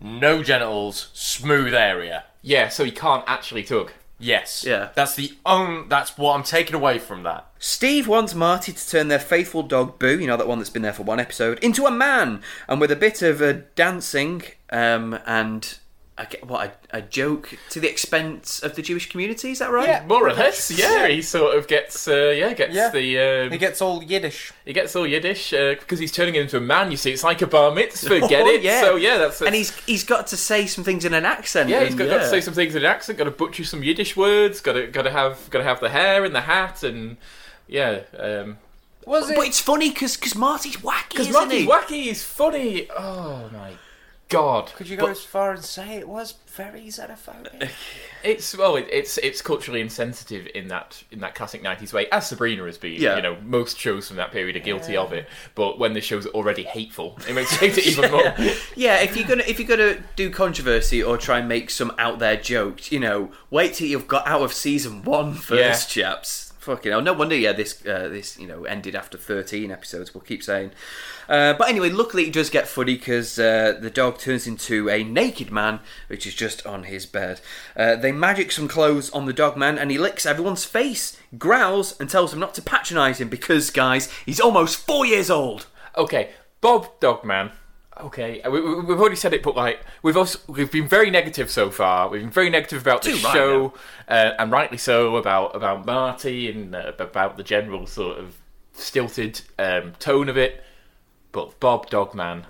[0.00, 2.24] No genitals, smooth area.
[2.40, 3.92] Yeah, so he can't actually tug.
[4.18, 4.64] Yes.
[4.66, 4.90] Yeah.
[4.94, 5.88] That's the only.
[5.88, 7.46] That's what I'm taking away from that.
[7.58, 10.82] Steve wants Marty to turn their faithful dog Boo, you know that one that's been
[10.82, 15.18] there for one episode, into a man, and with a bit of uh, dancing um,
[15.26, 15.78] and
[16.18, 19.52] I get, what a, a joke to the expense of the Jewish community.
[19.52, 19.86] Is that right?
[19.88, 20.04] Yeah.
[20.06, 21.06] More or less, yeah.
[21.06, 22.90] He sort of gets, uh, yeah, gets Yeah.
[22.90, 23.18] the.
[23.46, 24.52] Um, He gets all Yiddish.
[24.64, 26.90] he gets all Yiddish uh, because he's turning into a man.
[26.90, 28.20] You see, it's like a bar mitzvah.
[28.28, 28.62] Get Oh, it?
[28.62, 28.80] yeah.
[28.80, 31.68] So yeah, that's, and he's he's got to say some things in an accent.
[31.70, 33.16] yeah, he's got, got to say some things in an accent.
[33.18, 34.60] Got to butcher some Yiddish words.
[34.60, 37.16] Got to got to have got to have the hair and the hat and
[37.68, 38.00] yeah.
[38.18, 38.58] Um,
[39.06, 41.68] Was But it's funny because Marty's wacky, because isn't Marty's he?
[41.68, 42.02] wacky.
[42.04, 42.88] He's funny.
[42.90, 43.72] Oh my
[44.28, 44.72] god.
[44.76, 47.70] Could you go But- as far and say it was very xenophobic?
[48.24, 52.26] It's well, it, it's it's culturally insensitive in that in that classic '90s way, as
[52.28, 53.00] Sabrina has been.
[53.00, 53.14] Yeah.
[53.14, 55.28] You know, most shows from that period are guilty of it.
[55.54, 58.34] But when the show's already hateful, it makes, makes it even more.
[58.74, 62.18] Yeah, if you're gonna if you're gonna do controversy or try and make some out
[62.18, 66.47] there jokes, you know, wait till you've got out of season one first, chaps.
[66.58, 67.00] Fucking hell.
[67.00, 70.72] No wonder, yeah, this, uh, this you know, ended after 13 episodes, we'll keep saying.
[71.28, 75.04] Uh, but anyway, luckily it does get funny because uh, the dog turns into a
[75.04, 75.78] naked man,
[76.08, 77.40] which is just on his bed.
[77.76, 81.98] Uh, they magic some clothes on the dog man and he licks everyone's face, growls,
[82.00, 85.66] and tells them not to patronise him because, guys, he's almost four years old.
[85.96, 86.30] Okay,
[86.60, 87.52] Bob Dogman.
[88.00, 91.50] Okay, we, we- we've already said it, but like we've also we've been very negative
[91.50, 92.08] so far.
[92.08, 93.74] We've been very negative about the right show,
[94.08, 98.36] uh, and rightly so about about Marty and uh, about the general sort of
[98.72, 100.62] stilted um, tone of it.
[101.32, 102.46] But Bob Dogman,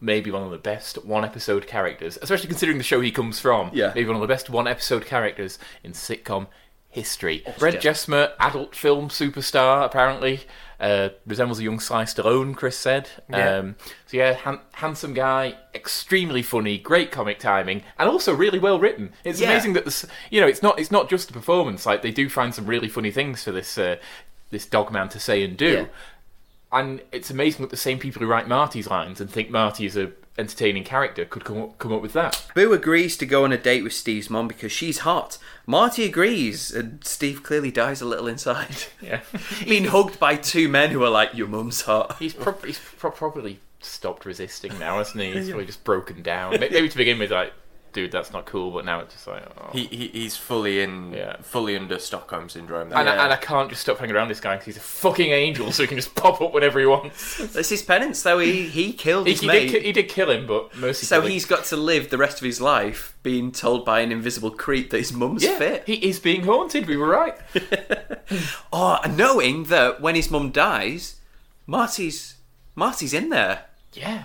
[0.00, 3.70] maybe one of the best one episode characters, especially considering the show he comes from.
[3.72, 3.92] Yeah.
[3.94, 6.46] maybe one of the best one episode characters in sitcom
[6.88, 7.44] history.
[7.58, 10.40] Brent Jesmer, adult film superstar, apparently.
[10.80, 13.08] Uh, resembles a young Sly Stallone, Chris said.
[13.28, 13.56] Yeah.
[13.56, 13.74] Um,
[14.06, 19.12] so yeah, han- handsome guy, extremely funny, great comic timing, and also really well written.
[19.24, 19.50] It's Yeah.
[19.50, 21.84] amazing that this, you know, it's not it's not just the performance.
[21.84, 23.96] Like they do find some really funny things for this uh,
[24.50, 25.66] this dog man to say and do.
[25.72, 25.84] Yeah.
[26.70, 29.96] And it's amazing that the same people who write Marty's lines and think Marty is
[29.96, 32.44] a entertaining character could come up, come up with that.
[32.54, 35.36] Boo agrees to go on a date with Steve's mom because she's hot.
[35.66, 38.76] Marty agrees, and Steve clearly dies a little inside.
[39.02, 39.20] Yeah.
[39.64, 42.16] Being hugged by two men who are like, Your mum's hot.
[42.18, 45.32] He's, prob- he's pro- probably stopped resisting now, hasn't he?
[45.32, 46.58] He's probably just broken down.
[46.58, 47.52] Maybe to begin with, like,
[47.92, 49.70] dude, that's not cool, but now it's just like, oh.
[49.72, 51.36] He, he he's fully in, Yeah.
[51.42, 52.92] fully under Stockholm syndrome.
[52.92, 53.12] and, Now.
[53.14, 55.72] I, and I can't just stop hanging around this guy because he's a fucking angel,
[55.72, 57.38] so he can just pop up whenever he wants.
[57.52, 58.38] That's his penance, though.
[58.38, 59.70] He, he killed He, his he mate.
[59.70, 61.06] did, he did kill him, but mercy.
[61.06, 64.50] so he's got to live the rest of his life being told by an invisible
[64.50, 65.84] creep that his mum's yeah, fit.
[65.86, 66.86] he is being haunted.
[66.86, 67.36] We were right.
[68.72, 71.16] Oh, and knowing that when his mum dies,
[71.66, 72.36] Marty's
[72.74, 73.64] Marty's in there.
[73.94, 74.24] Yeah.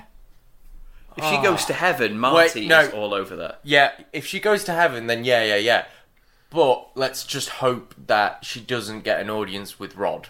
[1.17, 2.81] If she goes to heaven, Marty no.
[2.81, 3.59] is all over that.
[3.63, 5.85] Yeah, if she goes to heaven, then yeah, yeah, yeah.
[6.49, 10.27] But let's just hope that she doesn't get an audience with Rod,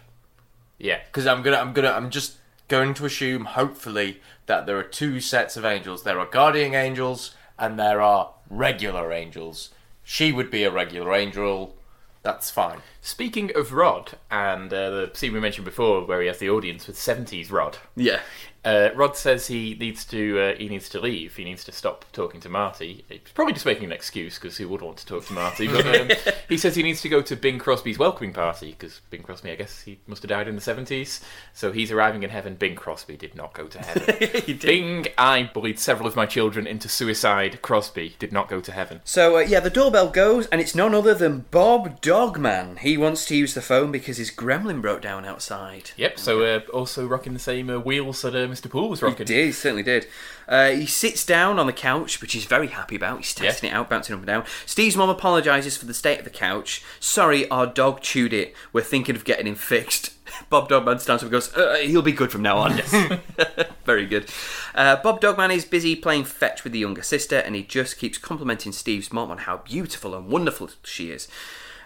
[0.78, 1.00] Yeah.
[1.06, 2.38] because I'm gonna, I'm gonna, I'm just
[2.70, 6.04] going to assume, hopefully, that there are two sets of angels.
[6.04, 9.70] There are guardian angels and there are regular angels.
[10.04, 11.76] She would be a regular angel.
[12.24, 12.80] That's fine.
[13.06, 16.88] Speaking of Rod and uh, the scene we mentioned before, where he has the audience
[16.88, 17.78] with seventies Rod.
[17.98, 18.22] Yeah.
[18.66, 21.36] Uh, Rod says he needs to uh, he needs to leave.
[21.36, 23.04] He needs to stop talking to Marty.
[23.10, 25.68] He's probably just making an excuse because he would want to talk to Marty.
[25.68, 26.18] But um,
[26.50, 29.56] he says he needs to go to Bing Crosby's welcoming party because Bing Crosby, I
[29.56, 31.20] guess he must have died in the seventies.
[31.54, 32.56] So he's arriving in heaven.
[32.56, 34.58] Bing Crosby did not go to heaven.
[34.62, 37.62] Bing, I bullied several of my children into suicide.
[37.62, 39.02] Crosby did not go to heaven.
[39.04, 42.78] So uh, yeah, the doorbell goes, and it's none other than Bob Dogman.
[42.78, 45.92] He wants to use the phone because his gremlin broke down outside.
[45.98, 46.20] Yep.
[46.20, 48.70] So uh, also rocking the same uh, wheels that uh, Mr.
[48.70, 49.28] Poole was rocking.
[49.28, 50.08] He did, he certainly did.
[50.48, 53.18] Uh, he sits down on the couch, which he's very happy about.
[53.20, 54.46] He's testing it out, bouncing up and down.
[54.66, 56.84] Steve's mom apologises for the state of the couch.
[57.00, 58.54] Sorry, our dog chewed it.
[58.72, 60.14] We're thinking of getting him fixed.
[60.50, 62.78] Bob Dogman stands up and goes, uh, he'll be good from now on.
[62.78, 62.92] Yes.
[63.86, 64.30] Very good.
[64.76, 68.18] Uh, Bob Dogman is busy playing fetch with the younger sister, and he just keeps
[68.18, 71.28] complimenting Steve's mom on how beautiful and wonderful she is.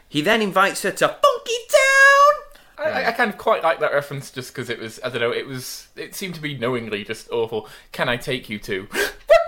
[0.09, 2.43] He then invites her to Funky Town.
[2.79, 5.21] I, I- I kind of quite like that reference just because it was I don't
[5.21, 7.67] know it was it seemed to be knowingly just awful.
[7.91, 8.87] Can I take you to?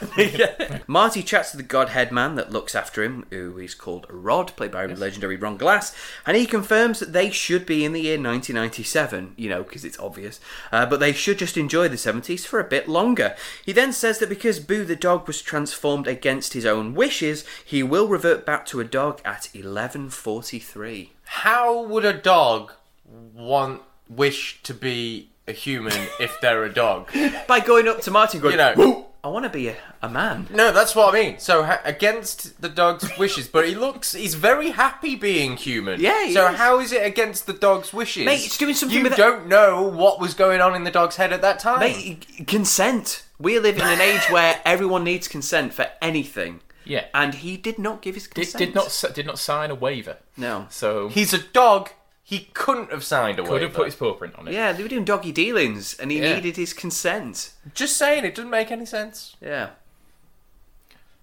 [0.86, 4.72] Marty chats to the Godhead man that looks after him, who is called Rod, played
[4.72, 5.94] by legendary Ron Glass,
[6.26, 9.98] and he confirms that they should be in the year 1997, you know, because it's
[9.98, 10.40] obvious,
[10.72, 13.34] uh, but they should just enjoy the 70s for a bit longer.
[13.64, 17.82] He then says that because Boo the dog was transformed against his own wishes, he
[17.82, 21.12] will revert back to a dog at 1143.
[21.24, 22.72] How would a dog
[23.04, 27.08] want wish to be a human if they're a dog?
[27.46, 29.76] By going up to Marty and going, You know- "Woo, I want to be a,
[30.02, 30.46] a man.
[30.50, 31.38] No, that's what I mean.
[31.38, 36.00] So ha- against the dog's wishes, but he looks, he's very happy being human.
[36.00, 36.56] Yeah, he So is.
[36.56, 38.24] how is it against the dog's wishes?
[38.24, 40.90] Mate, it's doing something You with it- don't know what was going on in the
[40.90, 41.80] dog's head at that time.
[41.80, 43.24] Mate, consent.
[43.38, 46.60] We live in an age where everyone needs consent for anything.
[46.84, 47.04] Yeah.
[47.14, 48.58] And he did not give his Did, consent.
[48.58, 50.16] did not s- did not sign a waiver.
[50.36, 50.66] No.
[50.70, 51.90] So He's a dog.
[52.30, 53.64] He couldn't have signed a could waiver.
[53.66, 54.54] have put his paw print on it.
[54.54, 56.36] Yeah, they were doing doggy dealings, and he Yeah.
[56.36, 57.50] needed his consent.
[57.74, 59.34] Just saying, it doesn't make any sense.
[59.40, 59.70] Yeah.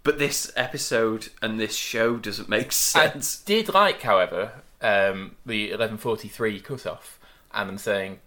[0.04, 3.38] But this episode and this show doesn't make I sense.
[3.40, 4.52] did like, however,
[4.82, 7.20] um, the 11:43 cut-off,
[7.54, 8.20] and them saying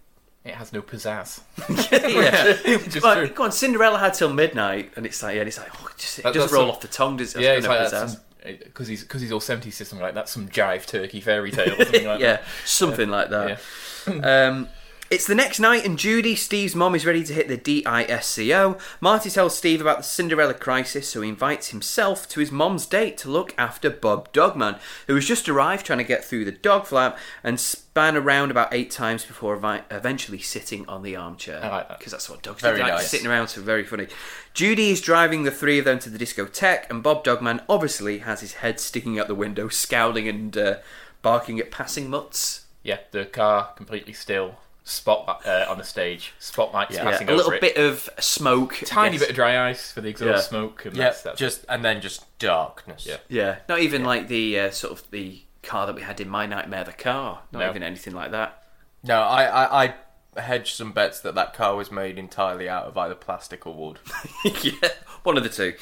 [0.43, 1.41] it has no pizzazz.
[1.91, 2.77] yeah.
[2.77, 3.27] Which is But, true.
[3.29, 5.97] go on, Cinderella had till midnight, and it's like, yeah, and it's like, oh, it
[5.97, 7.41] just, it That- doesn't that's roll some- off the tongue, does it?
[7.41, 7.91] yeah, it's no like pizzazz.
[7.91, 11.73] that's because he's because he's all 70s something like that's some jive turkey fairy tale
[11.73, 12.43] or something like yeah, that.
[12.65, 13.59] something like that.
[14.07, 14.47] Yeah.
[14.47, 14.69] Um,
[15.11, 18.79] It's the next night, and Judy, Steve's mom, is ready to hit the DISCO.
[19.01, 23.17] Marty tells Steve about the Cinderella crisis, so he invites himself to his mom's date
[23.17, 24.77] to look after Bob Dogman,
[25.07, 28.73] who has just arrived trying to get through the dog flap and span around about
[28.73, 31.61] eight times before evi- eventually sitting on the armchair.
[31.61, 31.99] I like that.
[31.99, 33.11] Because that's what dogs do, like nice.
[33.11, 34.07] sitting around, so very funny.
[34.53, 38.39] Judy is driving the three of them to the discotheque, and Bob Dogman obviously has
[38.39, 40.77] his head sticking out the window, scowling and uh,
[41.21, 42.63] barking at passing mutts.
[42.81, 44.55] Yeah, the car completely still.
[44.91, 46.33] Spot uh, on the stage.
[46.39, 47.03] Spotlights Yeah.
[47.03, 47.61] passing a little over it.
[47.61, 48.77] bit of smoke.
[48.85, 50.49] Tiny bit of dry ice for the exhaust Yeah.
[50.49, 50.85] smoke.
[50.85, 53.05] And Yeah, that's, that's just and then just darkness.
[53.07, 53.17] Yeah.
[53.29, 56.45] Yeah, not even like the uh, sort of the car that we had in My
[56.45, 57.43] Nightmare, the car.
[57.51, 57.69] Not No.
[57.69, 58.63] even anything like that.
[59.03, 59.93] No, I, I,
[60.35, 63.73] I hedged some bets that that car was made entirely out of either plastic or
[63.73, 63.99] wood.
[64.61, 64.89] yeah,
[65.23, 65.73] one of the two.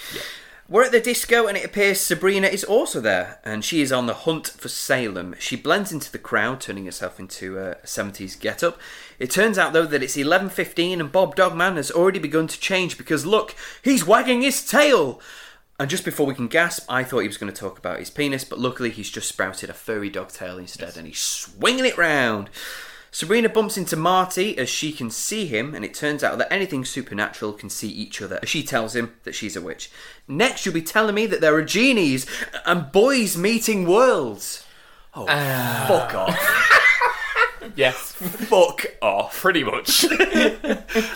[0.72, 4.06] We're at the disco, and it appears Sabrina is also there, and she is on
[4.06, 5.34] the hunt for Salem.
[5.40, 8.80] She blends into the crowd, turning herself into a 70s get-up.
[9.18, 13.00] It turns out, though, that it's 11.15 and Bob Dogman has already begun to change
[13.00, 15.20] because, look, he's wagging his tail!
[15.80, 18.12] And just before we can gasp, I thought he was going to talk about his
[18.12, 21.98] penis, but luckily he's just sprouted a furry dog tail instead, and he's swinging it
[21.98, 22.52] round.
[23.12, 26.86] Sabrina bumps into Marty as she can see him, and it turns out that anything
[26.86, 28.40] supernatural can see each other.
[28.44, 29.92] She tells him that she's a witch.
[30.28, 32.26] Next, you'll be telling me that there are genies
[32.66, 34.66] and boys meeting worlds.
[35.16, 35.86] Oh, ah.
[35.88, 36.76] fuck off.
[37.80, 39.40] yes, fuck off.
[39.40, 40.06] pretty much.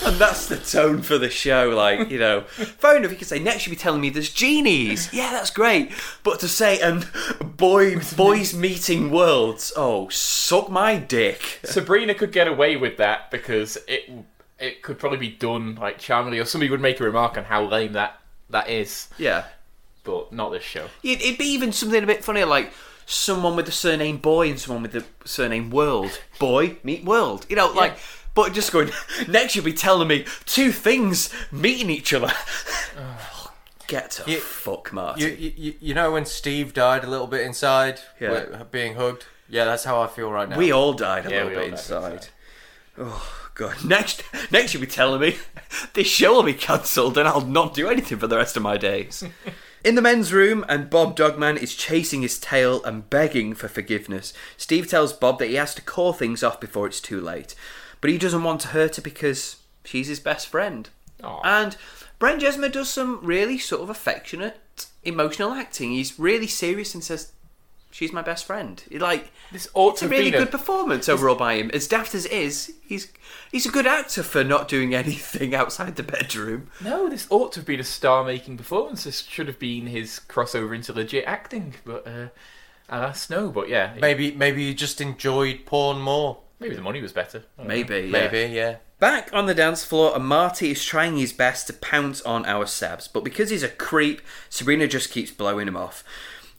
[0.06, 1.70] And that's the tone for the show.
[1.70, 5.12] Like, you know, fair enough, you could say, next you'll be telling me there's genies.
[5.12, 5.92] Yeah, that's great.
[6.24, 7.08] But to say, and
[7.58, 11.60] boy, boys meeting worlds, oh, suck my dick.
[11.64, 14.10] Sabrina could get away with that because it
[14.60, 17.64] it could probably be done like charmingly, or somebody would make a remark on how
[17.66, 18.20] lame that
[18.50, 19.10] that is.
[19.18, 19.46] Yeah.
[20.04, 20.88] But not this show.
[21.02, 22.72] It'd, it'd be even something a bit funnier, like
[23.06, 26.20] someone with the surname Boy and someone with the surname World.
[26.40, 27.46] Boy meet World.
[27.50, 27.98] You know, like,
[28.36, 28.90] but just going,
[29.28, 32.32] next you'll be telling me two things meeting each other.
[33.88, 35.22] Get to You- fuck, Marty.
[35.24, 38.64] You, you, you know when Steve died a little bit inside, Yeah.
[38.72, 39.26] being hugged.
[39.50, 40.58] Yeah, that's how I feel right now.
[40.58, 42.14] we all died a Yeah, little bit inside.
[42.14, 42.28] inside.
[42.98, 43.84] Oh, God.
[43.86, 45.36] Next, next you'll be telling me
[45.94, 48.78] this show will be cancelled and I'll not do anything for the rest of my
[48.78, 49.24] days.
[49.84, 54.34] In the men's room, and Bob Dogman is chasing his tail and begging for forgiveness.
[54.56, 57.54] Steve tells Bob that he has to call things off before it's too late,
[58.00, 60.90] but he doesn't want to hurt her because she's his best friend.
[61.22, 61.42] Aw.
[61.44, 61.76] And
[62.18, 65.92] Brent Jesmer does some really sort of affectionate, emotional acting.
[65.92, 67.34] He's really serious and says,
[67.94, 71.08] "She's my best friend." Like This ought it's to a really been a- good performance
[71.08, 71.70] overall by him.
[71.74, 73.12] As daft as it is, he's
[73.52, 76.70] he's a good actor for not doing anything outside the bedroom.
[76.82, 79.04] No, this ought to have been a star-making performance.
[79.06, 82.28] This should have been his crossover into legit acting, but uh,
[82.90, 83.50] alas, no.
[83.50, 86.40] But yeah, Maybe maybe you just enjoyed porn more.
[86.60, 87.44] maybe the money was better.
[87.58, 87.74] I don't know.
[87.76, 88.12] Maybe, yeah.
[88.12, 88.76] Maybe, yeah.
[89.00, 92.64] Back on the dance floor, and Marty is trying his best to pounce on our
[92.64, 96.06] Sebs, but because he's a creep, Sabrina just keeps blowing him off.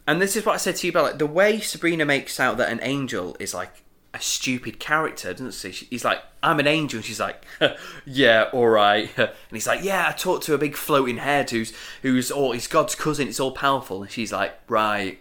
[0.07, 2.59] And this is what I said to you about like the way Sabrina makes out
[2.59, 3.83] that an angel is like
[4.13, 5.87] a stupid character, doesn't she?
[5.87, 7.45] He's like, "I'm an angel," and she's like,
[8.05, 11.73] "Yeah, all right." And he's like, "Yeah, I talked to a big floating head who's
[12.03, 13.29] who's all he's God's cousin.
[13.29, 15.19] It's all powerful." And she's like, "Right,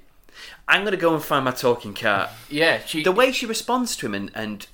[0.68, 3.04] I'm gonna go and find my talking cat." Yeah, she.
[3.04, 4.68] the way she responds to him and, and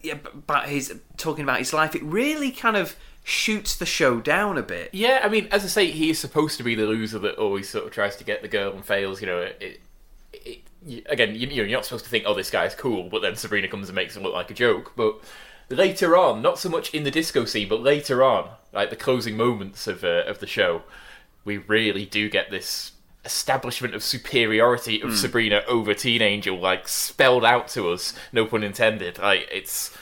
[0.00, 2.96] yeah, about his talking about his life, it really kind of
[3.28, 4.88] shoots the show down a bit.
[4.92, 7.68] Yeah, I mean, as I say, he is supposed to be the loser that always
[7.68, 9.20] sort of tries to get the girl and fails.
[9.20, 9.58] You know, it.
[9.60, 9.80] it,
[10.32, 13.68] it again, you, you're not supposed to think, "Oh, this guy's cool," but then Sabrina
[13.68, 14.92] comes and makes him look like a joke.
[14.96, 15.20] But
[15.68, 19.36] later on, not so much in the disco scene, but later on, like the closing
[19.36, 20.82] moments of uh, of the show,
[21.44, 22.92] we really do get this
[23.26, 28.14] establishment of superiority of Sabrina over Teen Angel, like spelled out to us.
[28.32, 29.18] No pun intended.
[29.18, 29.94] Like it's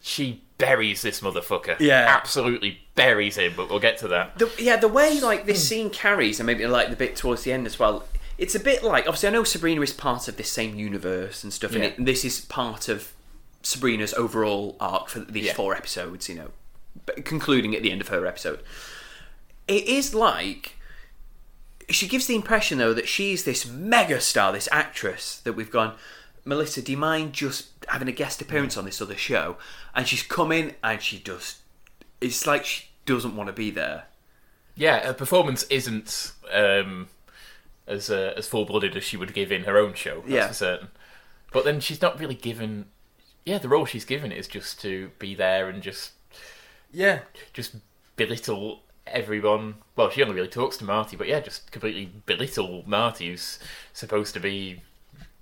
[0.00, 1.78] she buries this motherfucker.
[1.80, 2.06] Yeah.
[2.08, 3.54] absolutely buries him.
[3.56, 4.38] But we'll get to that.
[4.38, 7.52] The, yeah, the way like this scene carries, and maybe like the bit towards the
[7.52, 8.04] end as well.
[8.36, 11.52] It's a bit like obviously I know Sabrina is part of this same universe and
[11.52, 13.12] stuff, and, it, and this is part of
[13.62, 15.54] Sabrina's overall arc for these Yeah.
[15.54, 16.28] four episodes.
[16.28, 16.50] You know,
[17.24, 18.60] concluding at the end of her episode.
[19.68, 20.76] It is like
[21.88, 25.94] she gives the impression though that she's this mega star, this actress that we've gone.
[26.44, 29.56] Melissa, do you mind just having a guest appearance on this other show?
[29.94, 31.58] And she's come in and she just.
[32.20, 34.04] It's like she doesn't want to be there.
[34.76, 37.08] Yeah, her performance isn't um,
[37.86, 40.20] as uh, as full blooded as she would give in her own show.
[40.20, 40.48] That's Yeah.
[40.48, 40.88] for certain.
[41.52, 42.86] But then she's not really given.
[43.46, 46.12] Yeah, the role she's given is just to be there and just
[46.92, 47.20] Yeah.
[47.52, 47.76] just
[48.16, 49.76] belittle everyone.
[49.96, 53.58] Well, she only really talks to Marty, but yeah, just completely belittle Marty, who's
[53.92, 54.82] supposed to be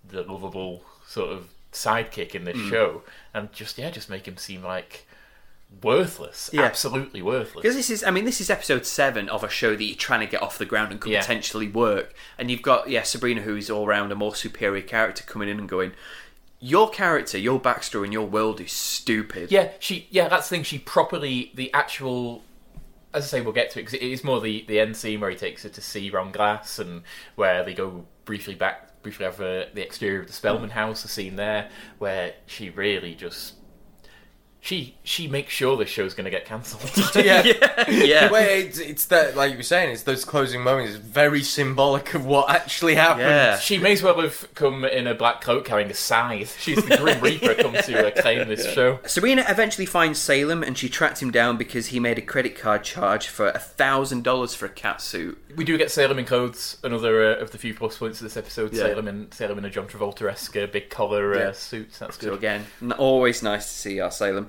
[0.07, 2.71] the lovable sort of sidekick in this Hmm.
[2.71, 3.03] show,
[3.35, 5.07] and just yeah, just make him seem like
[5.83, 6.63] worthless, Yeah.
[6.63, 7.63] absolutely worthless.
[7.63, 10.21] Because this is, I mean, this is episode seven of a show that you're trying
[10.21, 11.21] to get off the ground and could Yeah.
[11.21, 12.13] potentially work.
[12.39, 15.59] And you've got, yeah, Sabrina, who is all round a more superior character, coming in
[15.59, 15.93] and going,
[16.65, 19.51] Your character, your backstory, and your world is stupid.
[19.51, 20.07] Yeah, she.
[20.11, 20.63] Yeah, that's the thing.
[20.63, 22.45] She properly the actual.
[23.13, 25.19] As I say, we'll get to it because it is more the the end scene
[25.21, 27.03] where he takes her to see Ron Glass and
[27.35, 30.74] where they go briefly back, briefly over the exterior of the Spellman hmm.
[30.74, 31.03] house.
[31.03, 33.55] The scene there where she really just.
[34.65, 36.83] She she makes sure this show's going to get cancelled.
[37.25, 37.43] Yeah.
[37.89, 38.31] yeah.
[38.31, 40.95] Well, it's, it's that, like you were saying, it's those closing moments.
[40.95, 43.23] It's very symbolic of what actually happened.
[43.23, 43.59] Yeah.
[43.59, 46.61] She may as well have come in a black coat carrying a scythe.
[46.61, 49.01] She's the Grim Reaper come to uh, claim this show.
[49.05, 52.85] Serena eventually finds Salem and she tracks him down because he made a credit card
[52.85, 55.43] charge for a thousand dollars for a cat suit.
[55.57, 58.37] We do get Salem in clothes, another uh, of the few plus points of this
[58.37, 58.73] episode.
[58.73, 58.85] Yeah.
[58.85, 61.53] Salem in Salem in a John Travolta esque uh, big collar uh, Yeah.
[61.53, 61.91] suit.
[61.99, 62.39] That's So good.
[62.39, 64.49] again, n- always nice to see our Salem.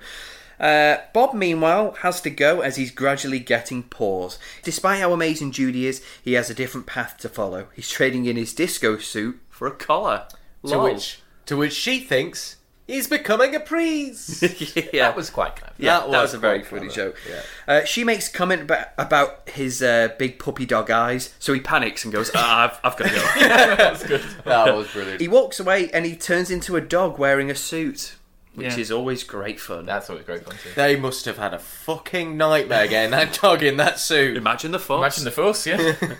[0.60, 4.40] Uh, Bob, meanwhile, has to go as he's gradually getting paws.
[4.62, 7.68] Despite how amazing Judy is, he has a different path to follow.
[7.76, 10.28] He's trading in his disco suit for a collar.
[10.68, 12.56] To which, to which she thinks
[12.88, 14.42] he's becoming a priest.
[14.94, 15.08] yeah.
[15.08, 15.74] That was quite clever.
[15.78, 17.18] Yeah, That that, was was, a very funny clever, joke.
[17.30, 17.42] yeah.
[17.68, 22.06] Uh, she makes comment about, about his uh, big puppy dog eyes, so he panics
[22.06, 23.22] and goes, ah, I've, I've got to go.
[23.76, 24.22] That's good.
[24.46, 25.20] that was brilliant.
[25.20, 28.16] he walks away and he turns into a dog wearing a suit,
[28.56, 28.80] which Yeah.
[28.80, 29.86] is always great fun.
[29.86, 30.70] That's always great fun too.
[30.76, 34.38] They must have had a fucking nightmare getting that dog in that suit.
[34.38, 35.00] Imagine the fuss.
[35.00, 35.96] Imagine the force, yeah.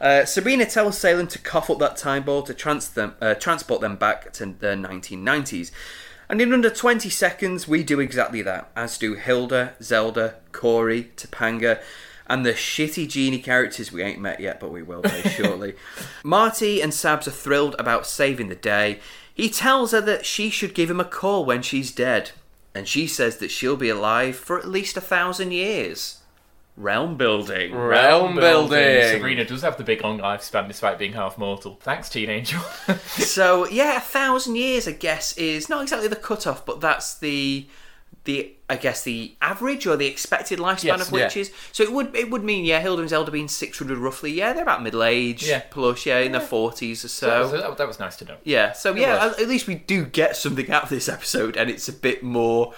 [0.00, 3.80] Uh, Sabrina tells Salem to cough up that time ball to trans- them, uh, transport
[3.80, 5.70] them back to the 1990s.
[6.28, 11.80] And in under 20 seconds, we do exactly that, as do Hilda, Zelda, Corey, Topanga,
[12.26, 15.74] and the shitty genie characters we ain't met yet, but we will very shortly.
[16.22, 18.98] Marty and Sabs are thrilled about saving the day.
[19.34, 22.30] He tells her that she should give him a call when she's dead,
[22.74, 26.20] and she says that she'll be alive for at least a thousand years.
[26.76, 27.72] Realm building.
[27.74, 29.02] Realm building.
[29.08, 31.78] Sabrina does have the big long lifespan despite being half mortal.
[31.80, 32.60] Thanks, Teen Angel.
[33.06, 37.66] So yeah, a thousand years, I guess, is not exactly the cutoff, but that's the
[38.24, 41.50] the I guess the average or the expected lifespan Yes, of witches.
[41.72, 44.32] So it would it would mean yeah, Hilda and Zelda being six hundred roughly.
[44.32, 45.62] Yeah, they're about middle age Yeah.
[45.70, 46.06] plus.
[46.06, 47.48] Yeah, in their forties or so.
[47.50, 48.36] that, was, that, was nice to know.
[48.42, 49.34] Yeah, so yeah, was.
[49.34, 52.22] at, at least we do get something out of this episode, and it's a bit
[52.22, 52.74] more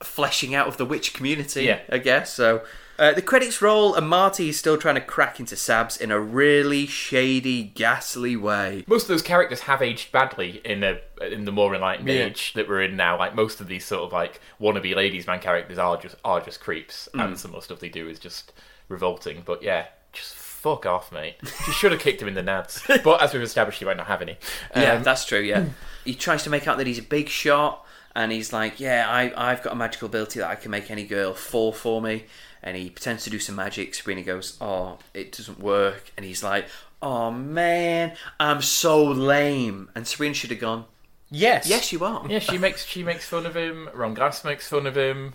[0.00, 1.64] fleshing out of the witch community.
[1.64, 1.80] Yeah.
[1.90, 2.62] I guess so.
[2.98, 6.18] Uh, the credits roll, and Marty is still trying to crack into Sabs in a
[6.18, 8.82] really shady, ghastly way.
[8.88, 12.24] Most of those characters have aged badly in a in the more enlightened Yeah.
[12.24, 13.16] age that we're in now.
[13.16, 16.60] Like most of these sort of like wannabe ladies man characters are just are just
[16.60, 17.24] creeps, Mm.
[17.24, 18.52] and some of the stuff they do is just
[18.88, 19.42] revolting.
[19.46, 21.36] But yeah, just fuck off, mate.
[21.66, 22.82] She should have kicked him in the nads.
[23.04, 24.38] But as we've established, he might not have any.
[24.74, 25.38] Yeah, Um, that's true.
[25.40, 25.66] Yeah,
[26.04, 29.32] he tries to make out that he's a big shot, and he's like, "Yeah, I,
[29.52, 32.24] I've got a magical ability that I can make any girl fall for me."
[32.62, 33.94] And he pretends to do some magic.
[33.94, 36.66] Sabrina goes, "Oh, it doesn't work," and he's like,
[37.00, 40.86] "Oh man, I'm so lame." And Sabrina should have gone,
[41.30, 41.68] Yes.
[41.68, 43.88] "Yes, you are." yeah, she makes she makes fun of him.
[43.94, 45.34] Ron Glass makes fun of him,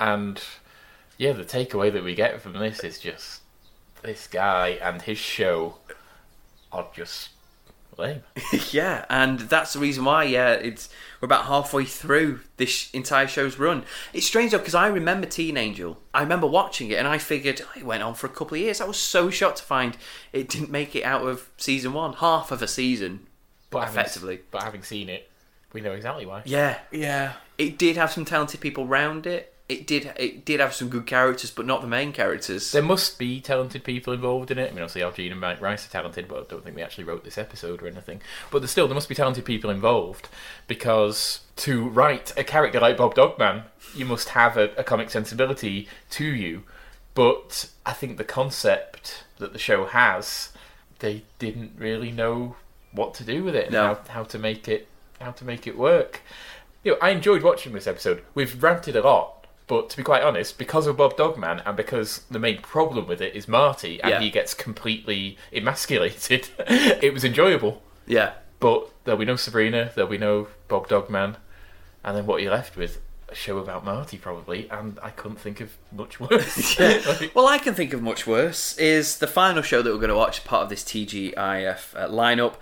[0.00, 0.42] and
[1.16, 3.40] yeah, the takeaway that we get from this is just
[4.02, 5.76] this guy and his show
[6.72, 7.30] are just
[7.96, 8.22] lame.
[8.72, 10.24] yeah, and that's the reason why.
[10.24, 10.88] Yeah, it's
[11.24, 13.82] we're about halfway through this entire show's run.
[14.12, 15.96] It's strange though because I remember Teen Angel.
[16.12, 18.60] I remember watching it, and I figured oh, it went on for a couple of
[18.60, 18.78] years.
[18.82, 19.96] I was so shocked to find
[20.34, 23.26] it didn't make it out of season one, half of a season,
[23.70, 24.40] But having- effectively.
[24.50, 25.30] but having seen it,
[25.72, 26.42] we know exactly why.
[26.44, 27.32] Yeah, Yeah.
[27.56, 29.53] it did have some talented people round it.
[29.66, 30.12] It did.
[30.18, 32.70] It did have some good characters, but not the main characters.
[32.72, 34.64] There must be talented people involved in it.
[34.70, 36.82] I mean, obviously, Al Jean and Mike Reiss are talented, but I don't think they
[36.82, 38.20] actually wrote this episode or anything.
[38.50, 40.28] But there's still, there must be talented people involved
[40.66, 43.62] because to write a character like Bob Dogman,
[43.96, 46.64] you must have a, a comic sensibility to you.
[47.14, 50.50] But I think the concept that the show has,
[50.98, 52.56] they didn't really know
[52.92, 53.86] what to do with it and No.
[53.86, 54.88] how, how to make it
[55.20, 56.20] how to make it work.
[56.82, 58.22] You know, I enjoyed watching this episode.
[58.34, 62.20] We've ranted a lot, but to be quite honest, because of Bob Dogman and because
[62.30, 64.20] the main problem with it is Marty and Yeah.
[64.20, 67.82] he gets completely emasculated, it was enjoyable.
[68.06, 71.36] yeah, But there'll be no Sabrina, there'll be no Bob Dogman,
[72.02, 73.00] and then what you're left with
[73.30, 76.78] a show about Marty probably, and I couldn't think of much worse.
[76.78, 78.76] Like, Well, I can think of much worse.
[78.76, 81.34] Is the final show that we're going to watch part of this TGIF
[81.96, 82.54] uh, lineup.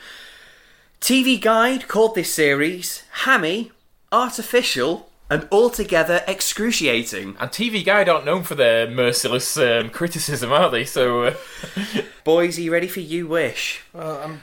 [1.01, 3.73] TV Guide called this series Hammy,
[4.12, 7.36] Artificial, and Altogether Excruciating.
[7.40, 10.84] and TV Guide aren't known for their merciless um, criticism, are they?
[10.84, 11.34] So uh,
[12.24, 13.80] Boys, are you ready for You Wish?
[13.94, 14.40] Well, I'm,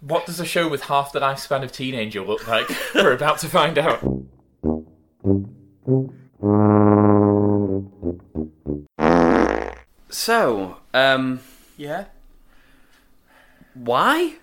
[0.00, 2.68] What does a show with half the lifespan of Teen Angel look like?
[2.94, 4.02] We're about to find out.
[10.08, 11.40] So, um,
[11.76, 12.04] Yeah.
[13.74, 14.34] why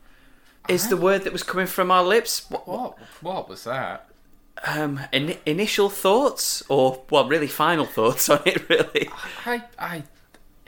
[0.68, 2.48] is the word that was coming from our lips?
[2.50, 2.98] Wh- What?
[3.22, 4.09] What was that?
[4.66, 9.10] Um, in- initial thoughts, or well, really final thoughts on it, really.
[9.46, 10.04] I, I,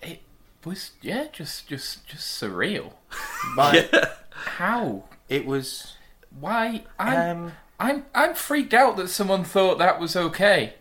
[0.02, 0.22] it
[0.64, 2.94] was yeah, just, just, just surreal.
[3.56, 3.90] My,
[4.32, 5.04] How?
[5.28, 5.96] It was.
[6.40, 6.84] Why?
[6.98, 10.76] I'm, Um, I'm, I'm freaked out that someone thought that was okay.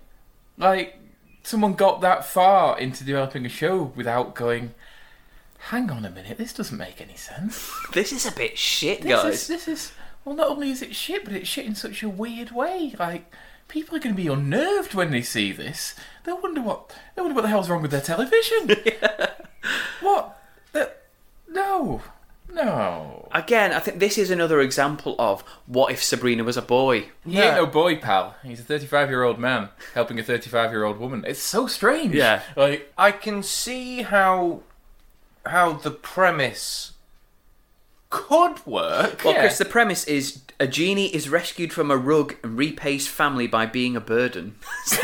[0.57, 0.97] Like,
[1.43, 4.75] someone got that far into developing a show without going.
[5.65, 7.71] Hang on a minute, this doesn't make any sense.
[7.93, 9.35] This is a bit shit, This guys.
[9.35, 9.93] is, this is
[10.31, 12.95] well, not only is it shit, but it's shit in such a weird way.
[12.99, 13.33] Like,
[13.67, 15.97] people are going to be unnerved when they see this.
[16.25, 18.71] They'll wonder what they wonder what the hell's wrong with their television.
[20.01, 20.41] What?
[20.73, 20.93] The,
[21.49, 22.01] no,
[22.53, 23.29] no.
[23.33, 27.01] Again, I think this is another example of what if Sabrina was a boy.
[27.25, 27.47] He Yeah.
[27.49, 28.37] ain't no boy, pal.
[28.43, 31.25] He's a 35 year old man helping a 35 year old woman.
[31.27, 32.15] It's so strange.
[32.15, 32.43] Yeah.
[32.57, 34.63] Like, I can see how
[35.45, 36.93] how the premise
[38.11, 39.23] could work.
[39.25, 39.41] Well, Yeah.
[39.41, 43.65] Chris, the premise is a genie is rescued from a rug and repays family by
[43.67, 44.57] being a burden.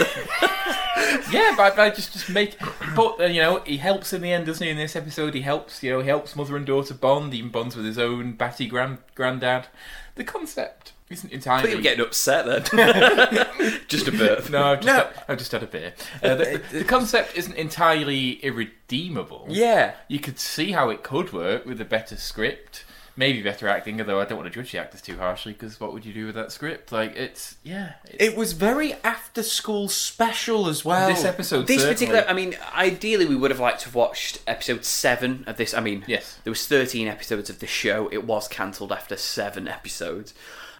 [1.31, 2.57] yeah, but I just just make.
[2.95, 4.71] But uh, you know, he helps in the end, doesn't he?
[4.71, 5.83] In this episode, he helps.
[5.83, 7.33] You know, he helps mother and daughter bond.
[7.33, 9.69] He even bonds with his own batty grand granddad.
[10.17, 11.71] The concept isn't entirely.
[11.73, 13.47] You're getting upset then.
[13.89, 14.51] Just a bit.
[14.51, 14.95] No, I've just, No.
[14.95, 15.93] Had, I've just had a beer.
[16.23, 19.47] Uh, the, the, the concept isn't entirely irredeemable.
[19.49, 19.95] Yeah.
[20.09, 22.85] You could see how it could work with a better script,
[23.17, 24.01] maybe better acting.
[24.01, 26.27] Although I don't want to judge the actors too harshly, because what would you do
[26.27, 26.93] with that script?
[26.93, 27.95] Like it's yeah.
[28.05, 31.09] It's, It was very after school special as well.
[31.09, 31.67] this episode.
[31.67, 35.45] This certainly- particular, I mean, ideally we would have liked to have watched episode seven
[35.47, 35.75] of this.
[35.75, 36.39] I mean, Yes.
[36.45, 38.09] there was thirteen episodes of the show.
[38.13, 40.35] It was cancelled after seven episodes.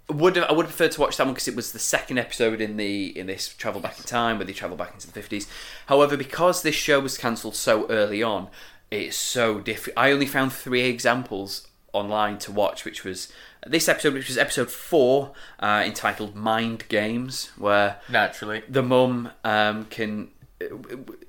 [0.09, 2.19] Would have, I would have preferred to watch that one because it was the second
[2.19, 5.13] episode in the in this travel back in time, where they travel back into the
[5.13, 5.49] fifties.
[5.87, 8.47] However, because this show was cancelled so early on,
[8.89, 9.99] it's so different.
[9.99, 11.66] I only found three examples
[11.97, 13.33] online to watch, which was
[13.67, 18.63] this episode, which was episode four, uh, entitled "Mind Games," where Naturally.
[18.69, 20.29] the mum um, can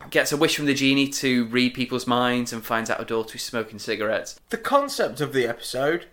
[0.09, 3.35] gets a wish from the genie to read people's minds and finds out her daughter
[3.35, 4.39] is smoking cigarettes.
[4.49, 6.05] The concept of the episode,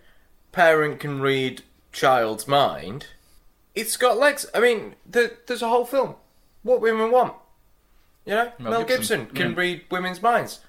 [0.51, 1.61] parent can read
[1.93, 3.07] child's mind,
[3.73, 4.45] it's got legs.
[4.53, 6.15] I mean, the, there's a whole film.
[6.63, 7.33] What women want.
[8.25, 8.51] You know?
[8.59, 9.21] Mel Mel, Gibson.
[9.21, 9.57] Gibson, can Yeah.
[9.59, 10.59] read women's minds.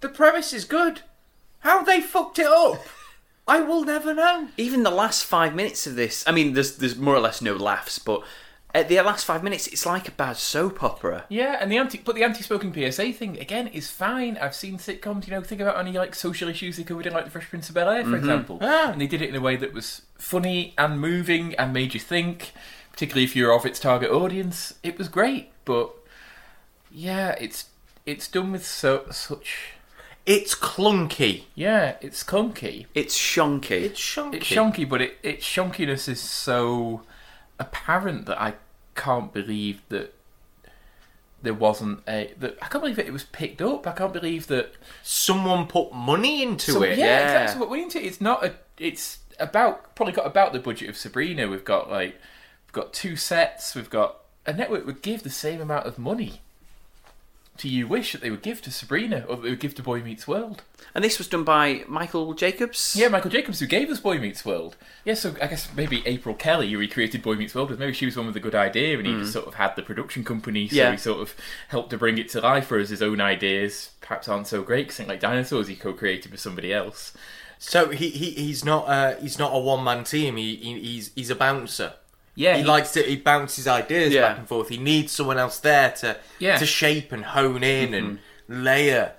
[0.00, 1.02] The premise is good.
[1.60, 2.82] How they fucked it up,
[3.46, 4.48] I will never know.
[4.56, 7.54] Even the last five minutes of this, I mean, there's there's more or less no
[7.56, 8.22] laughs, but
[8.74, 11.24] at the last five minutes, it's like a bad soap opera.
[11.28, 14.38] Yeah, and the anti but the anti-smoking PSA thing again is fine.
[14.40, 17.24] I've seen sitcoms, you know, think about any like social issues they covered in like
[17.24, 18.92] The Fresh Prince of Bel Air, for example, Ah.
[18.92, 22.00] and they did it in a way that was funny and moving and made you
[22.00, 22.52] think.
[22.92, 25.50] Particularly if you're of its target audience, it was great.
[25.64, 25.90] But
[26.90, 27.66] yeah, it's
[28.06, 29.72] it's done with so such.
[30.24, 31.44] It's clunky.
[31.54, 32.86] Yeah, it's clunky.
[32.94, 33.82] It's shonky.
[33.82, 34.34] It's shonky.
[34.34, 37.02] It's shonky, but it, its shonkiness is so
[37.58, 38.54] apparent that I
[38.94, 40.14] can't believe that
[41.42, 42.32] there wasn't a.
[42.38, 43.86] That I can't believe that it was picked up.
[43.86, 44.74] I can't believe that.
[45.02, 46.98] Someone put money into So, it.
[46.98, 47.42] yeah, yeah.
[47.42, 47.60] exactly.
[47.60, 48.54] What we into it's not a.
[48.78, 51.48] It's about probably got about the budget of Sabrina.
[51.48, 52.14] We've got like
[52.66, 53.74] we've got two sets.
[53.74, 56.41] We've got a network would give the same amount of money
[57.58, 59.82] to You Wish that they would give to Sabrina or that they would give to
[59.82, 60.62] Boy Meets World.
[60.94, 62.94] and this was done by Michael Jacobs.
[62.98, 64.76] Yeah, Michael Jacobs, who gave us Boy Meets World.
[65.04, 67.78] Yeah, so I guess maybe April Kelly, who recreated Boy Meets World with.
[67.78, 69.82] Maybe she was one with a good idea, and he just sort of had the
[69.82, 70.90] production company, so Yeah.
[70.92, 71.34] he sort of
[71.68, 72.70] helped to bring it to life.
[72.70, 74.88] Whereas his own ideas perhaps aren't so great.
[74.88, 77.12] 'cause something like Dinosaurs, he co-created with somebody else.
[77.58, 80.36] So he, he he's not uh, he's not a one man team.
[80.36, 81.92] He, he he's he's a bouncer.
[82.34, 84.28] Yeah, he likes to he bounces ideas Yeah.
[84.28, 84.68] back and forth.
[84.68, 86.58] He needs someone else there to Yeah.
[86.58, 88.62] to shape and hone in and mm-hmm.
[88.64, 89.12] layer.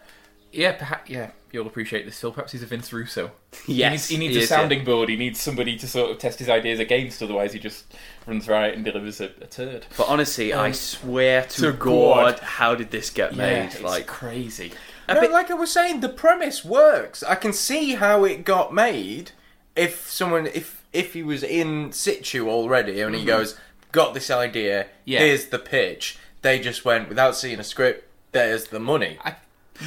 [0.52, 1.10] Yeah, perhaps.
[1.10, 2.15] Yeah, you'll appreciate this.
[2.15, 3.31] Still, perhaps he's a Vince Russo.
[3.68, 4.57] Yes, he needs, he needs he a is, yeah.
[4.57, 5.10] sounding board.
[5.10, 7.22] He needs somebody to sort of test his ideas against.
[7.22, 7.85] Otherwise, he just
[8.26, 9.85] runs right and delivers a, a turd.
[9.98, 12.40] But honestly, I um, swear to, to God, God.
[12.40, 13.65] how did this get Yeah, made?
[13.65, 14.73] it's like, crazy.
[15.07, 17.23] No, bit- like I was saying, the premise works.
[17.23, 19.31] I can see how it got made.
[19.76, 23.57] If someone if if he was in situ already and he goes,
[23.91, 25.19] got this idea, Yeah.
[25.19, 26.17] here's the pitch.
[26.41, 28.07] They just went without seeing a script.
[28.31, 29.17] There's the money.
[29.23, 29.35] I,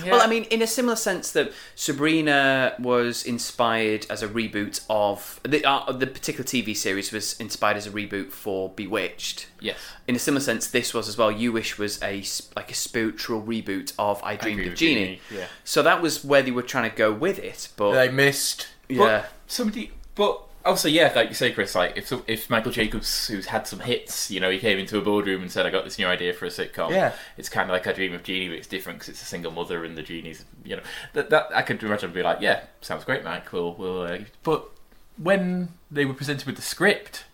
[0.04, 0.20] Well.
[0.20, 5.64] I mean, in a similar sense that Sabrina was inspired as a reboot of the
[5.64, 9.46] uh, the particular TV series was inspired as a reboot for Bewitched.
[9.60, 9.76] yes.
[10.06, 11.30] In a similar sense, this was as well.
[11.32, 14.78] You Wish was a s- like a spiritual reboot of I Dreamed Dreamed of of
[14.78, 15.20] Jeannie.
[15.32, 15.46] Yeah.
[15.64, 17.68] So that was where they were trying to go with it.
[17.76, 18.68] But They missed.
[18.88, 23.28] yeah, But somebody, but Also, yeah, like you say, Chris, like if if Michael Jacobs,
[23.28, 25.84] who's had some hits, you know, he came into a boardroom and said, "I got
[25.84, 27.12] this new idea for a sitcom." Yeah.
[27.36, 29.52] it's kind of like I Dream of Jeannie, but it's different because it's a single
[29.52, 30.82] mother and the genie's, you know,
[31.14, 33.52] that that I could imagine be like, "Yeah, sounds great, Mike.
[33.52, 34.68] We'll we'll." Uh, but
[35.16, 37.24] when they were presented with the script,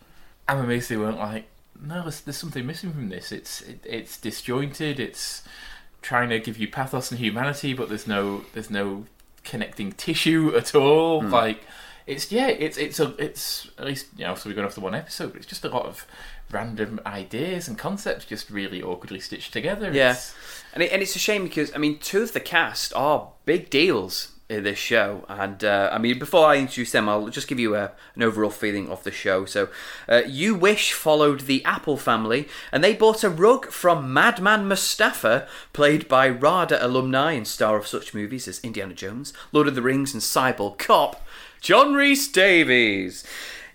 [0.47, 1.47] I'm amazed they weren't like,
[1.81, 3.33] "No, there's, there's something missing from this.
[3.33, 5.01] It's it, it's disjointed.
[5.01, 5.43] It's
[6.03, 9.07] trying to give you pathos and humanity, but there's no there's no
[9.45, 11.23] connecting tissue at all.
[11.23, 11.63] Like
[12.07, 14.35] it's yeah, it's it's a it's at least you know.
[14.35, 16.07] So we're going off the one episode, but it's just a lot of
[16.51, 19.87] random ideas and concepts just really awkwardly stitched together.
[19.93, 20.35] Yeah, It's-
[20.75, 23.71] and it, and it's a shame because I mean, two of the cast are big
[23.71, 27.59] deals in this show, and uh, I mean, before I introduce them, I'll just give
[27.59, 29.47] you a, an overall feeling of the show.
[29.47, 29.71] So,
[30.11, 35.49] uh, You Wish followed the Apple family, and they bought a rug from Madman Mustafa,
[35.73, 39.81] played by RADA alumni and star of such movies as Indiana Jones, Lord of the
[39.81, 41.25] Rings, and Cyborg Cop,
[41.63, 43.23] John Rhys Davies.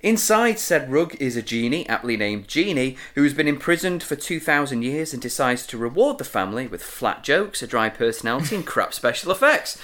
[0.02, 4.82] Inside said rug is a genie, aptly named Genie, who has been imprisoned for 2,000
[4.82, 8.94] years and decides to reward the family with flat jokes, a dry personality, and crap
[8.94, 9.82] special effects.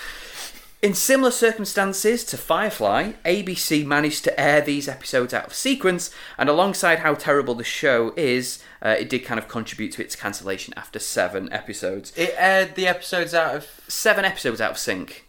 [0.81, 6.49] In similar circumstances to Firefly, ABC managed to air these episodes out of sequence, and
[6.49, 10.73] alongside how terrible the show is, uh, it did kind of contribute to its cancellation
[10.75, 12.11] after seven episodes.
[12.17, 15.22] It aired the episodes out of Seven episodes out of sync.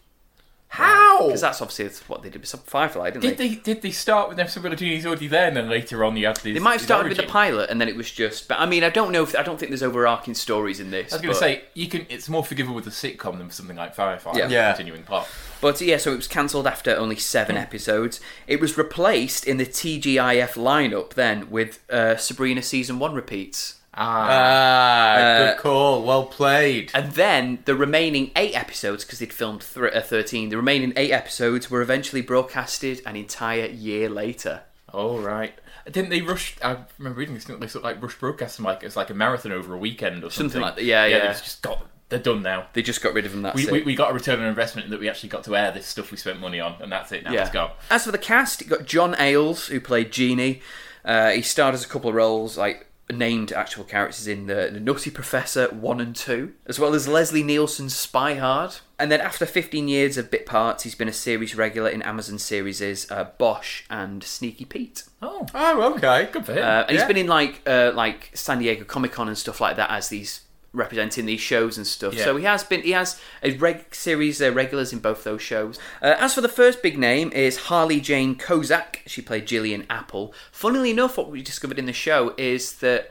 [0.74, 1.26] How?
[1.26, 3.48] Because that's obviously what they did with Firefly, didn't Did they?
[3.50, 6.04] they did they start with an episode where the genie's already there, and then later
[6.04, 6.54] on you had these?
[6.54, 8.48] They might have these started with the pilot, and then it was just.
[8.48, 9.22] But I mean, I don't know.
[9.22, 11.12] If, I don't think there's overarching stories in this.
[11.12, 12.06] I was going to say you can.
[12.08, 14.32] It's more forgivable with a sitcom than something like Firefly.
[14.36, 14.48] Yeah.
[14.48, 14.72] Yeah.
[14.74, 15.28] continuing plot.
[15.60, 18.20] But yeah, so it was cancelled after only seven episodes.
[18.48, 23.76] It was replaced in the TGIF lineup then with uh, Sabrina season one repeats.
[23.96, 26.02] Ah, Uh, good call.
[26.04, 26.90] Well played.
[26.94, 31.12] And then the remaining eight episodes, because they'd filmed th- uh, 13, the remaining eight
[31.12, 34.62] episodes were eventually broadcasted an entire year later.
[34.92, 35.54] oh right.
[35.90, 36.56] Didn't they rush?
[36.62, 37.44] I remember reading this.
[37.44, 40.24] Didn't they sort of like rush broadcasting like it's like a marathon over a weekend
[40.24, 40.50] or something?
[40.52, 41.18] Something like that, yeah, yeah.
[41.32, 41.86] They've just got.
[42.08, 42.66] They're done now.
[42.74, 43.72] They just got rid of them, that's We, it.
[43.72, 45.86] we, we got a return on investment in that we actually got to air this
[45.86, 47.24] stuff we spent money on, and that's it.
[47.24, 47.70] Now it's gone.
[47.90, 50.60] As for the cast, you got John Ales, who played Genie.
[51.04, 54.80] Uh, he starred as a couple of roles, like named actual characters in the, the
[54.80, 58.76] Nutty Professor 1 and 2, as well as Leslie Nielsen's Spy Hard.
[58.98, 62.38] And then after 15 years of bit parts, he's been a series regular in Amazon
[62.38, 65.04] series uh, Bosch and Sneaky Pete.
[65.20, 66.28] Oh, Oh, okay.
[66.32, 66.64] good for him.
[66.64, 67.06] Uh, and he's Yeah.
[67.08, 70.40] been in like uh, like San Diego Comic Con and stuff like that as these
[70.74, 72.14] representing these shows and stuff.
[72.14, 72.24] Yeah.
[72.24, 75.78] So he has been he has a reg series uh, regulars in both those shows.
[76.02, 78.98] Uh, as for the first big name is Harley Jane Kozak.
[79.06, 80.34] She played Gillian Apple.
[80.52, 83.10] Funnily enough, what we discovered in the show is that.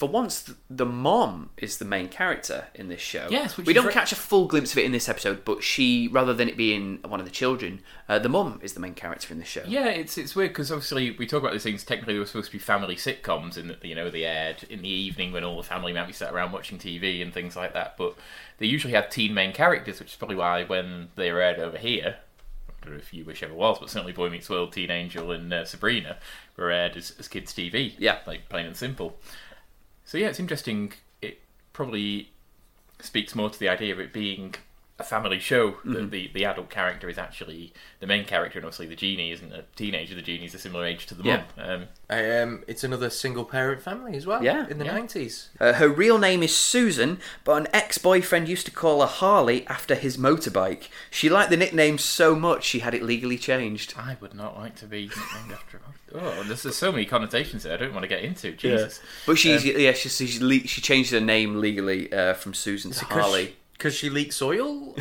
[0.00, 3.26] For once, th- the mom is the main character in this show.
[3.28, 5.62] Yes, which we don't ve- catch a full glimpse of it in this episode, but
[5.62, 8.94] she, rather than it being one of the children, uh, the mom is the main
[8.94, 9.62] character in the show.
[9.68, 11.84] Yeah, it's it's weird because obviously we talk about these things.
[11.84, 14.88] Technically, they were supposed to be family sitcoms, and you know they aired in the
[14.88, 17.98] evening when all the family might be sat around watching TV and things like that.
[17.98, 18.14] But
[18.56, 21.76] they usually had teen main characters, which is probably why when they were aired over
[21.76, 22.16] here,
[22.80, 25.30] I don't know if you wish ever was, but certainly Boy Meets World, Teen Angel,
[25.30, 26.16] and uh, Sabrina
[26.56, 27.92] were aired as, as kids' TV.
[27.98, 28.20] Yeah.
[28.26, 29.18] like plain and simple.
[30.10, 30.92] So yeah, it's interesting.
[31.22, 31.40] It
[31.72, 32.32] probably
[32.98, 34.56] speaks more to the idea of it being
[35.00, 35.76] a family show.
[35.84, 39.52] That the the adult character is actually the main character, and obviously the genie isn't
[39.52, 40.14] a teenager.
[40.14, 41.42] The genie's a similar age to the Yeah.
[41.56, 41.66] mum.
[41.70, 44.42] Um, Um, it's another single parent family as well.
[44.42, 44.92] Yeah, in the yeah.
[44.92, 45.48] nineties.
[45.60, 49.66] Uh, her real name is Susan, but an ex boyfriend used to call her Harley
[49.68, 50.88] after his motorbike.
[51.10, 53.94] She liked the nickname so much she had it legally changed.
[53.96, 55.02] I would not like to be
[55.34, 55.76] named after.
[55.78, 55.80] a
[56.12, 57.74] Oh, there's, there's so many connotations there.
[57.74, 58.50] I don't want to get into.
[58.52, 59.00] Jesus.
[59.26, 60.26] But she's yeah, she she,
[60.66, 63.54] she changed her name legally uh, from Susan to Harley.
[63.80, 64.94] Because she leaks oil.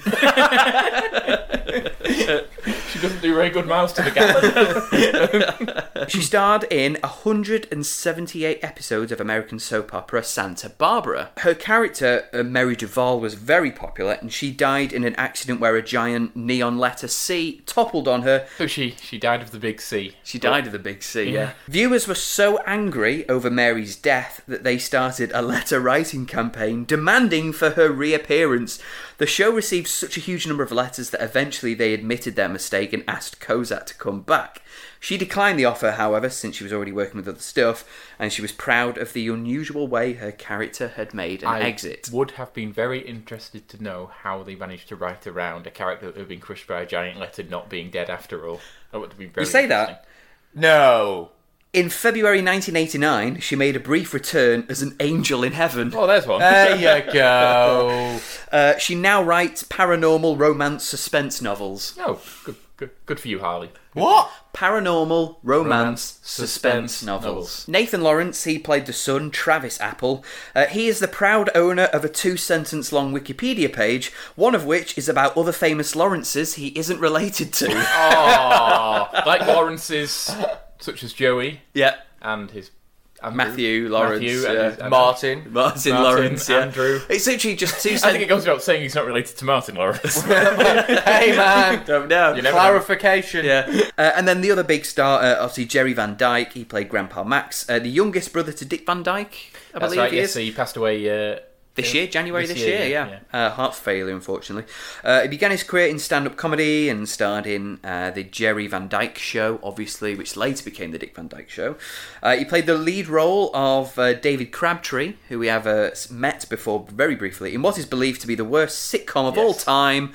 [2.91, 5.83] She doesn't do very good miles to the gallon.
[6.07, 11.31] She starred in 178 episodes of American soap opera Santa Barbara.
[11.39, 15.75] Her character, uh, Mary Duvall, was very popular, and she died in an accident where
[15.75, 19.81] a giant neon letter C toppled on her so she she died of the big
[19.81, 20.15] C.
[20.23, 21.39] She died of the big C, yeah.
[21.39, 21.51] Yeah.
[21.67, 27.51] Viewers were so angry over Mary's death that they started a letter writing campaign demanding
[27.53, 28.79] for her reappearance.
[29.17, 32.78] The show received such a huge number of letters that eventually they admitted their mistake
[32.87, 34.61] and asked Kozak to come back.
[35.01, 37.85] She declined the offer, however, since she was already working with other stuff,
[38.17, 42.09] and she was proud of the unusual way her character had made an I exit.
[42.11, 46.07] would have been very interested to know how they managed to write around a character
[46.07, 48.59] that had been crushed by a giant letter not being dead after all.
[48.91, 49.45] That would have been very.
[49.45, 50.05] You say that?
[50.53, 51.31] No.
[51.71, 55.93] In February 1989, she made a brief return as an angel in heaven.
[55.95, 56.39] Oh, there's one.
[56.39, 58.19] There you go.
[58.51, 61.95] Uh, she now writes paranormal romance suspense novels.
[61.99, 63.71] oh, good, Good, good for you, Harley.
[63.91, 64.31] What?
[64.53, 67.25] paranormal, romance, Romance, suspense, suspense novels.
[67.25, 67.67] novels.
[67.67, 70.23] Nathan Lawrence, he played the son, Travis Apple.
[70.55, 74.63] Uh, he is the proud owner of a two sentence long Wikipedia page, one of
[74.63, 77.67] which is about other famous Lawrences he isn't related to.
[77.69, 80.33] Oh, like Lawrence's,
[80.79, 81.95] such as Joey yeah.
[82.21, 82.71] and his
[83.21, 84.81] Andrew, Matthew Lawrence, Matthew and yeah.
[84.83, 85.47] and- Martin.
[85.51, 86.59] Martin, Martin, Lawrence, yeah.
[86.59, 87.01] Andrew.
[87.09, 89.75] It's literally just two I think it goes without saying he's not related to Martin
[89.75, 90.21] Lawrence.
[90.23, 91.85] hey man.
[91.87, 92.33] Don't know.
[92.33, 92.61] You never know.
[92.61, 93.45] Clarification.
[93.45, 93.89] Yeah.
[93.97, 96.53] Uh, and then the other big star, uh, obviously Jerry Van Dyke.
[96.53, 99.35] He played Grandpa Max, uh, the youngest brother to Dick Van Dyke.
[99.73, 100.11] I That's believe right.
[100.11, 100.33] he Yes, is.
[100.33, 101.39] so he passed away uh,
[101.75, 103.19] This year, January this, This year, year, yeah.
[103.33, 104.69] yeah, Uh, heart failure, unfortunately.
[105.01, 108.67] Uh, he began his career in stand up comedy and starred in uh, The Jerry
[108.67, 111.77] Van Dyke Show, obviously, which later became The Dick Van Dyke Show.
[112.21, 116.45] Uh, he played the lead role of uh, David Crabtree, who we have uh, met
[116.49, 120.11] before very briefly, in what is believed to be the worst sitcom of all time.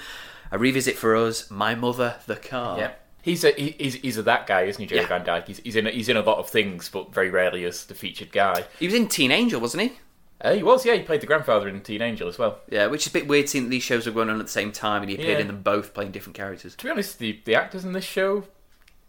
[0.51, 2.79] A revisit for us My Mother, the Car.
[2.79, 2.91] Yeah.
[3.23, 5.09] He's a he's, he's a that guy, isn't he, Jerry Yeah.
[5.09, 5.47] Van Dyke?
[5.47, 7.95] He's, he's in a, he's in a lot of things, but very rarely as the
[7.95, 8.65] featured guy.
[8.79, 9.93] He was in Teen Angel, wasn't he?
[10.41, 10.95] Uh, he was, yeah.
[10.95, 12.59] He played the grandfather in Teen Angel as well.
[12.69, 14.53] Yeah, which is a bit weird seeing that these shows were going on at the
[14.53, 15.43] same time and he appeared Yeah.
[15.43, 16.75] in them both playing different characters.
[16.77, 18.45] To be honest, the the actors in this show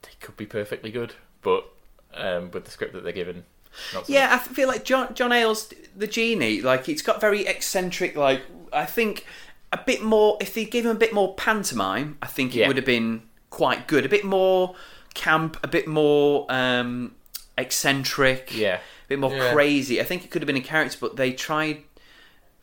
[0.04, 1.66] they could be perfectly good, but
[2.14, 3.44] um, with the script that they're given,
[3.94, 4.30] not so Yeah.
[4.34, 8.16] I feel like John John Ales, the genie, like it's got very eccentric.
[8.16, 9.26] Like I think
[9.74, 10.38] a bit more.
[10.40, 12.68] If they gave him a bit more pantomime, I think it Yeah.
[12.68, 14.06] would have been quite good.
[14.06, 14.76] A bit more
[15.16, 17.16] camp, a bit more um,
[17.58, 18.56] eccentric.
[18.56, 18.80] Yeah.
[19.06, 19.54] A bit more Yeah.
[19.54, 20.00] crazy.
[20.02, 21.84] I think it could have been a character, but they tried.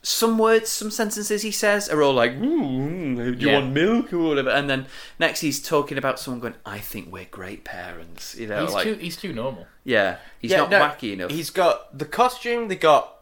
[0.04, 3.54] Some words, some sentences he says are all like, "Ooh, hmm, do you Yeah.
[3.60, 4.86] want milk or whatever?" And then
[5.20, 8.82] next he's talking about someone going, "I think we're great parents." You know, he's like
[8.82, 9.68] too he's too normal.
[9.84, 11.30] yeah, he's Yeah, not no, wacky enough.
[11.30, 13.14] He's got the costume they got.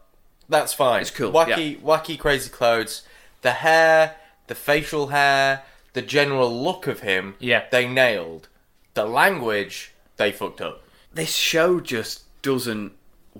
[0.48, 1.02] That's fine.
[1.02, 3.02] It's cool, Wacky, wacky, crazy clothes.
[3.42, 4.16] The hair,
[4.46, 7.34] the facial hair, the general look of him.
[7.40, 7.64] Yeah.
[7.70, 8.48] they nailed.
[8.94, 10.82] The language, they fucked up.
[11.12, 12.92] this show just doesn't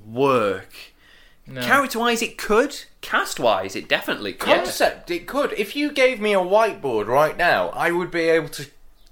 [0.07, 0.75] work.
[1.47, 1.63] No.
[1.63, 2.77] Character wise, it could.
[3.01, 4.55] Cast wise, it definitely could.
[4.65, 5.53] Concept, it could.
[5.55, 8.67] If you gave me a whiteboard right now, I would be able to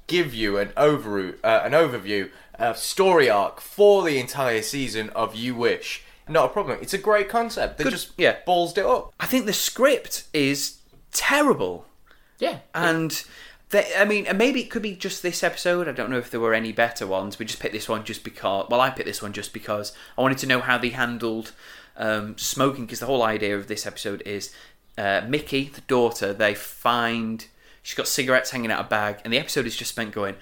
[0.06, 5.34] give you an overview, uh, an overview, a story arc for the entire season of
[5.34, 6.02] You Wish.
[6.28, 6.78] Not a problem.
[6.82, 7.78] It's a great concept.
[7.78, 8.36] They Good- just yeah.
[8.46, 9.12] ballsed it up.
[9.18, 10.76] I think the script is
[11.12, 11.86] terrible.
[12.38, 13.24] Yeah, And
[13.70, 15.88] they, I mean, maybe it could be just this episode.
[15.88, 17.38] I don't know if there were any better ones.
[17.38, 18.66] We just picked this one just because.
[18.70, 21.52] Well, I picked this one just because I wanted to know how they handled
[21.96, 22.86] um, smoking.
[22.86, 24.54] Because the whole idea of this episode is
[24.96, 27.46] uh, Mickey, the daughter, they find
[27.82, 30.36] she's got cigarettes hanging out a bag, and the episode is just spent going,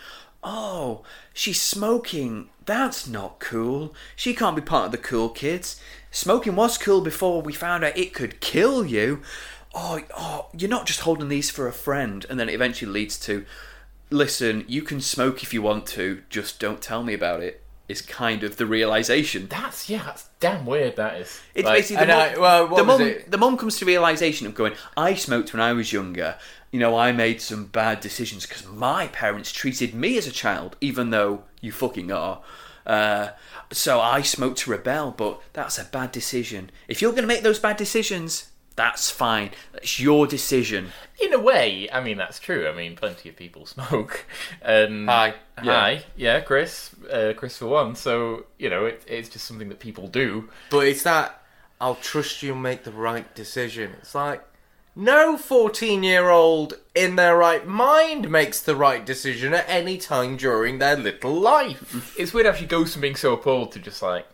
[0.44, 1.02] "Oh,
[1.34, 2.50] she's smoking.
[2.64, 3.92] That's not cool.
[4.14, 5.80] She can't be part of the cool kids.
[6.12, 9.20] Smoking was cool before we found out it could kill you."
[9.76, 12.24] Oh, oh, you're not just holding these for a friend.
[12.28, 13.44] And then it eventually leads to,
[14.10, 17.62] listen, you can smoke if you want to, just don't tell me about it.
[17.88, 19.46] Is kind of the realization.
[19.46, 20.96] that's yeah, that's damn weird.
[20.96, 21.40] That is.
[21.54, 23.30] It's Like, basically the mum, I- well, what the, mum, it?
[23.30, 26.34] the mum comes to realization of going, I smoked when I was younger.
[26.72, 30.76] You know, I made some bad decisions because my parents treated me as a child,
[30.80, 32.40] even though you fucking are.
[32.84, 33.28] Uh,
[33.70, 36.70] so I smoked to rebel, but that's a bad decision.
[36.88, 39.50] If you're going to make those bad decisions, that's fine.
[39.72, 40.92] That's your decision.
[41.20, 42.68] in a way, I mean that's true.
[42.68, 44.24] I mean, plenty of people smoke.
[44.62, 45.34] And Hi.
[45.58, 47.94] hi, yeah, Chris, uh, Chris for one.
[47.96, 50.48] So you know, it, it's just something that people do.
[50.70, 51.42] But it's that
[51.80, 53.92] I'll trust you make the right decision.
[54.00, 54.42] It's like
[54.94, 60.38] no 14 year old in their right mind makes the right decision at any time
[60.38, 62.14] during their little life.
[62.18, 64.26] It's weird how she goes from being so appalled to just like,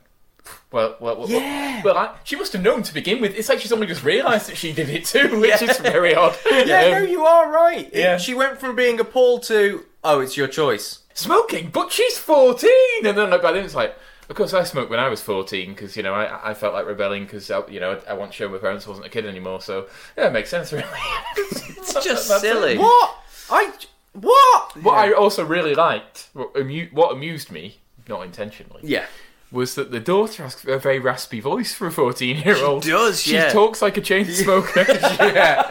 [0.70, 1.82] well, well, well, Yeah.
[1.84, 3.34] well, I, she must have known to begin with.
[3.36, 6.36] It's like she's only just realised that she did it too, which is very odd.
[6.50, 7.88] yeah, no, Um, you are right.
[7.92, 8.16] It- Yeah.
[8.18, 11.00] she went from being appalled to, oh, it's your choice.
[11.14, 13.96] smoking, but she's fourteen, and then like by then it's like.
[14.28, 16.86] Of course, I smoked when I was 14 because you know I, I felt like
[16.86, 19.26] rebelling because you know I, I want to show my parents I wasn't a kid
[19.26, 19.60] anymore.
[19.60, 20.86] So yeah, it makes sense really.
[21.36, 22.78] It's just silly.
[22.78, 23.16] What?
[23.50, 23.72] I.
[24.12, 24.76] What?
[24.82, 27.78] What I also really liked, what, amu- what amused me,
[28.08, 29.04] not intentionally, Yeah.
[29.52, 32.84] Was that the daughter has a very raspy voice for a 14 year old.
[32.84, 33.50] She does, She yeah.
[33.50, 34.84] talks like a chain smoker.
[34.88, 35.68] Yeah.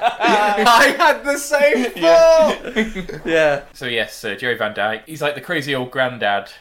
[0.67, 3.25] I had the same thought.
[3.25, 3.63] Yeah.
[3.73, 6.51] so, yes, uh, Jerry Van Dyke, he's like the crazy old granddad,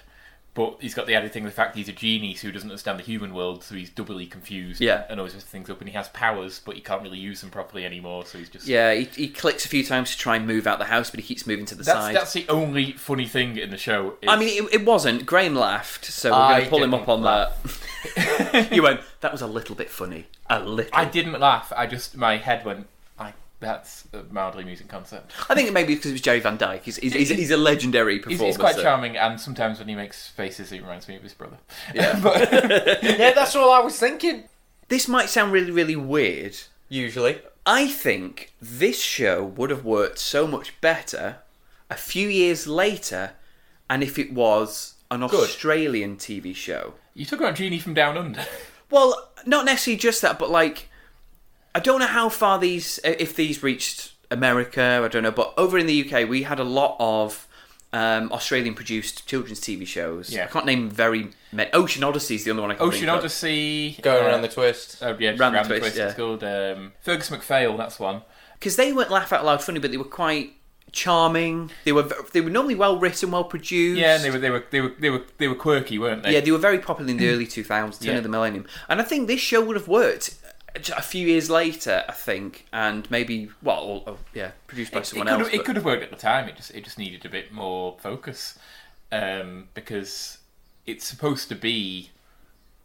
[0.55, 3.05] but he's got the added thing the fact he's a genie who doesn't understand the
[3.05, 5.05] human world, so he's doubly confused Yeah.
[5.09, 5.81] and always messes things up.
[5.81, 8.67] And he has powers, but he can't really use them properly anymore, so he's just.
[8.67, 11.21] Yeah, he, he clicks a few times to try and move out the house, but
[11.21, 12.17] he keeps moving to the That's, side.
[12.17, 14.15] that's the only funny thing in the show.
[14.23, 15.25] is- I mean, it, it wasn't.
[15.25, 18.71] Graham laughed, so we're going to pull him up on that.
[18.73, 20.27] you went, that was a little bit funny.
[20.49, 20.91] A little.
[20.93, 21.73] I didn't laugh.
[21.77, 22.87] I just my head went.
[23.63, 25.33] I That's a mildly amusing concept.
[25.49, 26.85] I think it may be because it was Jerry Van Dyke.
[26.85, 28.47] He's, he's, he's, he's a legendary He's, performer.
[28.47, 31.35] he's quite so- charming, and sometimes when he makes faces, he reminds me of his
[31.35, 31.59] brother.
[31.95, 32.19] Yeah.
[33.03, 34.45] yeah, that's all I was thinking.
[34.89, 36.57] This might sound really, really weird.
[36.89, 37.41] Usually.
[37.67, 41.37] I think this show would have worked so much better
[41.91, 43.33] a few years later,
[43.89, 46.95] and if it was an Australian TV show.
[47.15, 48.45] You talk about Genie from Down Under.
[48.91, 50.89] Well, not necessarily just that, but like,
[51.75, 55.79] I don't know how far these, if these reached America, I don't know, but over
[55.79, 57.47] in the UK, we had a lot of
[57.93, 60.31] um, Australian produced children's TV shows.
[60.33, 60.45] Yeah.
[60.45, 61.73] I can't name very many.
[61.73, 63.19] Ocean Odyssey is the only one I can Ocean think of.
[63.19, 63.99] Odyssey.
[64.03, 64.99] Going uh, around the twist.
[65.03, 65.97] Oh, yeah, just Round round, the the Twist, twist.
[65.97, 66.07] yeah.
[66.07, 67.77] It's called um, Fergus McPhail.
[67.77, 68.23] That's one.
[68.55, 70.53] because they weren't laugh out loud funny, but they were quite
[70.93, 71.71] charming.
[71.85, 74.01] They were they were normally well written, well produced.
[74.01, 76.33] Yeah, and they were they were they were they were they were quirky, weren't they?
[76.33, 78.17] yeah, they were very popular in the early 2000s, turn Yeah.
[78.19, 80.37] of the millennium, and I think this show would have worked
[80.75, 82.05] a few years later.
[82.09, 85.49] I think, and maybe well, or, or, yeah, produced by it, it someone could else.
[85.51, 86.49] have, it could have worked at the time.
[86.49, 88.59] It just it just needed a bit more focus
[89.13, 90.39] um, because
[90.87, 92.11] it's supposed to be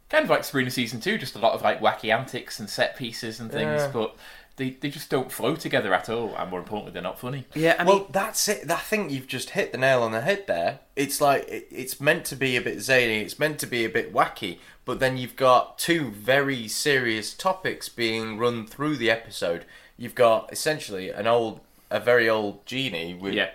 [0.09, 2.95] kind of like Sabrina season two, just a lot of like wacky antics and set
[2.95, 3.91] pieces and things, Yeah.
[3.91, 4.15] but
[4.57, 6.33] they, they just don't flow together at all.
[6.35, 7.45] And more importantly, they're not funny.
[7.53, 8.69] Yeah, I mean, well, that's it.
[8.69, 10.79] I think you've just hit the nail on the head there.
[10.95, 13.19] It's like it, it's meant to be a bit zany.
[13.19, 17.89] It's meant to be a bit wacky, but then you've got two very serious topics
[17.89, 19.65] being run through the episode.
[19.97, 21.59] You've got essentially an old,
[21.89, 23.49] a very old genie with Yeah,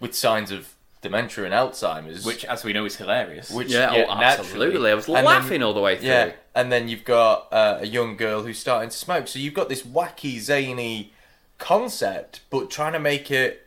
[0.00, 3.50] with signs of dementia and Alzheimer's, which, as we know, is hilarious.
[3.50, 4.48] which yeah, yeah, oh, naturally.
[4.48, 4.90] absolutely.
[4.90, 6.08] I was And then- laughing all the way through.
[6.08, 9.28] Yeah, and then you've got uh, a young girl who's starting to smoke.
[9.28, 11.12] So you've got this wacky, zany
[11.58, 13.66] concept, but trying to make it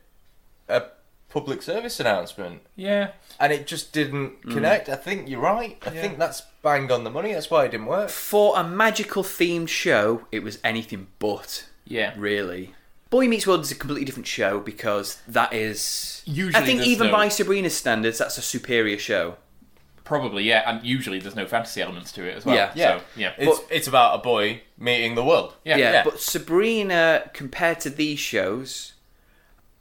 [0.68, 0.84] a
[1.30, 4.54] public service announcement, yeah, and it just didn't Mm.
[4.54, 4.90] connect.
[4.90, 5.78] I think you're right.
[5.86, 7.34] I think that's bang on the money.
[7.34, 8.10] That's why it didn't work.
[8.10, 11.66] For a magical themed show, it was anything but.
[11.86, 12.14] yeah.
[12.18, 12.74] Really.
[13.12, 16.24] Boy Meets World is a completely different show because that is.
[16.26, 19.36] Usually I think there's even no- by Sabrina's standards, that's a superior show.
[20.04, 20.64] Probably, yeah.
[20.70, 22.56] And usually there's no fantasy elements to it as well.
[22.56, 22.72] Yeah.
[22.76, 23.34] Yeah, So, yeah.
[23.38, 25.54] It's it's about a boy meeting the world.
[25.64, 25.78] yeah.
[25.78, 26.04] yeah, yeah.
[26.04, 28.94] but Sabrina, compared to these shows,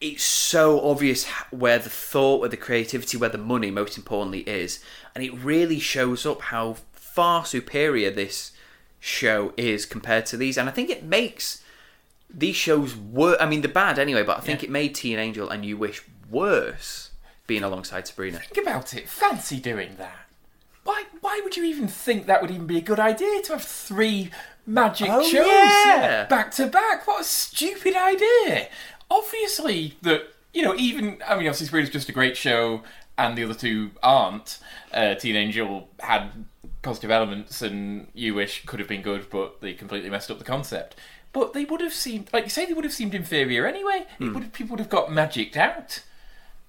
[0.00, 4.40] it's so obvious h- where the thought, where the creativity, where the money, most importantly,
[4.40, 4.82] is,
[5.14, 8.52] and it really shows up how far superior this
[9.00, 11.62] show is compared to these, and I think it makes
[12.32, 13.36] these shows were.
[13.40, 14.68] I mean, they're bad anyway, but I think Yeah.
[14.68, 17.10] it made Teen Angel and You Wish worse
[17.46, 18.38] being alongside Sabrina.
[18.38, 19.08] Think about it.
[19.08, 20.26] Fancy doing that.
[20.84, 21.04] Why?
[21.20, 24.30] Why would you even think that would even be a good idea to have three
[24.66, 26.24] magic Oh, shows yeah.
[26.28, 27.06] back to back?
[27.06, 28.68] What a stupid idea!
[29.10, 30.22] Obviously, that
[30.54, 32.82] you know, even I mean, obviously, Sabrina's just a great show,
[33.18, 34.58] and the other two aren't.
[34.92, 36.30] Uh, Teen Angel had
[36.82, 40.44] positive elements, and You Wish could have been good, but they completely messed up the
[40.44, 40.96] concept.
[41.32, 44.06] But they would have seemed, like you say, they would have seemed inferior anyway.
[44.18, 46.02] It would, people would have got magicked out.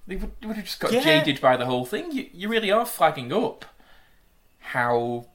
[0.08, 1.02] They would, they would have just got Yeah.
[1.04, 2.12] jaded by the whole thing.
[2.12, 3.66] You, you really are flagging up
[4.60, 5.26] how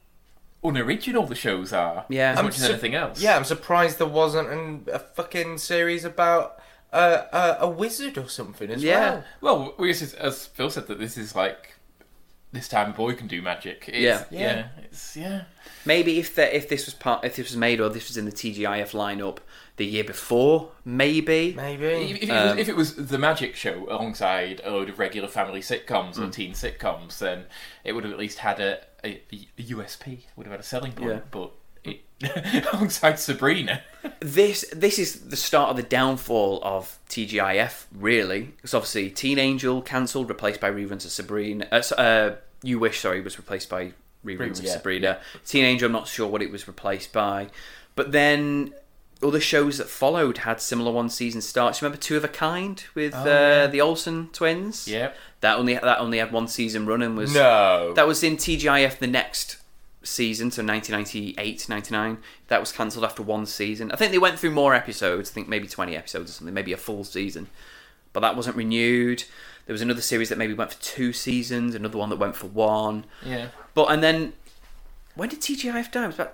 [0.63, 2.31] unoriginal the shows are, Yeah.
[2.31, 3.21] as I'm much as anything else.
[3.21, 6.59] Yeah, I'm surprised there wasn't an, a fucking series about
[6.93, 7.23] uh,
[7.59, 9.21] a, a wizard or something as Yeah.
[9.41, 9.59] well.
[9.59, 11.73] Well, we just, as Phil said, that this is like
[12.57, 13.85] this time a boy can do magic.
[13.87, 14.23] It's, Yeah.
[14.29, 14.67] yeah, Yeah.
[14.83, 15.41] It's yeah.
[15.85, 18.25] Maybe if the, if this was part, if this was made or this was in
[18.25, 19.37] the TGIF lineup
[19.77, 21.49] the year before, maybe.
[21.49, 21.85] If, Maybe.
[21.85, 25.61] if, it was, if it was the magic show alongside a load of regular family
[25.61, 27.45] sitcoms or teen sitcoms, then
[27.83, 30.21] it would have at least had a, a, a USP.
[30.35, 31.11] Would have had a selling point.
[31.11, 31.19] Yeah.
[31.29, 31.51] But
[31.83, 32.01] it,
[32.73, 33.83] alongside Sabrina,
[34.19, 37.85] this this is the start of the downfall of TGIF.
[37.95, 41.67] Really, because obviously Teen Angel cancelled, replaced by reruns of Sabrina.
[41.71, 43.93] Uh, uh, you Wish, sorry, was replaced by
[44.25, 44.73] reruns of yeah.
[44.73, 45.19] Sabrina.
[45.45, 47.47] Teen Angel, I'm not sure what it was replaced by,
[47.95, 48.73] but then
[49.23, 51.81] other shows that followed had similar one season starts.
[51.81, 53.67] Remember Two of a Kind with uh, yeah.
[53.67, 54.87] the Olsen twins?
[54.87, 55.11] yeah,
[55.41, 57.93] That only that only had one season run and was no.
[57.95, 59.57] that was in TGIF the next
[60.03, 62.17] season, so 1998, 99.
[62.47, 63.91] That was cancelled after one season.
[63.91, 65.31] I think they went through more episodes.
[65.31, 67.47] I think maybe 20 episodes or something, maybe a full season.
[68.13, 69.25] But that wasn't renewed.
[69.67, 72.47] There was another series that maybe went for two seasons, another one that went for
[72.47, 73.05] one.
[73.23, 73.49] yeah.
[73.75, 74.33] But and then
[75.15, 76.03] when did TGIF die?
[76.03, 76.33] It was about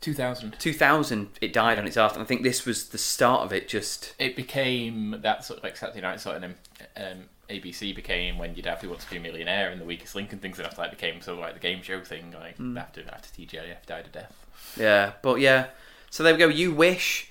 [0.00, 0.54] Two thousand.
[0.60, 1.28] 2000.
[1.40, 2.18] It died on its after.
[2.20, 3.68] And I think this was the start of it.
[3.68, 6.54] Just It became that sort of like Saturday Night sort of um,
[6.96, 10.14] um, ABC became when you'd have Who Wants to Be a Millionaire and the Weakest
[10.14, 12.60] Link and things and after that became sort of like the game show thing like
[12.78, 14.32] after after TGIF died a death.
[14.78, 15.14] yeah.
[15.20, 15.66] But yeah.
[16.10, 16.46] So there we go.
[16.48, 17.30] You wish.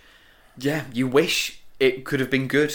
[0.58, 2.74] Yeah, you wish it could have been good.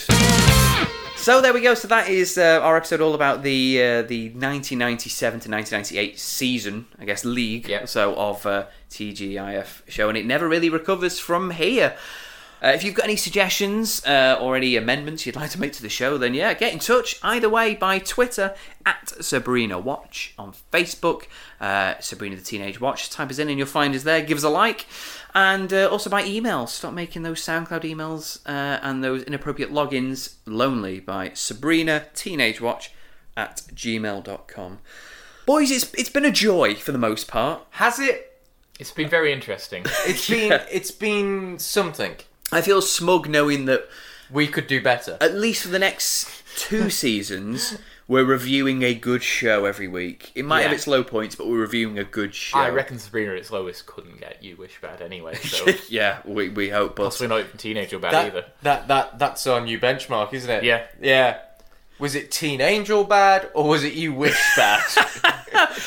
[1.16, 1.74] So there we go.
[1.74, 6.86] So that is uh, our episode all about the uh, the 1997 to 1998 season,
[6.98, 7.68] I guess, league.
[7.68, 7.88] Yep.
[7.88, 11.96] So of uh, TGIF show, and it never really recovers from here.
[12.62, 15.82] Uh, if you've got any suggestions uh, or any amendments you'd like to make to
[15.82, 18.54] the show, then yeah, get in touch either way by Twitter
[18.86, 21.24] at Sabrina Watch, on Facebook,
[21.60, 23.10] uh, Sabrina the Teenage Watch.
[23.10, 24.22] Type us in and you'll find us there.
[24.22, 24.86] Give us a like.
[25.34, 26.66] And uh, also by email.
[26.66, 32.92] Stop making those SoundCloud emails uh, and those inappropriate logins lonely by Sabrina Teenage Watch
[33.36, 34.80] at gmail.com.
[35.46, 37.62] Boys, it's, it's been a joy for the most part.
[37.70, 38.40] Has it?
[38.78, 39.84] It's been very interesting.
[40.06, 42.16] It's been it's been something.
[42.50, 43.88] I feel smug knowing that
[44.30, 45.16] We could do better.
[45.20, 47.78] at least for the next two seasons,
[48.12, 50.32] we're reviewing a good show every week.
[50.34, 52.58] It might have its low points, but we're reviewing a good show.
[52.58, 56.50] I reckon Sabrina at its lowest couldn't get You Wish Bad anyway, so yeah, we,
[56.50, 56.96] we hope.
[56.96, 58.44] But possibly not even Teenage or Bad That, either.
[58.62, 60.62] that that that's our new benchmark, isn't it?
[60.62, 60.82] Yeah.
[61.00, 61.38] Yeah.
[61.98, 64.82] Was it Teen Angel bad or was it You Wish bad?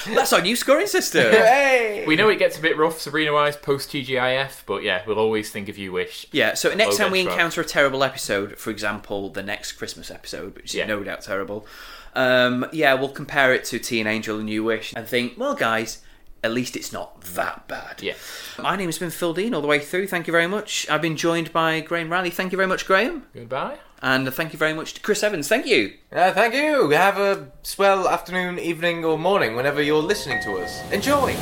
[0.08, 1.24] that's our new scoring system.
[1.32, 2.06] hey.
[2.08, 5.50] We know it gets a bit rough Sabrina wise post TGIF, but yeah, we'll always
[5.52, 6.26] think of You Wish.
[6.32, 7.32] Yeah, so next Low time we benchmark.
[7.32, 10.86] encounter a terrible episode, for example, the next Christmas episode, which is Yeah.
[10.86, 11.68] no doubt terrible,
[12.16, 16.02] um, yeah, we'll compare it to Teen Angel and You Wish and think, well, guys,
[16.44, 18.02] at least it's not that bad.
[18.02, 18.14] Yeah.
[18.60, 20.08] My name has been Phil Dean all the way through.
[20.08, 20.88] Thank you very much.
[20.90, 22.30] I've been joined by Graham Riley.
[22.30, 23.26] Thank you very much, Graham.
[23.34, 23.80] Goodbye.
[24.02, 25.48] And thank you very much to Chris Evans.
[25.48, 25.94] Thank you.
[26.12, 26.92] Uh, thank you.
[26.92, 30.84] Have a swell afternoon, evening, or morning whenever you're listening to us.
[30.92, 31.36] Enjoy.